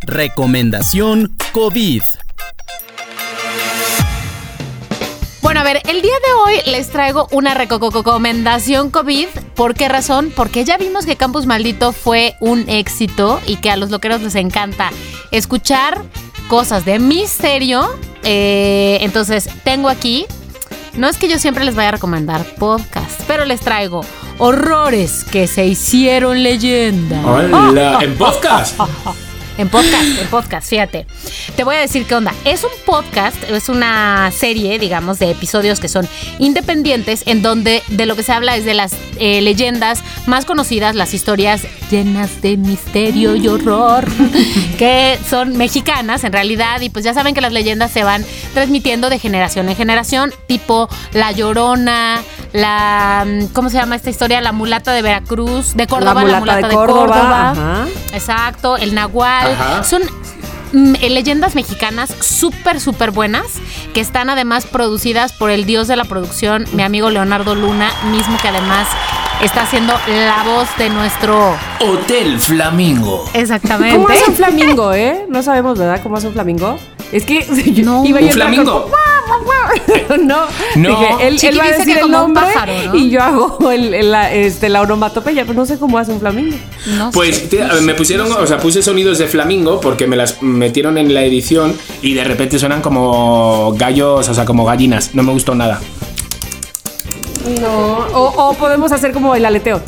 [0.01, 2.03] Recomendación COVID.
[5.57, 9.27] Bueno, a ver, el día de hoy les traigo una recomendación COVID.
[9.55, 10.31] ¿Por qué razón?
[10.35, 14.35] Porque ya vimos que Campus Maldito fue un éxito y que a los loqueros les
[14.35, 14.91] encanta
[15.31, 16.03] escuchar
[16.47, 17.89] cosas de misterio.
[18.21, 20.27] Eh, entonces, tengo aquí.
[20.93, 24.01] No es que yo siempre les vaya a recomendar podcast, pero les traigo
[24.37, 27.19] horrores que se hicieron leyenda.
[27.25, 28.79] Hola, en podcast.
[29.57, 31.07] En podcast, en podcast, fíjate.
[31.55, 32.33] Te voy a decir qué onda.
[32.45, 38.05] Es un podcast, es una serie, digamos, de episodios que son independientes, en donde de
[38.05, 42.55] lo que se habla es de las eh, leyendas más conocidas, las historias llenas de
[42.57, 44.07] misterio y horror,
[44.77, 46.81] que son mexicanas en realidad.
[46.81, 50.87] Y pues ya saben que las leyendas se van transmitiendo de generación en generación, tipo
[51.13, 52.21] La Llorona,
[52.53, 53.25] la.
[53.53, 54.41] ¿Cómo se llama esta historia?
[54.41, 57.51] La mulata de Veracruz, de Córdoba, la mulata, de Córdoba.
[57.51, 57.85] ajá.
[58.13, 59.51] Exacto, el Nahual.
[59.51, 59.83] Ajá.
[59.83, 60.01] Son
[60.73, 63.45] mm, eh, leyendas mexicanas súper, súper buenas,
[63.93, 68.37] que están además producidas por el dios de la producción, mi amigo Leonardo Luna, mismo
[68.41, 68.87] que además
[69.41, 71.55] está haciendo la voz de nuestro...
[71.79, 73.23] Hotel Flamingo.
[73.33, 73.95] Exactamente.
[73.95, 75.25] ¿Cómo hace un flamingo, eh?
[75.29, 75.99] No sabemos, ¿verdad?
[76.01, 76.79] ¿Cómo hace un flamingo?
[77.11, 78.03] Es que yo No.
[78.05, 78.81] iba yo ¿Un flamingo?
[78.83, 78.91] con-
[80.23, 80.89] no, No.
[80.89, 82.95] dije, él, él va a dice decir que el nombre pájaro, ¿no?
[82.95, 86.19] y yo hago el, el- la, este, la onomatopeya, pero no sé cómo hace un
[86.19, 86.55] flamingo.
[86.97, 87.47] No Pues sé.
[87.47, 91.23] te- me pusieron, o sea, puse sonidos de flamingo porque me las metieron en la
[91.23, 95.13] edición y de repente suenan como gallos, o sea, como gallinas.
[95.13, 95.79] No me gustó nada.
[97.61, 97.69] No,
[98.13, 99.81] o, o podemos hacer como el aleteo.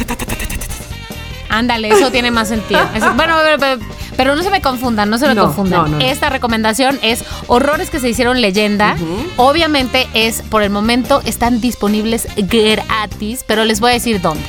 [1.49, 2.79] Ándale, eso tiene más sentido.
[2.95, 3.81] Es- bueno, pero, pero-
[4.19, 5.83] pero no se me confundan, no se me No, confundan.
[5.83, 6.05] no, no, no.
[6.05, 8.97] Esta recomendación es horrores que se hicieron leyenda.
[9.37, 14.43] Obviamente es, por el momento, están disponibles gratis, pero les voy a decir dónde.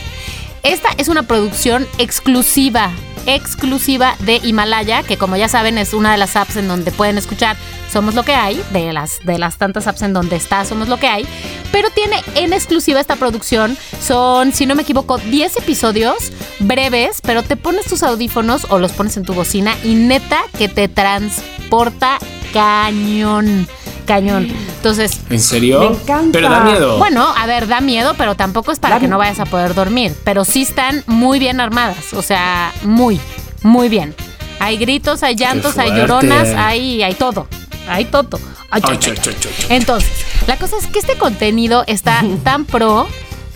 [0.64, 2.90] Esta es una producción exclusiva,
[3.26, 7.18] exclusiva de Himalaya, que como ya saben es una de las apps en donde pueden
[7.18, 7.56] escuchar
[7.90, 10.98] Somos lo que hay, de las, de las tantas apps en donde está Somos lo
[10.98, 11.26] que hay,
[11.72, 17.42] pero tiene en exclusiva esta producción, son, si no me equivoco, 10 episodios breves, pero
[17.42, 22.18] te pones tus audífonos o los pones en tu bocina y neta que te transporta
[22.52, 23.68] cañón,
[24.14, 24.48] cañón.
[24.76, 25.80] Entonces, ¿En serio?
[25.80, 26.30] Me encanta.
[26.32, 26.98] Pero da miedo.
[26.98, 29.74] bueno, a ver, da miedo, pero tampoco es para Da- que no vayas a poder
[29.74, 30.14] dormir.
[30.24, 32.12] Pero sí están muy bien armadas.
[32.14, 33.20] O sea, muy,
[33.62, 34.14] muy bien.
[34.58, 37.46] Hay gritos, hay llantos, hay lloronas, hay, hay todo.
[37.88, 38.38] Hay todo.
[38.70, 39.36] Ay, Ay, ay, cho, ay, cho, ay.
[39.40, 39.66] cho, cho.
[39.74, 40.10] Entonces,
[40.46, 43.08] la cosa es que este contenido está tan pro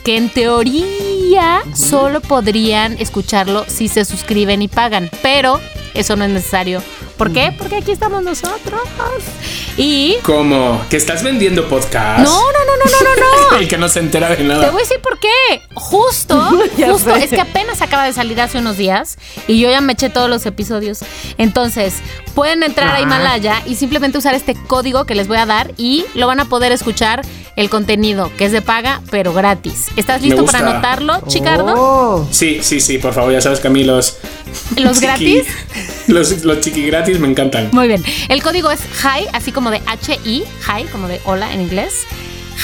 [0.05, 5.11] que en teoría solo podrían escucharlo si se suscriben y pagan.
[5.23, 5.61] Pero
[5.95, 6.83] eso no es necesario.
[7.17, 7.55] ¿Por qué?
[7.57, 8.81] Porque aquí estamos nosotros.
[9.77, 10.81] Y ¿Cómo?
[10.91, 12.21] ¿Que estás vendiendo podcast?
[12.21, 13.57] no, no, no, no, no, no, no.
[13.61, 14.71] El que no se entera de Te nada.
[14.71, 15.29] voy a decir por qué.
[15.75, 16.41] Justo,
[16.77, 17.25] justo, sé.
[17.25, 20.29] es que apenas acaba de salir hace unos días y yo ya me eché todos
[20.29, 21.01] los episodios.
[21.39, 21.95] Entonces,
[22.35, 23.01] pueden entrar a Ajá.
[23.03, 26.45] Himalaya y simplemente usar este código que les voy a dar y lo van a
[26.47, 27.23] poder escuchar
[27.57, 29.87] el contenido, que es de paga, pero gratis.
[29.97, 31.75] ¿Estás listo para anotarlo, Chicardo?
[31.77, 32.29] Oh.
[32.33, 34.19] Sí, sí, sí, por favor, ya sabes que a mí los.
[34.77, 35.45] ¿Los chiqui- gratis?
[36.09, 37.69] Los, los chiqui gratis me encantan.
[37.73, 38.03] Muy bien.
[38.29, 42.05] El código es HI, así como de H-I, HI, como de hola en inglés.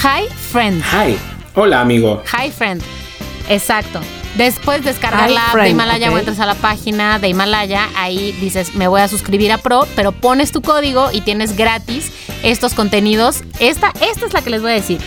[0.03, 0.81] Hi Friend.
[0.91, 1.17] Hi.
[1.55, 2.23] Hola, amigo.
[2.33, 2.81] Hi Friend.
[3.49, 3.99] Exacto.
[4.37, 6.15] Después descargar Hi la app de Himalaya ok.
[6.15, 9.85] o entras a la página de Himalaya, ahí dices, me voy a suscribir a Pro,
[9.95, 12.11] pero pones tu código y tienes gratis
[12.41, 13.43] estos contenidos.
[13.59, 14.99] Esta, esta es la que les voy a decir.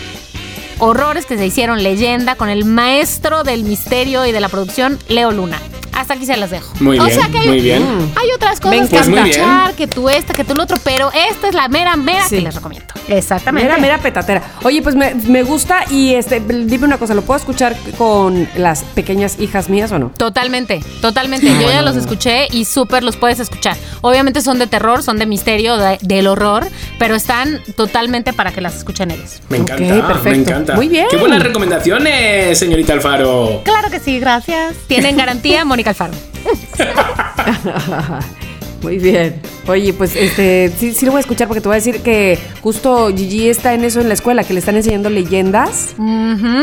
[0.77, 5.31] Horrores que se hicieron leyenda con el maestro del misterio y de la producción, Leo
[5.31, 5.59] Luna.
[5.95, 6.71] Hasta aquí se las dejo.
[6.79, 8.11] Muy o bien, sea que hay, muy bien.
[8.15, 9.21] hay otras Me cosas que encanta.
[9.21, 12.27] Pues escuchar, que tú esta, que tú lo otro, pero esta es la mera, mera
[12.27, 12.35] Sí.
[12.37, 12.87] que les recomiendo.
[13.07, 13.67] Exactamente.
[13.69, 14.41] Mera, mera petatera.
[14.63, 18.83] Oye, pues me, me gusta y este, dime una cosa, ¿lo puedo escuchar con las
[18.83, 20.09] pequeñas hijas mías o no?
[20.17, 21.45] Totalmente, totalmente.
[21.47, 23.77] Yo ya los escuché y súper los puedes escuchar.
[24.01, 26.67] Obviamente son de terror, son de misterio, de- del horror,
[26.99, 29.39] pero están totalmente para que las escuchen ellos.
[29.49, 30.39] Me Ok, encanta, me perfecto.
[30.51, 30.75] encanta.
[30.75, 31.05] Muy bien.
[31.09, 33.61] Qué buenas recomendaciones, señorita Alfaro.
[33.63, 34.73] Claro que sí, gracias.
[34.87, 36.13] Tienen garantía, Mónica Alfaro.
[38.85, 39.41] Muy bien.
[39.67, 42.37] Oye, pues este, sí, sí lo voy a escuchar porque te voy a decir que
[42.61, 45.95] justo Gigi está en eso en la escuela, que le están enseñando leyendas.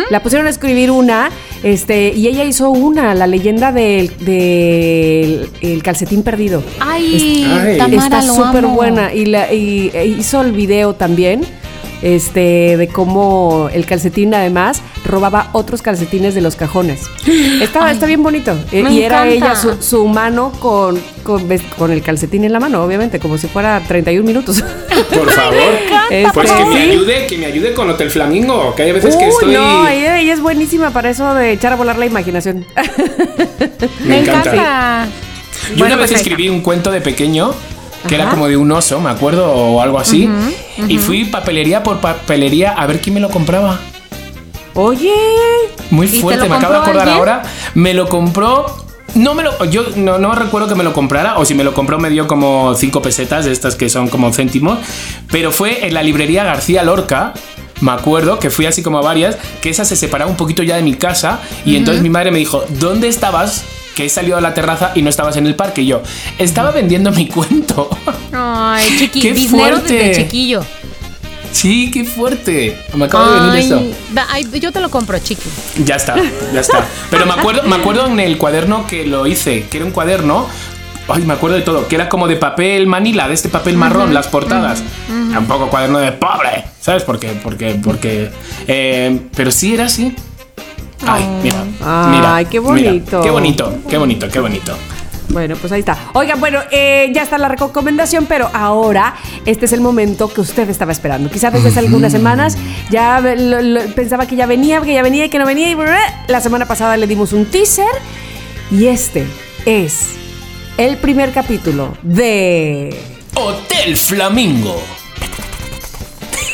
[0.09, 1.31] La pusieron a escribir una,
[1.65, 6.63] este, y ella hizo una, la leyenda del, del el calcetín perdido.
[6.79, 7.79] Ay, Ay.
[7.79, 9.13] Tamara, Está súper buena.
[9.13, 11.41] Y, la, y e hizo el video también.
[12.03, 17.03] Este, de cómo el calcetín además robaba otros calcetines de los cajones.
[17.61, 18.55] Está, Ay, está bien bonito.
[18.73, 19.53] Me y era encanta.
[19.53, 23.81] ella su, su mano con, con, el calcetín en la mano, obviamente, como si fuera
[23.87, 24.63] 31 minutos.
[25.15, 25.59] Por favor.
[26.11, 29.29] Este, Pues que me ayude, que me ayude con Hotel Flamingo, que hay veces que
[29.29, 29.55] estoy.
[29.55, 32.67] no, ella, ella es buenísima para eso de echar a volar la imaginación.
[34.05, 35.07] Me encanta.
[35.71, 37.55] Yo Bueno, una vez pues escribí un cuento de pequeño
[38.07, 40.29] que era como de un oso, me acuerdo, o algo así.
[40.89, 43.79] Y fui papelería por papelería a ver quién me lo compraba.
[44.75, 45.13] Oye,
[45.91, 47.19] Muy te fuerte, me acabo de acordar alguien?
[47.19, 47.43] ahora.
[47.75, 48.67] Me lo compró.
[49.15, 49.63] No me lo.
[49.67, 51.39] Yo no, no recuerdo que me lo comprara.
[51.39, 54.33] O si me lo compró, me dio como 5 pesetas, de estas que son como
[54.33, 54.79] céntimos.
[55.31, 57.35] Pero fue en la librería García Lorca.
[57.83, 60.77] Me acuerdo que fui así como a varias, que esa se separaba un poquito ya
[60.77, 61.41] de mi casa.
[61.67, 63.65] Y entonces mi madre me dijo: ¿Dónde estabas?
[63.95, 65.83] Que he salido a la terraza y no estabas en el parque.
[65.83, 66.03] Y yo,
[66.39, 67.91] estaba vendiendo mi cuento.
[68.33, 69.93] Ay, chiqui, ¡Qué fuerte!
[69.93, 70.65] desde chiquillo.
[71.53, 72.79] sí, qué fuerte.
[72.95, 73.95] Me acaba de venir
[74.31, 75.49] ay, yo te lo compro, chiqui.
[75.85, 76.17] Ya está,
[76.53, 76.87] ya está.
[77.11, 80.47] Pero me acuerdo, me acuerdo en el cuaderno que lo hice, que era un cuaderno.
[81.09, 84.15] Ay, me acuerdo de todo, que era como de papel manila, de este papel marrón,
[84.15, 84.83] las portadas.
[85.31, 87.03] Era un poco cuaderno de pobre, ¿sabes?
[87.03, 88.31] Porque, porque, porque.
[88.69, 90.15] eh, pero sí era así.
[91.07, 91.65] Ay, mira.
[92.11, 92.73] mira Ay, qué mira.
[92.91, 93.21] bonito.
[93.23, 94.77] qué bonito, qué bonito, qué bonito.
[95.29, 95.97] Bueno, pues ahí está.
[96.13, 99.15] Oigan, bueno, eh, ya está la recomendación, pero ahora
[99.47, 101.31] este es el momento que usted estaba esperando.
[101.31, 102.59] Quizás desde hace algunas semanas
[102.91, 105.71] ya lo- lo- pensaba que ya venía, que ya venía y que no venía.
[105.71, 105.95] Y brr,
[106.29, 107.87] la semana pasada le dimos un teaser.
[108.71, 109.27] Y este
[109.65, 110.09] es
[110.77, 112.95] el primer capítulo de...
[113.35, 114.83] Hotel Flamingo.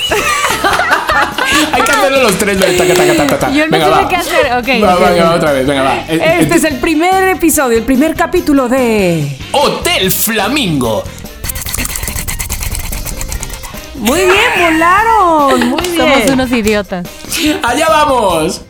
[1.73, 2.59] Hay que hacerlo los tres.
[2.59, 2.65] ¿no?
[2.67, 3.53] Taca, taca, taca, taca.
[3.53, 4.09] Yo no Venga, sé va.
[4.09, 4.47] qué hacer.
[4.59, 4.69] Ok.
[4.85, 5.21] Va, ok, va, ok.
[5.21, 5.97] va, otra vez, venga, va.
[6.09, 9.37] Este eh, es el primer episodio, el primer capítulo de.
[9.53, 11.05] Hotel Flamingo.
[13.97, 15.69] Muy bien, volaron.
[15.71, 15.97] Muy bien.
[15.97, 17.07] Somos unos idiotas.
[17.65, 18.63] ¡Allá vamos!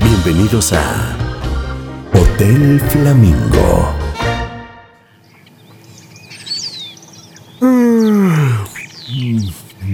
[0.00, 1.16] Bienvenidos a
[2.14, 4.01] Hotel Flamingo.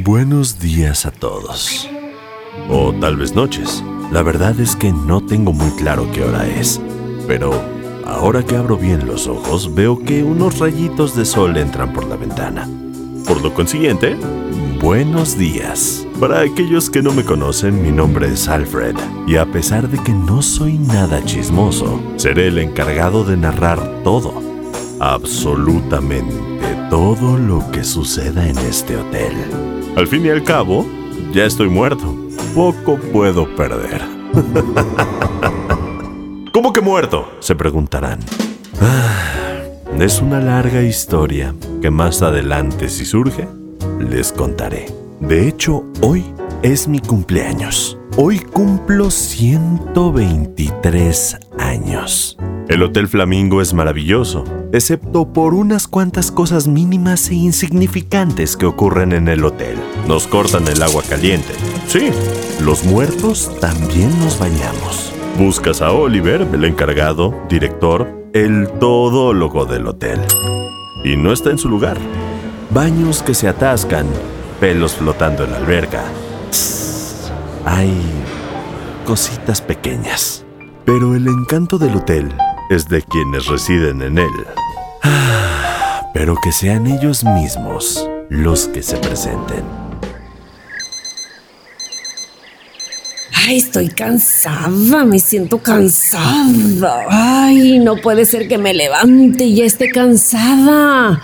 [0.05, 1.89] Buenos días a todos.
[2.70, 3.83] O tal vez noches.
[4.12, 6.81] La verdad es que no tengo muy claro qué hora es.
[7.27, 7.61] Pero
[8.07, 12.15] ahora que abro bien los ojos, veo que unos rayitos de sol entran por la
[12.15, 12.69] ventana.
[13.27, 14.16] Por lo consiguiente,
[14.81, 16.07] buenos días.
[16.20, 18.95] Para aquellos que no me conocen, mi nombre es Alfred,
[19.27, 24.41] y a pesar de que no soy nada chismoso, seré el encargado de narrar todo,
[25.01, 26.37] absolutamente
[26.89, 29.78] todo lo que suceda en este hotel.
[29.99, 30.87] Al fin y al cabo,
[31.33, 32.15] ya estoy muerto.
[32.55, 34.01] Poco puedo perder.
[36.53, 37.29] ¿Cómo que muerto?
[37.41, 38.20] Se preguntarán.
[38.81, 39.65] Ah,
[39.99, 41.53] es una larga historia
[41.83, 43.49] que más adelante, si surge,
[43.99, 44.87] les contaré.
[45.19, 46.25] De hecho, hoy
[46.62, 47.99] es mi cumpleaños.
[48.16, 52.39] Hoy cumplo 123 años.
[52.69, 59.12] El Hotel Flamingo es maravilloso, excepto por unas cuantas cosas mínimas e insignificantes que ocurren
[59.12, 59.78] en el hotel.
[60.07, 61.55] Nos cortan el agua caliente.
[61.86, 62.11] Sí,
[62.61, 65.15] los muertos también nos bañamos.
[65.39, 70.20] Buscas a Oliver, el encargado, director, el todólogo del hotel.
[71.05, 71.97] Y no está en su lugar.
[72.69, 74.07] Baños que se atascan,
[74.61, 76.05] pelos flotando en la alberca.
[77.65, 77.95] Hay
[79.07, 80.45] cositas pequeñas.
[80.85, 82.31] Pero el encanto del hotel
[82.70, 84.31] es de quienes residen en él.
[85.03, 89.65] Ah, Pero que sean ellos mismos los que se presenten.
[93.35, 97.07] Ay, estoy cansada, me siento cansada.
[97.09, 101.23] Ay, no puede ser que me levante y ya esté cansada.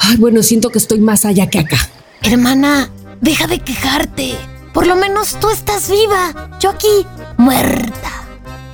[0.00, 1.78] Ay, bueno, siento que estoy más allá que acá.
[2.22, 2.90] Hermana,
[3.20, 4.34] deja de quejarte.
[4.74, 6.50] Por lo menos tú estás viva.
[6.60, 7.06] Yo aquí,
[7.38, 8.27] muerta.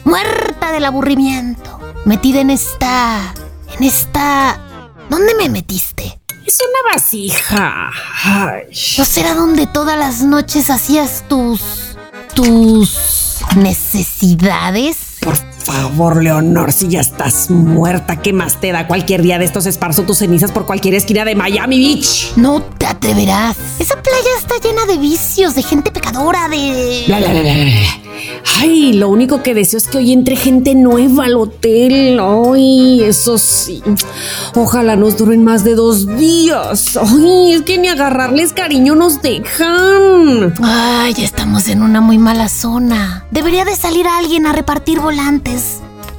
[0.04, 1.80] Muerta del aburrimiento.
[2.04, 3.34] Metida en esta.
[3.76, 4.60] En esta.
[5.08, 6.20] ¿Dónde me metiste?
[6.46, 7.90] Es una vasija.
[8.22, 8.64] Ay.
[8.98, 11.96] ¿No será donde todas las noches hacías tus.
[12.34, 13.40] tus.
[13.56, 14.96] necesidades?
[15.20, 18.86] Por favor, Leonor, si ya estás muerta, ¿qué más te da?
[18.86, 22.32] Cualquier día de estos esparzo tus cenizas por cualquier esquina de Miami Beach.
[22.36, 23.56] No te atreverás.
[23.78, 27.04] Esa playa está llena de vicios, de gente pecadora, de.
[27.06, 28.04] Bla, bla, bla, bla, bla.
[28.60, 32.20] Ay, lo único que deseo es que hoy entre gente nueva al hotel.
[32.20, 33.82] Ay, eso sí.
[34.54, 36.96] Ojalá nos duren más de dos días.
[36.96, 40.54] Ay, es que ni agarrarles cariño nos dejan.
[40.62, 43.26] Ay, estamos en una muy mala zona.
[43.30, 45.53] Debería de salir alguien a repartir volantes.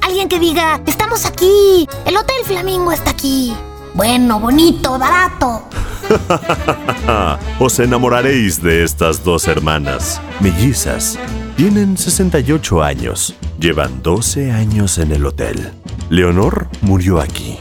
[0.02, 1.86] Alguien que diga, estamos aquí.
[2.04, 3.54] El Hotel Flamingo está aquí.
[3.94, 5.62] Bueno, bonito, barato.
[7.58, 11.18] Os enamoraréis de estas dos hermanas, mellizas.
[11.56, 15.72] Tienen 68 años, llevan 12 años en el hotel.
[16.10, 17.56] Leonor murió aquí.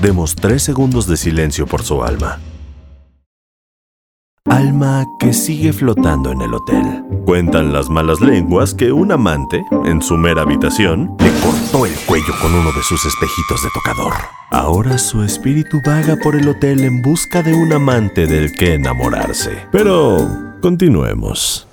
[0.00, 2.38] Demos tres segundos de silencio por su alma.
[4.46, 7.04] Alma que sigue flotando en el hotel.
[7.26, 12.32] Cuentan las malas lenguas que un amante, en su mera habitación, le cortó el cuello
[12.40, 14.14] con uno de sus espejitos de tocador.
[14.50, 19.66] Ahora su espíritu vaga por el hotel en busca de un amante del que enamorarse.
[19.70, 20.26] Pero
[20.62, 21.67] continuemos.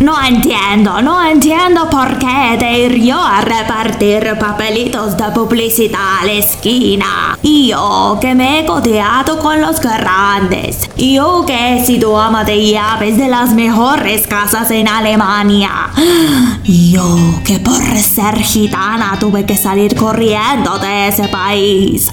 [0.00, 6.32] No entiendo, no entiendo por qué ir yo a repartir papelitos de publicidad a la
[6.34, 7.36] esquina.
[7.42, 10.88] Yo que me he codeado con los grandes.
[10.96, 15.90] Yo que he sido ama de llaves de las mejores casas en Alemania.
[16.64, 22.08] Yo que por ser gitana tuve que salir corriendo de ese país.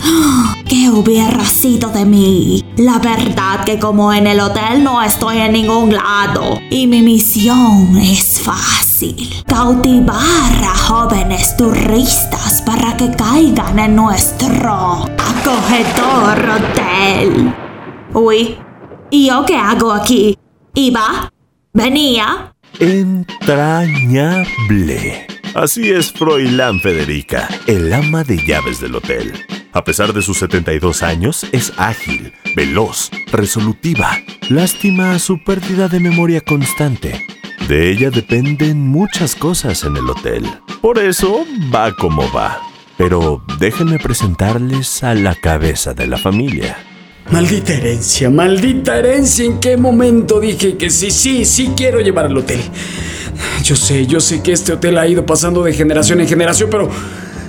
[0.67, 2.65] ¿Qué hubiera sido de mí?
[2.77, 6.59] La verdad que como en el hotel no estoy en ningún lado.
[6.71, 9.43] Y mi misión es fácil.
[9.47, 17.53] Cautivar a jóvenes turistas para que caigan en nuestro acogedor hotel.
[18.13, 18.57] Uy,
[19.09, 20.37] ¿y yo qué hago aquí?
[20.73, 21.31] ¿Iba?
[21.73, 22.53] ¿Venía?
[22.79, 24.45] Entrañable.
[25.53, 29.33] Así es Froilán Federica, el ama de llaves del hotel.
[29.75, 34.17] A pesar de sus 72 años, es ágil, veloz, resolutiva.
[34.47, 37.27] Lástima su pérdida de memoria constante.
[37.67, 40.45] De ella dependen muchas cosas en el hotel.
[40.81, 41.45] Por eso
[41.75, 42.61] va como va.
[42.97, 46.77] Pero déjenme presentarles a la cabeza de la familia.
[47.29, 49.43] Maldita herencia, maldita herencia.
[49.43, 52.61] ¿En qué momento dije que sí, sí, sí quiero llevar al hotel?
[53.61, 56.89] Yo sé, yo sé que este hotel ha ido pasando de generación en generación, pero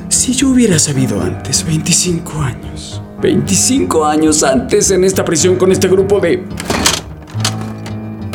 [0.08, 5.88] si yo hubiera sabido antes, 25 años, 25 años antes en esta prisión con este
[5.88, 6.44] grupo de...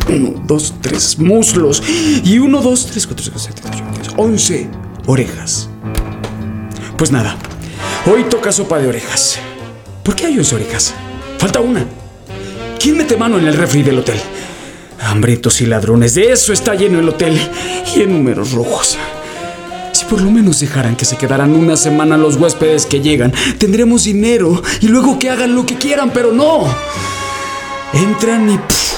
[0.10, 1.82] Uno, dos, tres muslos.
[2.24, 4.70] Y uno, dos, tres, cuatro, cinco, siete, ocho, diez, once
[5.06, 5.70] orejas.
[6.98, 7.38] Pues nada,
[8.06, 9.40] hoy toca sopa de orejas.
[10.04, 10.94] ¿Por qué hay once orejas?
[11.38, 11.86] Falta una.
[12.80, 14.20] ¿Quién mete mano en el refri del hotel?
[15.00, 17.40] Hambrientos y ladrones, de eso está lleno el hotel.
[17.96, 18.98] Y en números rojos.
[20.12, 24.62] Por lo menos dejaran que se quedaran una semana los huéspedes que llegan, tendremos dinero
[24.82, 26.66] y luego que hagan lo que quieran, pero no.
[27.94, 28.58] Entran y...
[28.58, 28.92] pff,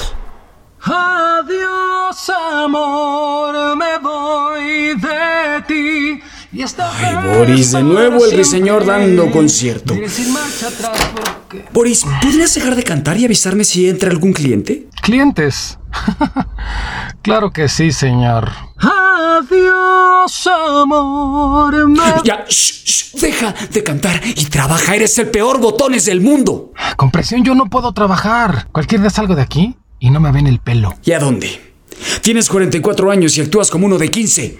[0.82, 6.20] Adiós, amor, me voy de ti.
[6.54, 9.94] Y Ay, Boris, de nuevo el ruiseñor dando concierto.
[9.94, 14.88] Porque- Boris, ¿podrías dejar de cantar y avisarme si entra algún cliente?
[15.02, 15.78] ¿Clientes?
[17.22, 18.50] claro que sí, señor.
[18.78, 22.00] Adiós, amor, me...
[22.24, 26.72] Ya, shh, shh, deja de cantar y trabaja, eres el peor botones del mundo.
[26.96, 28.68] Con presión yo no puedo trabajar.
[28.70, 30.94] Cualquier día salgo de aquí y no me ven el pelo.
[31.04, 31.74] ¿Y a dónde?
[32.22, 34.58] Tienes 44 años y actúas como uno de 15.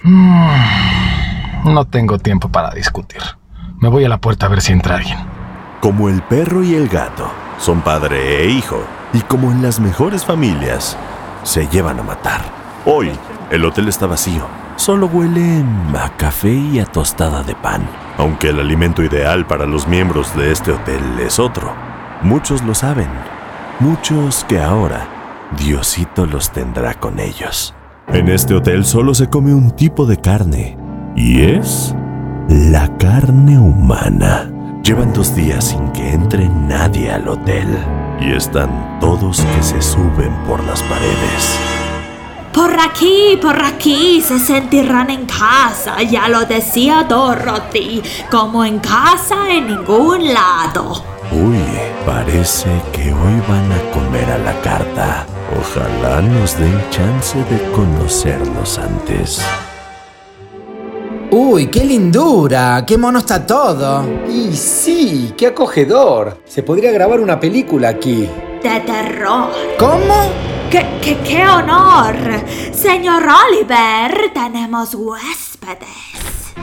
[1.65, 3.21] No tengo tiempo para discutir.
[3.79, 5.17] Me voy a la puerta a ver si entra alguien.
[5.81, 7.27] Como el perro y el gato,
[7.57, 8.83] son padre e hijo,
[9.13, 10.95] y como en las mejores familias,
[11.43, 12.41] se llevan a matar.
[12.85, 13.11] Hoy,
[13.49, 15.63] el hotel está vacío, solo huele
[15.99, 17.87] a café y a tostada de pan,
[18.19, 21.73] aunque el alimento ideal para los miembros de este hotel es otro.
[22.21, 23.09] Muchos lo saben,
[23.79, 25.07] muchos que ahora
[25.57, 27.73] Diosito los tendrá con ellos.
[28.07, 30.77] En este hotel solo se come un tipo de carne,
[31.15, 31.95] y es
[32.49, 34.51] la carne humana.
[34.83, 37.67] Llevan dos días sin que entre nadie al hotel.
[38.19, 41.59] Y están todos que se suben por las paredes.
[42.53, 48.01] Por aquí, por aquí se sentirán en casa, ya lo decía Dorothy,
[48.31, 51.03] como en casa en ningún lado.
[51.33, 51.59] Uy,
[52.05, 55.25] parece que hoy van a comer a la carta.
[55.59, 59.41] Ojalá nos den chance de conocernos antes.
[61.37, 64.05] Uy, qué lindura, qué mono está todo.
[64.29, 66.41] Y sí, qué acogedor.
[66.45, 68.29] Se podría grabar una película aquí.
[68.63, 69.51] De terror.
[69.77, 70.31] ¿Cómo?
[70.71, 72.15] ¡Qué, qué, qué honor!
[72.71, 76.53] Señor Oliver, tenemos huéspedes.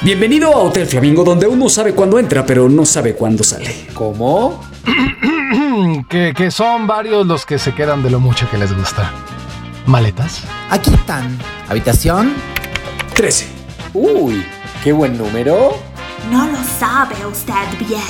[0.00, 3.88] Bienvenido a Hotel Flamingo, donde uno sabe cuándo entra, pero no sabe cuándo sale.
[3.92, 4.62] ¿Cómo?
[6.08, 9.12] que, que son varios los que se quedan de lo mucho que les gusta.
[9.86, 10.42] ¿Maletas?
[10.70, 11.38] Aquí están.
[11.68, 12.32] Habitación.
[13.14, 13.48] 13.
[13.94, 14.44] Uy,
[14.84, 15.76] qué buen número.
[16.30, 18.00] No lo sabe usted bien.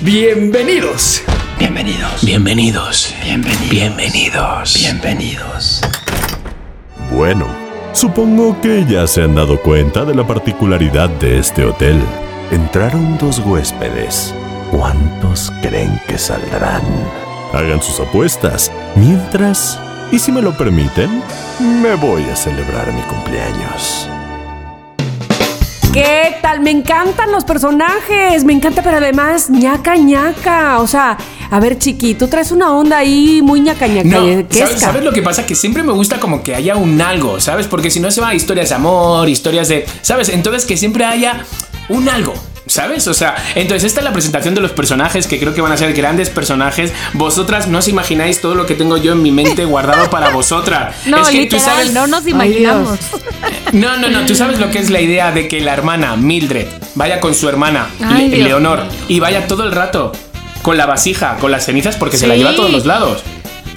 [0.00, 1.22] Bienvenidos.
[1.58, 2.22] Bienvenidos.
[2.22, 3.14] Bienvenidos.
[3.22, 3.70] Bienvenidos.
[3.70, 4.74] Bienvenidos.
[4.78, 5.80] Bienvenidos.
[7.10, 7.46] Bueno,
[7.92, 12.00] supongo que ya se han dado cuenta de la particularidad de este hotel.
[12.50, 14.34] Entraron dos huéspedes.
[14.70, 16.82] ¿Cuántos creen que saldrán?
[17.52, 18.70] Hagan sus apuestas.
[18.96, 19.78] Mientras,
[20.12, 21.22] y si me lo permiten,
[21.82, 24.08] me voy a celebrar mi cumpleaños.
[25.92, 26.60] ¿Qué tal?
[26.60, 30.78] Me encantan los personajes, me encanta, pero además ñaca ñaca.
[30.80, 31.16] O sea,
[31.50, 34.08] a ver, chiqui, tú traes una onda ahí muy ñaca ñaca.
[34.08, 34.80] No, ¿Qué ¿sabes, es?
[34.80, 35.44] sabes lo que pasa?
[35.46, 37.66] Que siempre me gusta como que haya un algo, ¿sabes?
[37.66, 39.84] Porque si no se va a historias de amor, historias de...
[40.02, 40.28] ¿Sabes?
[40.28, 41.44] Entonces que siempre haya
[41.88, 42.32] un algo.
[42.72, 43.06] ¿Sabes?
[43.06, 45.76] O sea, entonces esta es la presentación de los personajes que creo que van a
[45.76, 46.90] ser grandes personajes.
[47.12, 50.94] Vosotras no os imagináis todo lo que tengo yo en mi mente guardado para vosotras.
[51.04, 51.92] No, es que literal, tú sabes.
[51.92, 52.98] no nos imaginamos.
[53.72, 56.66] No, no, no, tú sabes lo que es la idea de que la hermana Mildred
[56.94, 60.12] vaya con su hermana Ay, Le- Dios Leonor y vaya todo el rato
[60.62, 63.22] con la vasija, con las cenizas porque se la lleva a todos los lados.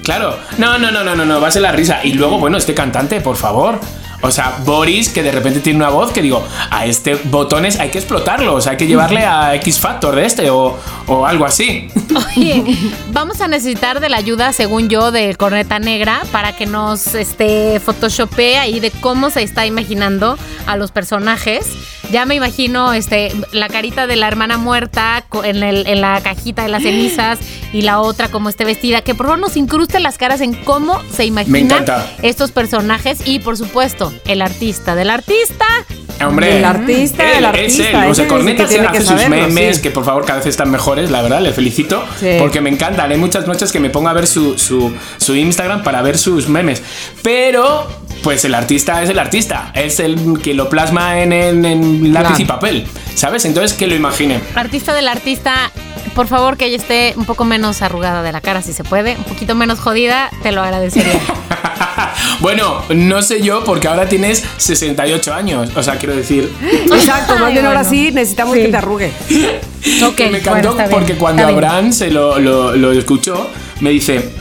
[0.04, 2.00] Claro, no, no, no, no, no, no, va a ser la risa.
[2.02, 3.78] Y luego, bueno, este cantante, por favor.
[4.22, 7.90] O sea, Boris, que de repente tiene una voz que digo, a este botones hay
[7.90, 11.44] que explotarlo, o sea, hay que llevarle a X Factor de este o, o algo
[11.44, 11.88] así.
[12.36, 12.64] Oye,
[13.12, 17.80] vamos a necesitar de la ayuda, según yo, de Corneta Negra para que nos este,
[17.80, 21.66] photoshopee ahí de cómo se está imaginando a los personajes.
[22.12, 26.62] Ya me imagino este, la carita de la hermana muerta en, el- en la cajita
[26.62, 27.38] de las cenizas
[27.72, 29.02] y la otra como esté vestida.
[29.02, 31.84] Que por favor nos incruste las caras en cómo se imaginan
[32.22, 35.64] estos personajes y, por supuesto, el artista del artista.
[36.24, 37.96] Hombre, El artista, él, el es artista, él.
[37.96, 39.82] O ese sea, es Corneta hace que sus saberlo, memes, sí.
[39.82, 42.02] que por favor cada vez están mejores, la verdad, le felicito.
[42.18, 42.36] Sí.
[42.38, 43.10] Porque me encantan.
[43.10, 46.48] Hay muchas noches que me pongo a ver su, su, su Instagram para ver sus
[46.48, 46.82] memes.
[47.22, 47.86] Pero,
[48.22, 52.28] pues el artista es el artista, es el que lo plasma en, en- en lápiz
[52.28, 52.42] Claro.
[52.42, 53.44] y papel, ¿sabes?
[53.44, 54.42] Entonces que lo imaginen.
[54.54, 55.70] Artista del artista,
[56.14, 59.16] por favor que ella esté un poco menos arrugada de la cara si se puede,
[59.16, 61.20] un poquito menos jodida, te lo agradecería.
[62.40, 66.52] Bueno, no sé yo, porque ahora tienes 68 años, o sea, quiero decir...
[66.92, 68.62] Exacto, más bien ahora sí necesitamos Sí.
[68.62, 69.12] que te arrugue.
[70.16, 71.46] que me bueno, encantó porque cuando.
[71.46, 74.34] Abraham se lo, lo- lo escuchó, me dice,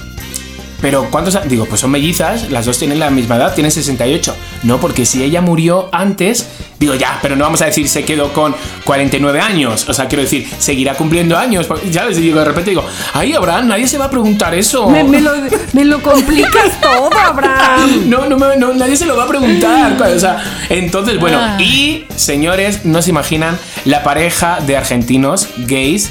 [0.81, 1.35] pero ¿cuántos?
[1.35, 4.35] a-?" Digo, pues son mellizas, las dos tienen la misma edad, tienen 68.
[4.63, 6.47] No, porque si ella murió antes,
[6.79, 9.87] digo, ya, pero no vamos a decir se quedó con 49 años.
[9.87, 11.67] O sea, quiero decir, seguirá cumpliendo años.
[11.91, 12.83] Ya les digo, de repente digo,
[13.13, 14.89] ay, Abraham, nadie se va a preguntar eso.
[14.89, 15.31] Me, me lo,
[15.73, 18.09] me lo complicas todo, Abraham.
[18.09, 20.01] No, no, nadie se lo va a preguntar.
[20.01, 21.57] O sea, entonces, bueno, Ah.
[21.61, 26.09] y señores, no se imaginan la pareja de argentinos gays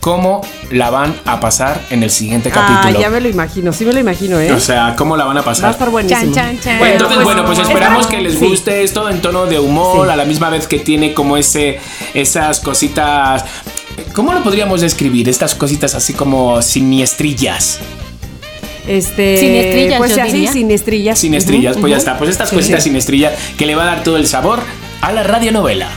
[0.00, 0.40] cómo
[0.70, 3.00] la van a pasar en el siguiente Ah, capítulo.
[3.00, 4.50] ya me lo imagino, sí me lo imagino, ¿eh?
[4.52, 5.70] O sea, cómo la van a Va a pasar.
[5.70, 6.32] estar buenísimo.
[6.32, 6.78] Chan, chan, chan.
[6.78, 8.46] Bueno, entonces, bueno, pues esperamos que les Sí.
[8.46, 10.12] guste esto en tono de humor, Sí.
[10.12, 11.78] a la misma vez que tiene como ese,
[12.14, 13.44] esas cositas.
[14.14, 15.28] ¿Cómo lo podríamos describir?
[15.28, 17.78] Estas cositas así como siniestrillas.
[18.88, 20.52] Este, Siniestrillas, pues yo así, diría.
[20.52, 21.18] siniestrillas.
[21.18, 22.18] Sinestrillas, Ujú, pues ya está.
[22.18, 22.56] Pues estas Sí.
[22.56, 24.60] cositas sinestrillas que le va a dar todo el sabor
[25.02, 25.88] a la radionovela.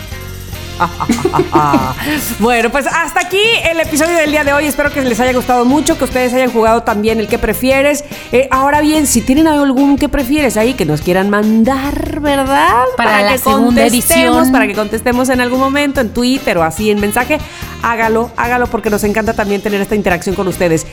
[2.40, 4.66] Bueno, pues hasta aquí el episodio del día de hoy.
[4.66, 8.04] Espero que les haya gustado mucho, que ustedes hayan jugado también el que prefieres.
[8.32, 12.84] Eh, ahora bien, si tienen algún que prefieres ahí que nos quieran mandar, ¿verdad?
[12.98, 14.52] Para la que segunda edición.
[14.52, 17.40] Para que contestemos en algún momento en Twitter o así en mensaje,
[17.82, 20.86] hágalo, hágalo porque nos encanta también tener esta interacción con ustedes.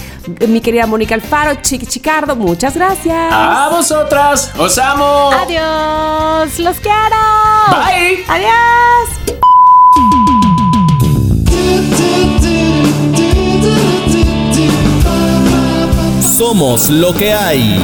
[0.48, 3.32] Mi querida Mónica Alfaro, Chiqui Chicardo, muchas gracias.
[3.32, 4.52] ¡A vosotras!
[4.58, 5.30] ¡Os amo!
[5.32, 7.16] Adiós, los quiero.
[7.70, 8.24] Bye.
[8.28, 9.40] Adiós.
[16.20, 17.78] Somos lo que hay.